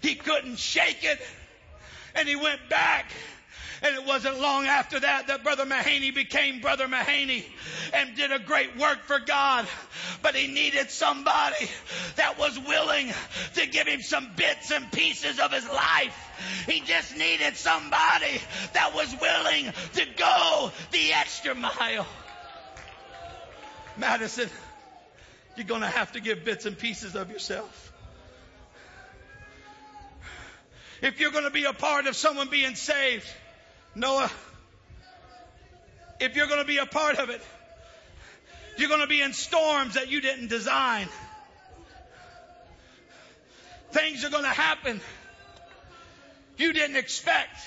He 0.00 0.14
couldn't 0.14 0.58
shake 0.58 1.04
it. 1.04 1.20
And 2.14 2.28
he 2.28 2.36
went 2.36 2.68
back. 2.68 3.10
And 3.82 3.94
it 3.96 4.06
wasn't 4.06 4.40
long 4.40 4.64
after 4.64 5.00
that 5.00 5.26
that 5.26 5.44
Brother 5.44 5.66
Mahaney 5.66 6.14
became 6.14 6.60
Brother 6.60 6.88
Mahaney 6.88 7.44
and 7.92 8.16
did 8.16 8.32
a 8.32 8.38
great 8.38 8.78
work 8.78 9.02
for 9.02 9.18
God. 9.18 9.66
But 10.22 10.34
he 10.34 10.46
needed 10.46 10.90
somebody 10.90 11.68
that 12.16 12.38
was 12.38 12.58
willing 12.58 13.12
to 13.54 13.66
give 13.66 13.86
him 13.86 14.00
some 14.00 14.30
bits 14.36 14.70
and 14.70 14.90
pieces 14.90 15.38
of 15.38 15.52
his 15.52 15.68
life. 15.68 16.16
He 16.66 16.80
just 16.80 17.16
needed 17.16 17.56
somebody 17.56 18.40
that 18.72 18.94
was 18.94 19.14
willing 19.20 19.72
to 19.94 20.06
go 20.16 20.72
the 20.90 21.12
extra 21.12 21.54
mile. 21.54 22.06
Madison, 23.98 24.48
you're 25.56 25.66
going 25.66 25.82
to 25.82 25.86
have 25.86 26.12
to 26.12 26.20
give 26.20 26.44
bits 26.44 26.66
and 26.66 26.76
pieces 26.78 27.14
of 27.14 27.30
yourself. 27.30 27.92
If 31.02 31.20
you're 31.20 31.32
going 31.32 31.44
to 31.44 31.50
be 31.50 31.64
a 31.64 31.72
part 31.72 32.06
of 32.06 32.16
someone 32.16 32.48
being 32.48 32.74
saved, 32.74 33.26
Noah, 33.94 34.30
if 36.20 36.36
you're 36.36 36.46
going 36.46 36.60
to 36.60 36.66
be 36.66 36.78
a 36.78 36.86
part 36.86 37.18
of 37.18 37.30
it, 37.30 37.42
you're 38.78 38.88
going 38.88 39.02
to 39.02 39.06
be 39.06 39.20
in 39.20 39.32
storms 39.32 39.94
that 39.94 40.10
you 40.10 40.20
didn't 40.20 40.48
design. 40.48 41.08
Things 43.92 44.24
are 44.24 44.30
going 44.30 44.44
to 44.44 44.48
happen 44.48 45.00
you 46.56 46.72
didn't 46.72 46.96
expect. 46.96 47.58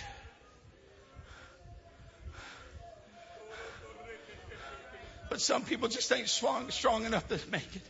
But 5.29 5.41
some 5.41 5.63
people 5.63 5.87
just 5.87 6.11
ain't 6.11 6.29
strong, 6.29 6.69
strong 6.71 7.05
enough 7.05 7.27
to 7.27 7.39
make 7.51 7.75
it. 7.75 7.81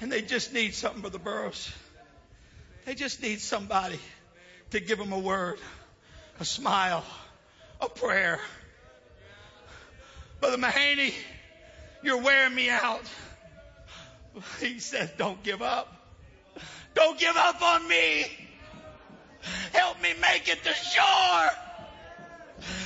And 0.00 0.10
they 0.10 0.22
just 0.22 0.52
need 0.52 0.74
something, 0.74 1.00
Brother 1.00 1.18
Burroughs. 1.18 1.70
They 2.86 2.94
just 2.94 3.22
need 3.22 3.40
somebody 3.40 3.98
to 4.70 4.80
give 4.80 4.98
them 4.98 5.12
a 5.12 5.18
word, 5.18 5.58
a 6.40 6.44
smile, 6.44 7.04
a 7.80 7.88
prayer. 7.88 8.40
Brother 10.40 10.56
Mahaney, 10.56 11.12
you're 12.02 12.22
wearing 12.22 12.54
me 12.54 12.70
out. 12.70 13.02
He 14.60 14.78
said, 14.78 15.12
don't 15.18 15.42
give 15.42 15.60
up. 15.60 15.92
Don't 16.94 17.18
give 17.18 17.36
up 17.36 17.60
on 17.60 17.86
me. 17.86 18.26
Help 19.72 20.00
me 20.02 20.10
make 20.20 20.48
it 20.48 20.62
to 20.64 20.72
shore. 20.72 21.50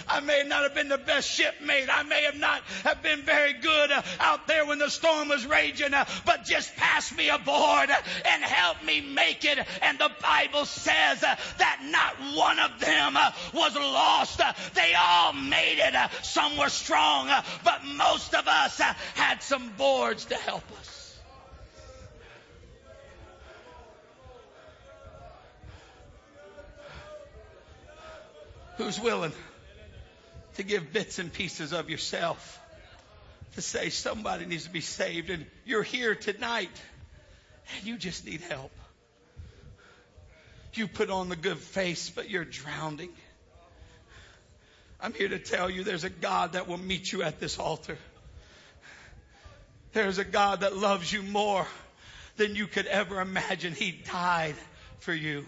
I 0.09 0.21
may 0.21 0.43
not 0.47 0.63
have 0.63 0.75
been 0.75 0.89
the 0.89 0.99
best 0.99 1.29
shipmate. 1.29 1.89
I 1.91 2.03
may 2.03 2.25
have 2.25 2.37
not 2.37 2.63
have 2.85 3.03
been 3.03 3.23
very 3.23 3.55
good 3.55 3.91
uh, 3.91 4.03
out 4.21 4.47
there 4.47 4.67
when 4.67 4.79
the 4.79 4.91
storm 4.91 5.29
was 5.29 5.47
raging, 5.47 5.95
uh, 5.95 6.05
but 6.25 6.45
just 6.45 6.75
pass 6.77 7.15
me 7.17 7.29
aboard 7.29 7.91
and 7.91 8.45
help 8.45 8.83
me 8.85 9.01
make 9.01 9.45
it. 9.45 9.59
And 9.83 9.99
the 9.99 10.11
Bible 10.23 10.65
says 10.67 11.23
uh, 11.23 11.37
that 11.59 11.81
not 11.85 12.37
one 12.37 12.59
of 12.59 12.81
them 12.81 13.17
uh, 13.17 13.31
was 13.53 13.75
lost. 13.75 14.41
Uh, 14.41 14.53
they 14.75 14.95
all 14.95 15.33
made 15.33 15.79
it. 15.79 15.95
Uh, 15.95 16.09
some 16.23 16.57
were 16.57 16.69
strong, 16.69 17.29
but 17.65 17.85
most 17.97 18.35
of 18.35 18.47
us 18.47 18.79
had 19.15 19.43
some 19.43 19.71
boards 19.77 20.27
to 20.27 20.35
help 20.35 20.65
us. 20.79 21.05
Who's 28.77 28.99
willing 28.99 29.33
to 30.55 30.63
give 30.63 30.93
bits 30.93 31.19
and 31.19 31.33
pieces 31.33 31.73
of 31.73 31.91
yourself 31.91 32.61
to 33.55 33.63
say 33.63 33.91
somebody 33.91 34.47
needs 34.47 34.65
to 34.65 34.71
be 34.71 34.81
saved 34.81 35.31
and 35.31 35.47
you're 35.65 35.83
here 35.83 36.15
tonight 36.15 36.83
and 37.77 37.87
you 37.87 37.97
just 37.97 38.27
need 38.27 38.41
help? 38.43 38.73
You 40.75 40.89
put 40.89 41.09
on 41.09 41.29
the 41.29 41.37
good 41.37 41.59
face, 41.59 42.11
but 42.11 42.29
you're 42.29 42.45
drowning. 42.45 43.11
I'm 45.01 45.13
here 45.13 45.29
to 45.29 45.39
tell 45.39 45.71
you 45.71 45.85
there's 45.85 46.05
a 46.05 46.11
God 46.11 46.53
that 46.53 46.67
will 46.67 46.79
meet 46.79 47.13
you 47.13 47.23
at 47.23 47.39
this 47.39 47.59
altar. 47.59 47.97
There's 49.93 50.19
a 50.19 50.25
God 50.25 50.61
that 50.61 50.77
loves 50.77 51.13
you 51.13 51.23
more 51.23 51.67
than 52.37 52.57
you 52.57 52.67
could 52.67 52.87
ever 52.87 53.21
imagine. 53.21 53.73
He 53.73 53.93
died 53.93 54.57
for 54.99 55.15
you. 55.15 55.45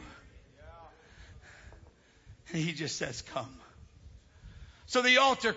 And 2.52 2.62
he 2.62 2.72
just 2.72 2.96
says, 2.96 3.22
Come. 3.22 3.52
So 4.86 5.02
the 5.02 5.18
altar 5.18 5.54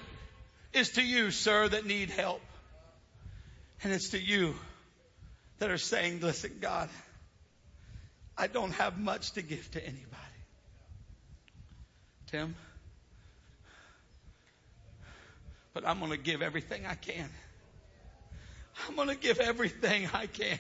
is 0.74 0.92
to 0.92 1.02
you, 1.02 1.32
sir, 1.32 1.68
that 1.68 1.86
need 1.86 2.10
help. 2.10 2.42
And 3.84 3.94
it's 3.94 4.10
to 4.10 4.20
you 4.20 4.56
that 5.60 5.70
are 5.70 5.78
saying, 5.78 6.20
Listen, 6.22 6.58
God, 6.60 6.90
I 8.38 8.48
don't 8.48 8.72
have 8.72 8.98
much 8.98 9.34
to 9.34 9.42
give 9.42 9.70
to 9.72 9.82
anybody. 9.82 10.06
Tim, 12.28 12.56
but 15.74 15.88
I'm 15.88 16.00
going 16.00 16.12
to 16.12 16.18
give 16.18 16.42
everything 16.42 16.86
I 16.86 16.96
can. 16.96 17.30
I'm 18.88 18.96
going 18.96 19.08
to 19.10 19.16
give 19.16 19.40
everything 19.40 20.08
I 20.14 20.28
can 20.28 20.60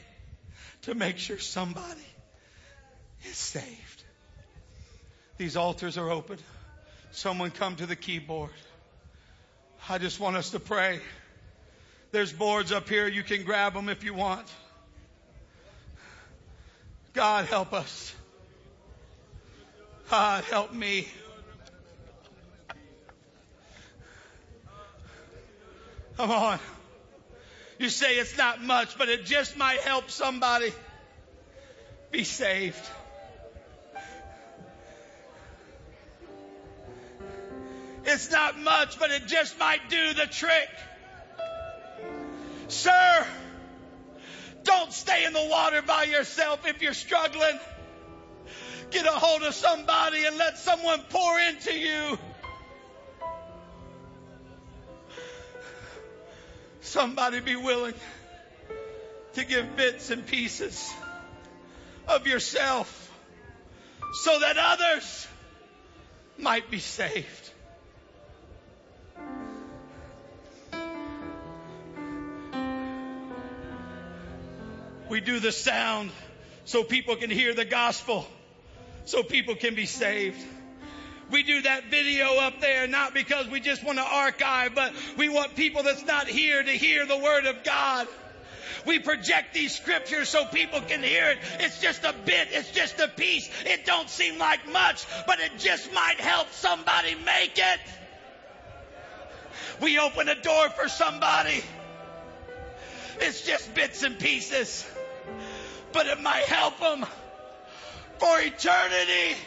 to 0.84 0.95
make 0.95 1.17
sure 1.17 1.39
somebody 1.39 2.07
is 3.26 3.38
saved. 3.38 4.03
These 5.38 5.55
altars 5.55 5.97
are 5.97 6.09
open. 6.09 6.38
Someone 7.12 7.51
come 7.51 7.76
to 7.78 7.86
the 7.86 7.95
keyboard. 7.95 8.51
I 9.88 9.97
just 9.97 10.20
want 10.20 10.36
us 10.36 10.51
to 10.51 10.60
pray. 10.60 10.99
There's 12.12 12.32
boards 12.32 12.72
up 12.72 12.89
here. 12.89 13.07
You 13.07 13.24
can 13.24 13.43
grab 13.43 13.74
them 13.74 13.89
if 13.89 14.03
you 14.03 14.14
want. 14.14 14.47
God 17.14 17.45
help 17.45 17.74
us. 17.74 18.16
God 20.10 20.43
help 20.45 20.74
me. 20.74 21.07
Come 26.18 26.32
on. 26.32 26.60
You 27.78 27.89
say 27.89 28.18
it's 28.18 28.38
not 28.38 28.62
much, 28.62 28.97
but 28.97 29.07
it 29.10 29.26
just 29.26 29.55
might 29.57 29.80
help 29.80 30.12
somebody 30.12 30.74
be 32.12 32.24
saved. 32.24 32.89
It's 38.12 38.32
not 38.32 38.57
much, 38.57 38.97
but 38.97 39.12
it 39.12 39.28
just 39.28 39.60
might 39.60 39.88
do 39.88 40.14
the 40.16 40.26
trick. 40.26 40.70
Sir, 42.68 43.28
don't 44.64 44.91
stay 44.91 45.26
in 45.26 45.34
the 45.34 45.47
water 45.47 45.84
by 45.84 46.05
yourself 46.05 46.68
if 46.68 46.82
you're 46.82 46.95
struggling. 46.95 47.60
Get 48.89 49.05
a 49.05 49.12
hold 49.12 49.43
of 49.43 49.53
somebody 49.53 50.26
and 50.26 50.38
let 50.38 50.57
someone 50.57 51.01
pour 51.10 51.39
into 51.39 51.72
you. 51.72 52.18
Somebody 56.82 57.41
be 57.41 57.57
willing 57.57 57.93
to 59.34 59.45
give 59.45 59.76
bits 59.76 60.10
and 60.10 60.26
pieces 60.26 60.91
of 62.07 62.26
yourself 62.26 63.12
so 64.24 64.39
that 64.39 64.57
others 64.57 65.28
might 66.39 66.72
be 66.72 66.80
saved. 66.80 67.51
We 75.10 75.22
do 75.22 75.39
the 75.39 75.51
sound 75.51 76.12
so 76.66 76.84
people 76.84 77.16
can 77.16 77.32
hear 77.32 77.55
the 77.55 77.66
gospel, 77.66 78.28
so 79.05 79.24
people 79.24 79.55
can 79.55 79.74
be 79.74 79.88
saved. 79.88 80.39
We 81.32 81.41
do 81.41 81.64
that 81.64 81.86
video 81.86 82.38
up 82.38 82.62
there 82.62 82.88
not 82.88 83.16
because 83.16 83.47
we 83.47 83.60
just 83.60 83.84
want 83.84 83.97
to 83.97 84.03
archive, 84.03 84.76
but 84.76 84.93
we 85.18 85.28
want 85.28 85.55
people 85.55 85.82
that's 85.82 86.05
not 86.05 86.28
here 86.28 86.62
to 86.62 86.72
hear 86.72 87.07
the 87.07 87.18
word 87.18 87.45
of 87.45 87.64
God. 87.64 88.07
We 88.86 88.99
project 88.99 89.53
these 89.53 89.76
scriptures 89.76 90.30
so 90.30 90.45
people 90.45 90.80
can 90.82 91.01
hear 91.01 91.32
it. 91.32 91.39
It's 91.60 91.82
just 91.82 92.03
a 92.03 92.14
bit. 92.26 92.49
It's 92.51 92.72
just 92.72 92.99
a 92.99 93.07
piece. 93.07 93.49
It 93.66 93.86
don't 93.86 94.10
seem 94.10 94.38
like 94.38 94.72
much, 94.72 95.05
but 95.26 95.39
it 95.39 95.57
just 95.57 95.91
might 95.91 96.20
help 96.20 96.51
somebody 96.51 97.16
make 97.16 97.57
it. 97.57 97.80
We 99.82 99.97
open 99.97 100.30
a 100.30 100.39
door 100.39 100.70
for 100.70 100.88
somebody. 100.88 101.64
It's 103.20 103.41
just 103.41 103.74
bits 103.74 104.03
and 104.03 104.18
pieces 104.18 104.86
but 105.92 106.08
it 106.08 106.22
might 106.22 106.44
help 106.44 106.80
them 106.80 107.06
for 108.20 108.40
eternity. 108.40 109.38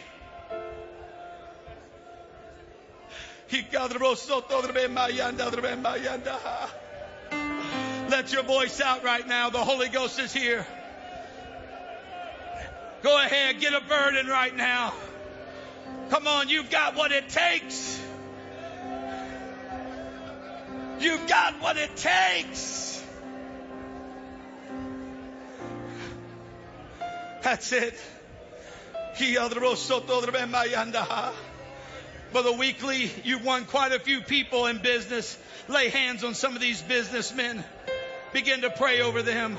Let 8.09 8.33
your 8.33 8.43
voice 8.43 8.81
out 8.81 9.05
right 9.05 9.27
now. 9.27 9.51
The 9.51 9.59
Holy 9.59 9.89
Ghost 9.89 10.19
is 10.19 10.33
here. 10.33 10.67
Go 13.03 13.23
ahead, 13.25 13.61
get 13.61 13.75
a 13.75 13.81
burden 13.81 14.27
right 14.27 14.55
now. 14.55 14.93
Come 16.11 16.27
on, 16.27 16.49
you've 16.49 16.71
got 16.71 16.95
what 16.95 17.11
it 17.11 17.29
takes. 17.29 18.01
You've 21.01 21.27
got 21.27 21.61
what 21.61 21.77
it 21.77 21.97
takes. 21.97 23.02
That's 27.53 27.71
it. 27.73 27.93
Brother 32.33 32.53
Weekly, 32.53 33.11
you've 33.25 33.45
won 33.45 33.67
quite 33.67 33.93
a 33.93 33.99
few 34.01 34.23
people 34.23 34.65
in 34.65 34.79
business. 34.79 35.37
Lay 35.69 35.91
hands 35.91 36.25
on 36.25 36.33
some 36.33 36.55
of 36.55 36.63
these 36.63 36.81
businessmen. 36.81 37.63
Begin 38.33 38.63
to 38.63 38.71
pray 38.71 39.03
over 39.03 39.21
them. 39.21 39.59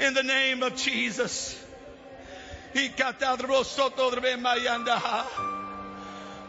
In 0.00 0.14
the 0.14 0.22
name 0.22 0.62
of 0.62 0.74
Jesus. 0.74 1.62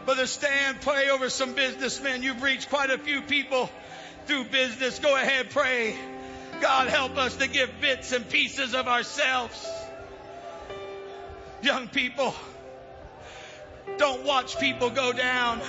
Brother 0.06 0.26
Stan, 0.26 0.76
pray 0.80 1.10
over 1.10 1.28
some 1.28 1.52
businessmen. 1.52 2.22
You've 2.22 2.42
reached 2.42 2.70
quite 2.70 2.88
a 2.88 2.96
few 2.96 3.20
people 3.20 3.68
through 4.24 4.44
business. 4.44 4.98
Go 4.98 5.14
ahead, 5.14 5.50
pray. 5.50 5.94
God, 6.60 6.88
help 6.88 7.16
us 7.16 7.36
to 7.36 7.48
give 7.48 7.70
bits 7.80 8.12
and 8.12 8.28
pieces 8.28 8.74
of 8.74 8.86
ourselves. 8.86 9.66
Young 11.62 11.88
people, 11.88 12.34
don't 13.98 14.24
watch 14.24 14.58
people 14.58 14.90
go 14.90 15.12
down. 15.12 15.60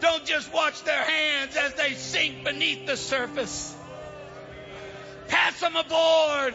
Don't 0.00 0.24
just 0.24 0.52
watch 0.52 0.82
their 0.84 1.02
hands 1.02 1.56
as 1.56 1.74
they 1.74 1.94
sink 1.94 2.44
beneath 2.44 2.86
the 2.86 2.96
surface. 2.96 3.74
Pass 5.28 5.60
them 5.60 5.76
aboard. 5.76 6.54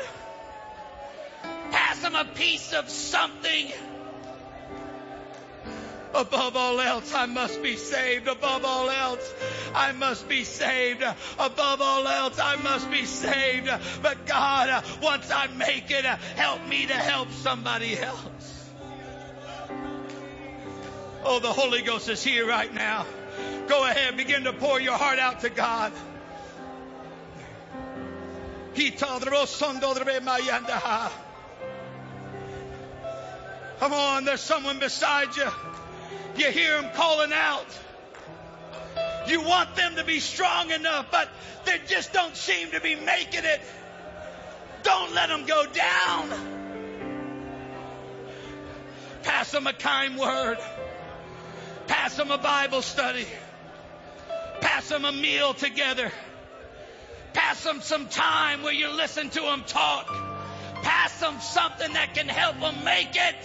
Pass 1.71 1.99
them 1.99 2.15
a 2.15 2.25
piece 2.25 2.73
of 2.73 2.89
something. 2.89 3.71
Above 6.13 6.55
all 6.55 6.79
else, 6.79 7.13
I 7.13 7.25
must 7.25 7.63
be 7.63 7.75
saved. 7.75 8.27
Above 8.27 8.63
all 8.65 8.89
else, 8.89 9.33
I 9.73 9.91
must 9.93 10.29
be 10.29 10.43
saved. 10.43 11.03
Above 11.39 11.81
all 11.81 12.07
else, 12.07 12.39
I 12.39 12.55
must 12.57 12.91
be 12.91 13.05
saved. 13.05 13.69
But 14.01 14.25
God, 14.27 14.83
once 15.01 15.31
I 15.31 15.47
make 15.47 15.89
it, 15.89 16.05
help 16.05 16.65
me 16.67 16.85
to 16.85 16.93
help 16.93 17.31
somebody 17.31 17.97
else. 17.97 18.69
Oh, 21.25 21.39
the 21.39 21.51
Holy 21.51 21.81
Ghost 21.81 22.09
is 22.09 22.23
here 22.23 22.47
right 22.47 22.71
now. 22.73 23.05
Go 23.67 23.85
ahead, 23.85 24.17
begin 24.17 24.43
to 24.43 24.53
pour 24.53 24.79
your 24.79 24.97
heart 24.97 25.19
out 25.19 25.39
to 25.41 25.49
God. 25.49 25.93
Uh-huh. 30.69 31.09
Come 33.79 33.93
on, 33.93 34.25
there's 34.25 34.41
someone 34.41 34.79
beside 34.79 35.35
you. 35.35 35.49
You 36.37 36.51
hear 36.51 36.81
them 36.81 36.91
calling 36.93 37.31
out. 37.31 37.67
You 39.27 39.41
want 39.41 39.75
them 39.75 39.95
to 39.95 40.03
be 40.03 40.19
strong 40.19 40.71
enough, 40.71 41.07
but 41.11 41.29
they 41.65 41.79
just 41.87 42.11
don't 42.11 42.35
seem 42.35 42.71
to 42.71 42.81
be 42.81 42.95
making 42.95 43.45
it. 43.45 43.61
Don't 44.83 45.13
let 45.13 45.29
them 45.29 45.45
go 45.45 45.65
down. 45.65 46.53
Pass 49.23 49.51
them 49.51 49.67
a 49.67 49.73
kind 49.73 50.17
word. 50.17 50.57
Pass 51.87 52.15
them 52.15 52.31
a 52.31 52.37
Bible 52.37 52.81
study. 52.81 53.25
Pass 54.59 54.89
them 54.89 55.05
a 55.05 55.11
meal 55.11 55.53
together. 55.53 56.11
Pass 57.33 57.63
them 57.63 57.81
some 57.81 58.07
time 58.07 58.63
where 58.63 58.73
you 58.73 58.89
listen 58.89 59.29
to 59.29 59.41
them 59.41 59.63
talk. 59.65 60.07
Pass 60.81 61.19
them 61.19 61.39
something 61.39 61.93
that 61.93 62.13
can 62.13 62.27
help 62.27 62.59
them 62.59 62.83
make 62.83 63.15
it. 63.15 63.35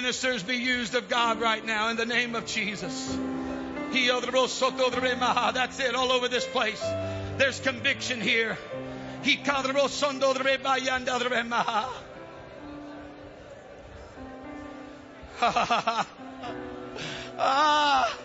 Ministers 0.00 0.44
be 0.44 0.54
used 0.54 0.94
of 0.94 1.08
God 1.08 1.40
right 1.40 1.66
now 1.66 1.88
in 1.88 1.96
the 1.96 2.06
name 2.06 2.36
of 2.36 2.46
Jesus. 2.46 3.18
That's 5.52 5.80
it, 5.80 5.96
all 5.96 6.12
over 6.12 6.28
this 6.28 6.46
place. 6.46 6.80
There's 7.36 7.58
conviction 7.58 8.20
here. 8.20 8.56
ah. 17.40 18.18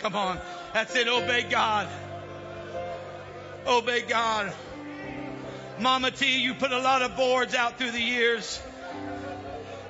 Come 0.00 0.14
on. 0.14 0.38
That's 0.74 0.94
it. 0.94 1.08
Obey 1.08 1.44
God. 1.44 1.88
Obey 3.66 4.02
God. 4.02 4.52
Mama 5.78 6.10
T, 6.10 6.40
you 6.40 6.54
put 6.54 6.72
a 6.72 6.78
lot 6.78 7.02
of 7.02 7.16
boards 7.16 7.54
out 7.54 7.78
through 7.78 7.92
the 7.92 8.00
years. 8.00 8.60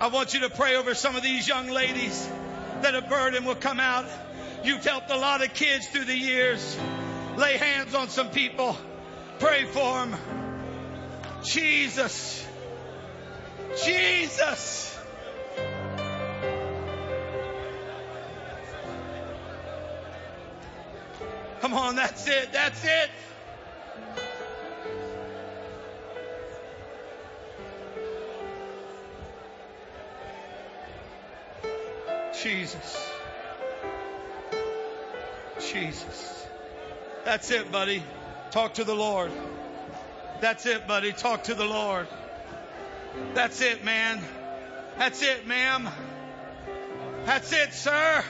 I 0.01 0.09
want 0.09 0.35
you 0.35 0.41
to 0.41 0.51
pray 0.51 0.77
over 0.77 0.95
some 0.95 1.17
of 1.17 1.23
these 1.23 1.49
young 1.49 1.69
ladies 1.69 2.29
that 2.83 2.95
a 2.95 3.03
burden 3.03 3.45
will 3.45 3.55
come 3.55 3.81
out. 3.81 4.07
You've 4.65 4.85
helped 4.85 5.11
a 5.11 5.17
lot 5.17 5.43
of 5.43 5.55
kids 5.55 5.87
through 5.89 6.05
the 6.05 6.17
years. 6.17 6.79
Lay 7.37 7.57
hands 7.57 7.95
on 7.95 8.09
some 8.09 8.31
people. 8.31 8.77
Pray 9.39 9.65
for 9.65 10.07
them. 10.07 10.17
Jesus. 11.43 12.47
Jesus. 13.85 14.96
Come 21.67 21.75
on, 21.75 21.97
that's 21.97 22.29
it. 22.29 22.53
That's 22.53 22.85
it. 22.85 23.11
Jesus. 32.41 33.11
Jesus. 35.59 36.47
That's 37.25 37.51
it, 37.51 37.73
buddy. 37.73 38.01
Talk 38.53 38.75
to 38.75 38.85
the 38.85 38.95
Lord. 38.95 39.33
That's 40.41 40.67
it, 40.67 40.87
buddy. 40.87 41.11
Talk 41.11 41.43
to 41.45 41.55
the 41.55 41.65
Lord. 41.65 42.07
That's 43.35 43.61
it, 43.61 43.85
man. 43.85 44.21
That's 44.99 45.21
it, 45.21 45.49
ma'am. 45.49 45.89
That's 47.25 47.53
it, 47.53 47.73
sir. 47.73 48.23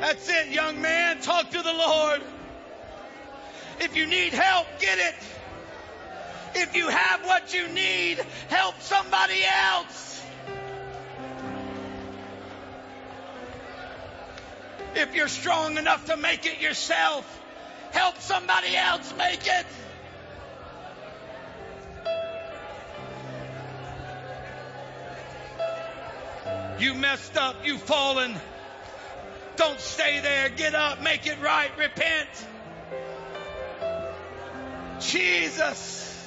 That's 0.00 0.28
it, 0.30 0.48
young 0.48 0.80
man. 0.80 1.20
Talk 1.20 1.50
to 1.50 1.62
the 1.62 1.72
Lord. 1.72 2.22
If 3.80 3.94
you 3.96 4.06
need 4.06 4.32
help, 4.32 4.66
get 4.80 4.98
it. 4.98 5.14
If 6.54 6.74
you 6.74 6.88
have 6.88 7.26
what 7.26 7.52
you 7.52 7.68
need, 7.68 8.18
help 8.48 8.80
somebody 8.80 9.42
else. 9.44 10.24
If 14.94 15.14
you're 15.14 15.28
strong 15.28 15.76
enough 15.76 16.06
to 16.06 16.16
make 16.16 16.46
it 16.46 16.62
yourself, 16.62 17.40
help 17.92 18.18
somebody 18.18 18.74
else 18.74 19.14
make 19.18 19.46
it. 19.46 19.66
You 26.78 26.94
messed 26.94 27.36
up, 27.36 27.56
you've 27.64 27.82
fallen. 27.82 28.34
Don't 29.60 29.78
stay 29.78 30.20
there. 30.20 30.48
Get 30.48 30.74
up, 30.74 31.02
make 31.02 31.26
it 31.26 31.38
right, 31.42 31.70
repent. 31.76 32.30
Jesus. 34.98 36.26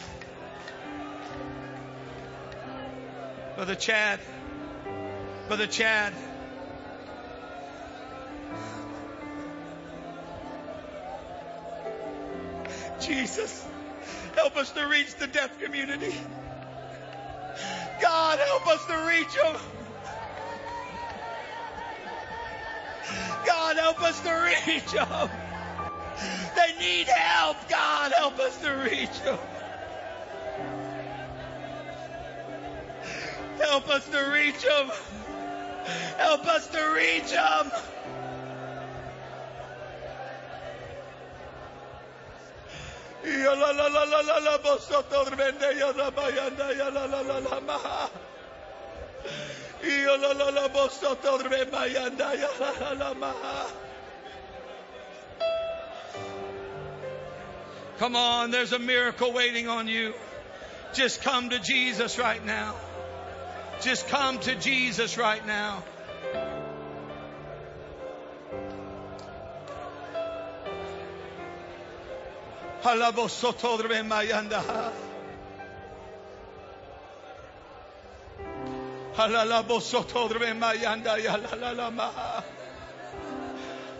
Brother 3.55 3.73
Chad. 3.73 4.19
Brother 5.47 5.65
Chad. 5.65 6.13
Jesus, 13.01 13.65
help 14.35 14.55
us 14.57 14.69
to 14.73 14.87
reach 14.87 15.15
the 15.15 15.25
deaf 15.25 15.59
community. 15.59 16.13
God, 17.99 18.37
help 18.37 18.67
us 18.67 18.85
to 18.85 19.07
reach 19.07 19.33
them. 19.33 19.82
God, 23.45 23.77
help 23.77 24.01
us 24.01 24.19
to 24.21 24.53
reach 24.65 24.91
them. 24.91 25.29
They 26.55 26.77
need 26.79 27.07
help. 27.07 27.57
God, 27.69 28.11
help 28.13 28.39
us 28.39 28.57
to 28.61 28.69
reach 28.89 29.19
them. 29.21 29.39
Help 33.59 33.89
us 33.89 34.05
to 34.09 34.19
reach 34.33 34.61
them. 34.61 34.91
Help 36.17 36.45
us 36.47 36.67
to 36.67 36.93
reach 36.95 37.31
them. 37.31 37.71
La 43.25 43.53
la 43.53 43.71
la 43.71 43.87
la 43.87 44.03
la 44.03 44.21
la 44.21 44.37
la 44.37 44.57
ya 46.71 46.87
la 46.89 47.05
la 47.05 47.21
la 47.21 47.59
la 47.59 48.09
Come 57.99 58.15
on, 58.15 58.51
there's 58.51 58.73
a 58.73 58.79
miracle 58.79 59.31
waiting 59.31 59.67
on 59.67 59.87
you. 59.87 60.13
Just 60.93 61.21
come 61.21 61.49
to 61.49 61.59
Jesus 61.59 62.19
right 62.19 62.43
now. 62.45 62.75
Just 63.81 64.07
come 64.07 64.39
to 64.39 64.55
Jesus 64.55 65.17
right 65.17 65.45
now. 65.45 65.83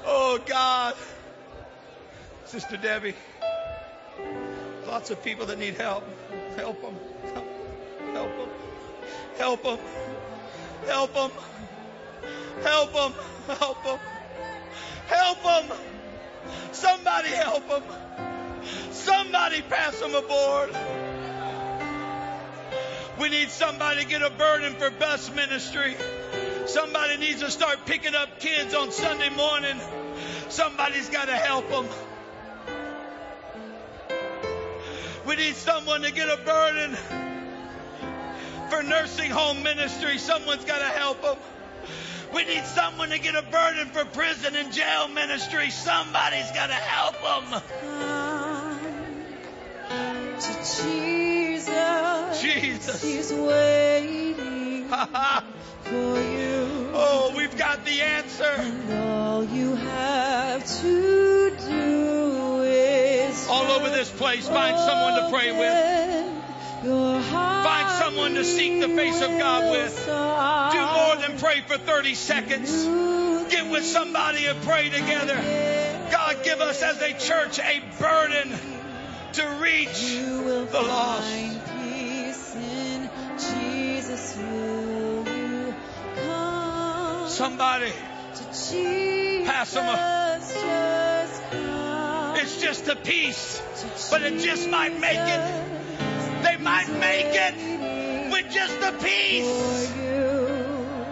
Oh 0.05 0.39
God. 0.45 0.95
Sister 2.45 2.77
Debbie. 2.77 3.13
Lots 4.87 5.11
of 5.11 5.23
people 5.23 5.45
that 5.47 5.59
need 5.59 5.75
help. 5.75 6.03
Help 6.55 6.81
them. 6.81 6.95
Help 8.13 8.35
them. 8.37 8.49
Help 9.37 9.63
them. 9.63 9.79
Help 10.87 11.13
them. 11.13 11.31
Help 12.63 12.93
them. 12.93 13.13
Help 13.47 13.83
them. 13.83 13.99
Help 15.07 15.43
them. 15.43 15.77
Somebody 16.71 17.29
help 17.29 17.67
them. 17.69 17.83
Somebody 18.91 19.61
pass 19.61 19.99
them 19.99 20.15
aboard. 20.15 20.71
We 23.19 23.29
need 23.29 23.49
somebody 23.49 24.01
to 24.01 24.07
get 24.07 24.21
a 24.23 24.31
burden 24.31 24.73
for 24.73 24.89
bus 24.89 25.33
ministry. 25.33 25.95
Somebody 26.65 27.17
needs 27.17 27.41
to 27.41 27.51
start 27.51 27.85
picking 27.85 28.15
up 28.15 28.39
kids 28.39 28.73
on 28.73 28.91
Sunday 28.91 29.29
morning. 29.29 29.79
Somebody's 30.49 31.09
got 31.09 31.25
to 31.25 31.35
help 31.35 31.69
them. 31.69 31.87
We 35.27 35.35
need 35.35 35.55
someone 35.55 36.01
to 36.01 36.11
get 36.11 36.27
a 36.27 36.37
burden 36.43 36.97
for 38.69 38.83
nursing 38.83 39.29
home 39.29 39.61
ministry. 39.63 40.17
Someone's 40.17 40.65
got 40.65 40.79
to 40.79 40.97
help 40.97 41.21
them. 41.21 41.37
We 42.33 42.45
need 42.45 42.65
someone 42.65 43.09
to 43.09 43.19
get 43.19 43.35
a 43.35 43.43
burden 43.43 43.89
for 43.89 44.05
prison 44.05 44.55
and 44.55 44.73
jail 44.73 45.07
ministry. 45.07 45.69
Somebody's 45.69 46.51
got 46.51 46.67
to 46.67 46.73
help 46.73 47.13
them. 47.13 47.53
Uh-huh. 47.53 48.42
To 50.39 50.53
Jesus. 50.83 52.41
Jesus. 52.41 53.01
He's 53.03 53.31
waiting 53.31 54.87
for 54.87 56.19
you. 56.21 56.89
oh, 56.93 57.33
we've 57.37 57.55
got 57.55 57.85
the 57.85 58.01
answer. 58.01 58.43
And 58.43 58.93
all 58.93 59.43
you 59.43 59.75
have 59.75 60.65
to 60.81 61.55
do 61.67 62.61
is 62.63 63.47
All 63.47 63.71
over 63.71 63.89
this 63.89 64.09
place, 64.11 64.47
find 64.47 64.77
someone 64.79 65.23
to 65.23 65.29
pray 65.29 65.51
with. 65.51 66.43
Find 66.83 68.03
someone 68.03 68.33
to 68.33 68.43
seek 68.43 68.81
the 68.81 68.89
face 68.89 69.21
of 69.21 69.29
God 69.37 69.71
with. 69.71 70.05
Do 70.05 70.11
more 70.11 71.15
than 71.15 71.37
pray 71.37 71.61
for 71.61 71.77
30 71.77 72.15
seconds. 72.15 72.71
Get 73.51 73.69
with 73.71 73.85
somebody 73.85 74.47
and 74.47 74.61
pray 74.63 74.89
together. 74.89 75.35
God, 76.11 76.43
give 76.43 76.59
us 76.59 76.81
as 76.81 77.01
a 77.01 77.13
church 77.13 77.59
a 77.59 77.81
burden 77.99 78.72
to 79.33 79.47
reach 79.61 80.15
the 80.73 80.81
lost. 80.81 81.23
find 81.23 81.61
peace 81.81 82.55
in 82.55 83.09
Jesus. 83.37 84.37
Will 84.37 85.27
you 85.27 85.75
come 86.15 87.29
Somebody? 87.29 87.91
Pass 89.45 89.75
'em 89.75 89.85
Just 90.39 91.41
come 91.51 92.35
it's 92.37 92.61
just 92.61 92.87
a 92.87 92.95
piece, 92.95 93.61
but 94.11 94.21
it 94.21 94.39
just 94.39 94.69
might 94.69 94.99
make 94.99 95.25
it. 95.37 96.43
They 96.43 96.57
might 96.57 96.89
make 96.89 97.33
it 97.47 98.31
with 98.31 98.51
just 98.51 98.79
a 98.81 98.91
piece. 98.91 99.89
for 99.89 99.99
you. 99.99 101.05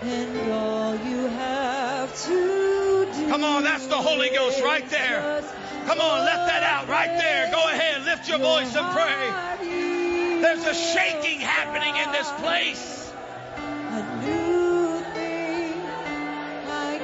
And 0.00 0.52
all 0.52 0.96
you 0.96 1.28
have 1.28 2.24
to 2.26 2.88
Come 3.28 3.44
on, 3.44 3.62
that's 3.62 3.86
the 3.86 3.96
Holy 3.96 4.30
Ghost 4.30 4.62
right 4.62 4.88
there. 4.88 5.42
Come 5.88 6.00
on, 6.02 6.20
let 6.26 6.46
that 6.46 6.62
out 6.64 6.86
right 6.86 7.16
there. 7.16 7.50
Go 7.50 7.66
ahead, 7.70 8.04
lift 8.04 8.28
your 8.28 8.36
voice 8.36 8.76
and 8.76 8.86
pray. 8.94 9.32
There's 10.42 10.66
a 10.66 10.74
shaking 10.74 11.40
happening 11.40 11.96
in 11.96 12.12
this 12.12 12.30
place. 12.42 13.10
A 13.56 14.02
new 14.22 15.00
thing 15.14 15.80
I 16.68 16.98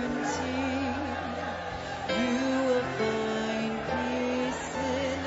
guarantee. 0.00 0.90
You 2.18 2.64
will 2.66 2.86
find 2.98 3.72
peace 3.94 4.74
in 4.74 5.18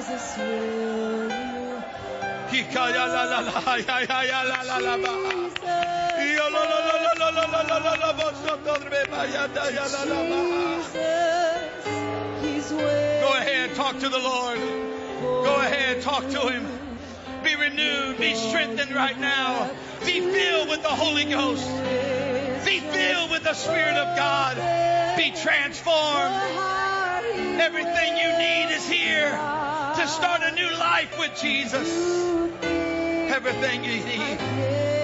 Jesus. 0.00 0.24
Will 0.38 1.28
you? 1.28 1.82
Go 13.20 13.32
ahead, 13.34 13.74
talk 13.74 13.98
to 14.00 14.08
the 14.08 14.18
Lord. 14.18 14.58
Go 15.20 15.56
ahead, 15.60 16.02
talk 16.02 16.28
to 16.28 16.48
Him. 16.48 16.66
Be 17.42 17.56
renewed, 17.56 18.18
be 18.18 18.34
strengthened 18.34 18.94
right 18.94 19.18
now. 19.18 19.70
Be 20.04 20.20
filled 20.20 20.68
with 20.68 20.82
the 20.82 20.88
Holy 20.88 21.24
Ghost. 21.24 21.66
Be 22.64 22.80
filled 22.80 23.30
with 23.30 23.44
the 23.44 23.54
Spirit 23.54 23.96
of 23.96 24.16
God. 24.16 24.56
Be 25.16 25.30
transformed. 25.30 26.34
Everything 27.60 28.16
you 28.16 28.38
need 28.38 28.74
is 28.74 28.88
here 28.88 29.30
to 29.30 30.06
start 30.08 30.42
a 30.42 30.54
new 30.54 30.70
life 30.78 31.18
with 31.18 31.34
Jesus. 31.40 31.88
Everything 32.62 33.84
you 33.84 34.04
need. 34.04 35.01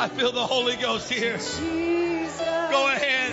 I 0.00 0.08
feel 0.08 0.32
the 0.32 0.46
Holy 0.46 0.76
Ghost 0.76 1.10
here. 1.10 1.36
Jesus. 1.36 2.40
Go 2.70 2.88
ahead. 2.88 3.32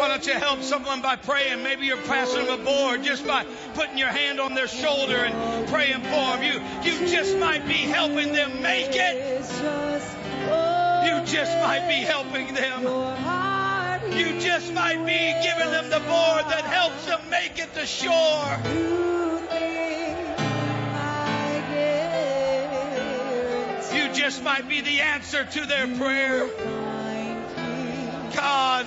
Why 0.00 0.08
don't 0.08 0.26
you 0.26 0.32
help 0.32 0.62
someone 0.62 1.00
by 1.00 1.14
praying? 1.14 1.62
Maybe 1.62 1.86
you're 1.86 1.96
passing 1.96 2.46
them 2.46 2.60
a 2.60 2.64
board 2.64 3.04
just 3.04 3.24
by 3.24 3.46
putting 3.74 3.98
your 3.98 4.08
hand 4.08 4.40
on 4.40 4.54
their 4.54 4.66
shoulder 4.66 5.14
and 5.14 5.68
praying 5.68 6.00
for 6.00 6.10
them. 6.10 6.42
You, 6.42 6.60
you 6.90 7.06
just 7.06 7.38
might 7.38 7.68
be 7.68 7.74
helping 7.74 8.32
them 8.32 8.62
make 8.62 8.90
it. 8.90 9.38
You 11.06 11.24
just 11.24 11.56
might 11.62 11.86
be 11.86 12.02
helping 12.02 12.54
them. 12.54 12.82
You 14.18 14.40
just 14.40 14.72
might 14.72 15.06
be 15.06 15.34
giving 15.46 15.70
them 15.70 15.88
the 15.88 16.00
board 16.00 16.46
that 16.50 16.64
helps 16.64 17.06
them 17.06 17.20
make 17.30 17.60
it 17.60 17.72
to 17.74 17.86
shore. 17.86 19.17
Just 24.28 24.44
might 24.44 24.68
be 24.68 24.82
the 24.82 25.00
answer 25.00 25.42
to 25.42 25.64
their 25.64 25.86
prayer. 25.96 26.46
God, 28.36 28.86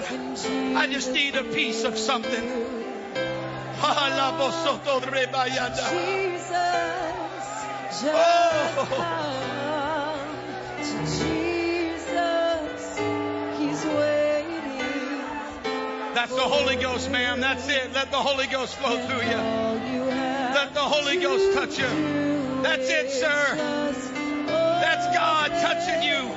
I 0.77 0.87
just 0.91 1.11
need 1.11 1.35
a 1.35 1.43
piece 1.43 1.83
of 1.83 1.97
something. 1.97 2.47
Jesus. 5.89 6.53
Oh. 8.13 8.87
come 8.97 10.29
to 10.85 10.97
Jesus. 11.25 12.99
He's 13.57 13.83
waiting. 13.83 15.23
That's 16.13 16.35
the 16.35 16.47
Holy 16.55 16.75
Ghost, 16.75 17.09
ma'am. 17.09 17.39
That's 17.39 17.67
it. 17.67 17.93
Let 17.95 18.11
the 18.11 18.17
Holy 18.17 18.45
Ghost 18.45 18.75
flow 18.75 18.95
through 19.07 19.27
you. 19.27 19.37
All 19.37 19.79
you 19.91 20.03
have 20.03 20.53
Let 20.53 20.75
the 20.75 20.81
Holy 20.81 21.17
Ghost 21.19 21.53
touch 21.55 21.79
you. 21.79 22.61
That's 22.61 22.87
it, 22.87 23.09
sir. 23.09 23.81
God 25.21 25.51
touching 25.51 26.01
you. 26.01 26.29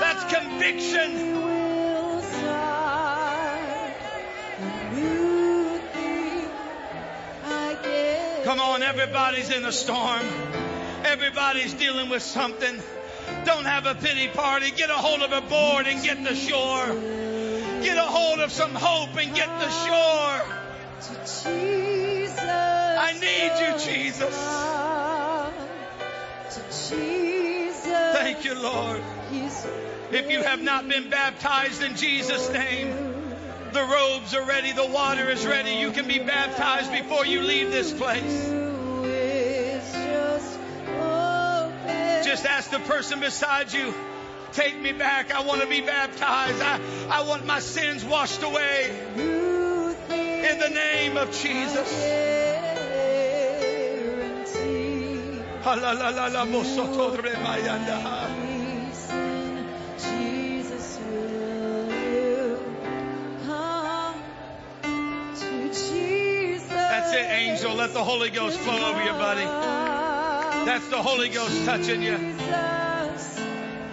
That's 0.00 0.24
conviction. 0.34 1.10
Come 8.44 8.58
on, 8.58 8.82
everybody's 8.82 9.50
in 9.50 9.66
a 9.66 9.72
storm. 9.72 10.22
Everybody's 11.04 11.74
dealing 11.74 12.08
with 12.08 12.22
something. 12.22 12.80
Don't 13.44 13.66
have 13.66 13.84
a 13.84 13.96
pity 13.96 14.28
party. 14.28 14.70
Get 14.70 14.88
a 14.88 14.94
hold 14.94 15.20
of 15.20 15.32
a 15.32 15.42
board 15.42 15.86
and 15.86 16.02
get 16.02 16.24
to 16.24 16.34
shore. 16.34 16.86
Get 17.82 17.98
a 17.98 18.08
hold 18.16 18.40
of 18.40 18.50
some 18.50 18.74
hope 18.74 19.14
and 19.18 19.34
get 19.34 19.48
to 19.60 19.70
shore. 19.84 20.40
I 22.98 23.12
need 23.20 23.52
you, 23.60 23.78
Jesus. 23.92 24.82
Thank 28.42 28.56
you, 28.56 28.60
Lord. 28.60 29.00
If 30.10 30.28
you 30.28 30.42
have 30.42 30.60
not 30.60 30.88
been 30.88 31.08
baptized 31.08 31.80
in 31.80 31.94
Jesus' 31.94 32.50
name, 32.50 32.90
the 33.72 33.84
robes 33.84 34.34
are 34.34 34.44
ready, 34.44 34.72
the 34.72 34.84
water 34.84 35.30
is 35.30 35.46
ready. 35.46 35.74
You 35.74 35.92
can 35.92 36.08
be 36.08 36.18
baptized 36.18 36.90
before 36.90 37.24
you 37.24 37.42
leave 37.42 37.70
this 37.70 37.92
place. 37.92 38.48
just 42.24 42.44
ask 42.44 42.70
the 42.70 42.80
person 42.80 43.20
beside 43.20 43.72
you, 43.72 43.94
take 44.50 44.76
me 44.80 44.90
back. 44.90 45.32
I 45.32 45.42
want 45.42 45.60
to 45.60 45.68
be 45.68 45.80
baptized. 45.80 46.60
I, 46.60 46.80
I 47.10 47.22
want 47.22 47.46
my 47.46 47.60
sins 47.60 48.04
washed 48.04 48.42
away 48.42 48.90
in 49.14 50.58
the 50.58 50.68
name 50.68 51.16
of 51.16 51.30
Jesus. 51.30 52.41
That's 66.72 67.12
it, 67.12 67.30
angel. 67.30 67.74
Let 67.74 67.92
the 67.92 68.02
Holy 68.02 68.30
Ghost 68.30 68.58
flow 68.58 68.90
over 68.90 69.04
you, 69.04 69.12
buddy. 69.12 69.44
That's 70.64 70.88
the 70.88 71.00
Holy 71.00 71.28
Ghost 71.28 71.64
touching 71.64 72.02
you. 72.02 72.18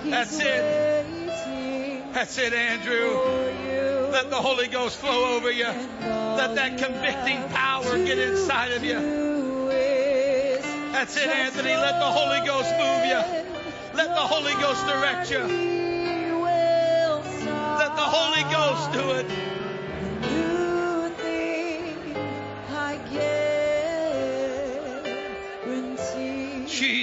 That's 0.05 0.39
it. 0.39 1.03
That's 2.13 2.37
it, 2.39 2.53
Andrew. 2.53 4.09
Let 4.11 4.31
the 4.31 4.37
Holy 4.37 4.67
Ghost 4.69 4.97
flow 4.97 5.35
over 5.35 5.51
you. 5.51 5.67
Let 5.67 6.55
that 6.55 6.79
convicting 6.79 7.47
power 7.49 7.95
get 8.03 8.17
inside 8.17 8.71
of 8.71 8.83
you. 8.83 9.28
That's 10.91 11.15
it, 11.17 11.29
Anthony. 11.29 11.75
Let 11.75 11.99
the 11.99 12.11
Holy 12.11 12.45
Ghost 12.45 12.71
move 12.71 13.05
you. 13.05 13.21
Let 13.95 14.07
the 14.07 14.27
Holy 14.27 14.53
Ghost 14.53 14.85
direct 14.85 15.31
you. 15.31 15.39
Let 17.77 17.95
the 17.95 18.01
Holy 18.01 18.43
Ghost 18.51 18.91
do 18.93 19.11
it. 19.11 19.25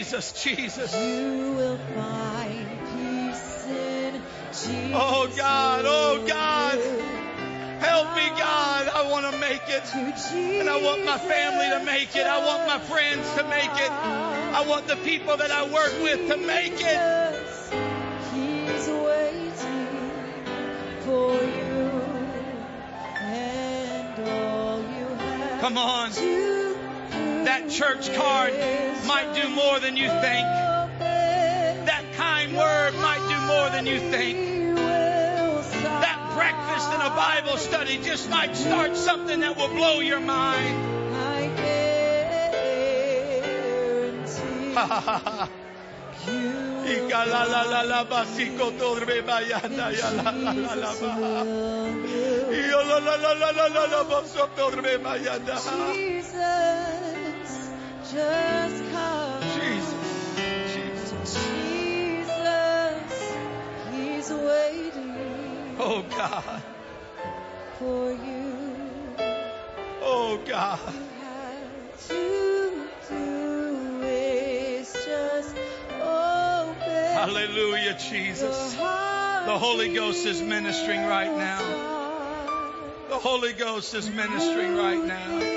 Jesus, 0.07 0.33
Jesus. 0.33 0.95
You 0.97 1.53
will 1.57 1.77
find 1.95 2.69
peace 2.93 3.67
in 3.67 4.23
Jesus. 4.51 4.93
Oh, 4.95 5.29
God, 5.37 5.85
oh, 5.87 6.25
God. 6.27 7.16
Help 7.87 8.17
me, 8.17 8.29
God. 8.31 8.89
I 8.89 9.09
want 9.09 9.33
to 9.33 9.39
make 9.39 9.63
it. 9.69 9.85
And 9.95 10.69
I 10.69 10.83
want 10.83 11.05
my 11.05 11.19
family 11.19 11.69
to 11.79 11.85
make 11.85 12.17
it. 12.17 12.27
I 12.27 12.45
want 12.45 12.67
my 12.67 12.81
friends 12.81 13.33
to 13.35 13.45
make 13.49 13.71
it. 13.71 13.91
I 13.91 14.65
want 14.67 14.89
the 14.89 14.97
people 14.97 15.37
that 15.37 15.53
I 15.53 15.63
work 15.71 15.95
with 16.03 16.29
to 16.29 16.37
make 16.37 16.81
it. 16.81 17.37
He's 18.35 18.89
waiting 18.89 19.53
for 21.03 21.35
you. 21.35 21.91
And 23.21 24.29
all 24.29 24.81
you 24.83 25.07
have 25.07 25.61
Come 25.61 25.79
on. 25.79 26.11
That 27.45 27.71
church 27.71 28.13
card 28.17 28.53
might 29.07 29.33
do 29.41 29.49
more 29.49 29.79
than 29.79 29.97
you 29.97 30.09
think. 30.09 30.47
That 31.87 32.05
kind 32.17 32.57
word 32.57 32.95
might 32.95 33.25
do 33.29 33.47
more 33.47 33.71
than 33.71 33.87
you 33.87 34.01
think 34.11 34.76
breakfast 36.37 36.89
and 36.93 37.03
a 37.03 37.11
Bible 37.11 37.57
study 37.57 37.97
just 37.99 38.29
might 38.29 38.55
start 38.55 38.95
something 38.95 39.41
that 39.41 39.57
will 39.57 39.69
blow 39.69 40.01
your 40.01 40.21
mind. 40.21 40.77
I 41.17 41.49
guarantee 44.27 44.69
you. 44.69 44.77
Jesus, 55.85 57.71
just 58.13 58.79
come. 58.93 59.43
Jesus, 59.57 59.95
Jesus, 60.75 61.35
Jesus, 61.35 63.13
He's 63.91 64.31
waiting. 64.31 65.16
Oh 65.79 66.03
God, 66.03 66.63
for 67.79 68.13
you. 68.13 69.15
oh 70.03 70.41
God. 70.47 70.79
You 72.09 72.09
to 72.09 72.89
do 73.09 74.03
is 74.03 74.93
just 74.93 75.57
open 76.01 77.13
Hallelujah, 77.13 77.99
Jesus. 77.99 78.75
The 78.75 79.59
Holy 79.59 79.93
Ghost 79.95 80.25
is 80.25 80.41
ministering 80.41 81.05
right 81.07 81.37
now. 81.37 81.61
The 83.09 83.19
Holy 83.19 83.53
Ghost 83.53 83.95
is 83.95 84.11
ministering 84.11 84.77
right 84.77 85.05
now. 85.05 85.57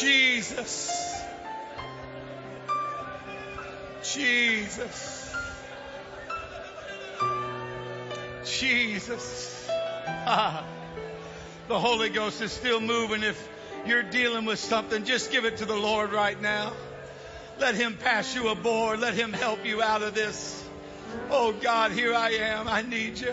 Jesus. 0.00 1.22
Jesus. 4.02 5.34
Jesus. 8.44 9.68
Ah. 10.26 10.64
The 11.68 11.78
Holy 11.78 12.10
Ghost 12.10 12.40
is 12.42 12.52
still 12.52 12.80
moving. 12.80 13.22
If 13.22 13.48
you're 13.86 14.02
dealing 14.02 14.44
with 14.44 14.58
something, 14.58 15.04
just 15.04 15.32
give 15.32 15.44
it 15.44 15.58
to 15.58 15.64
the 15.64 15.76
Lord 15.76 16.12
right 16.12 16.40
now. 16.40 16.72
Let 17.58 17.74
Him 17.74 17.96
pass 17.96 18.34
you 18.34 18.48
aboard. 18.48 19.00
Let 19.00 19.14
Him 19.14 19.32
help 19.32 19.64
you 19.64 19.82
out 19.82 20.02
of 20.02 20.14
this. 20.14 20.62
Oh 21.30 21.52
God, 21.52 21.92
here 21.92 22.14
I 22.14 22.30
am. 22.30 22.68
I 22.68 22.82
need 22.82 23.18
you. 23.18 23.32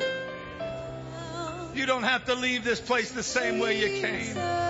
You 1.75 1.85
don't 1.85 2.03
have 2.03 2.25
to 2.25 2.35
leave 2.35 2.63
this 2.63 2.79
place 2.79 3.11
the 3.11 3.23
same 3.23 3.59
way 3.59 3.79
you 3.79 4.01
came. 4.01 4.62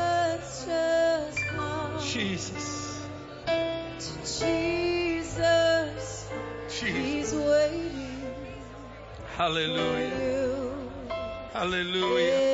Jesus. 2.14 3.02
To 3.48 4.46
Jesus. 4.46 6.30
Jesus. 6.70 6.96
He's 6.96 7.34
waiting. 7.34 8.22
Hallelujah. 9.36 10.70
Hallelujah. 11.54 12.54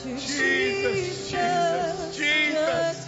Jesus 0.00 1.30
Jesus 1.30 2.16
Jesus 2.16 2.99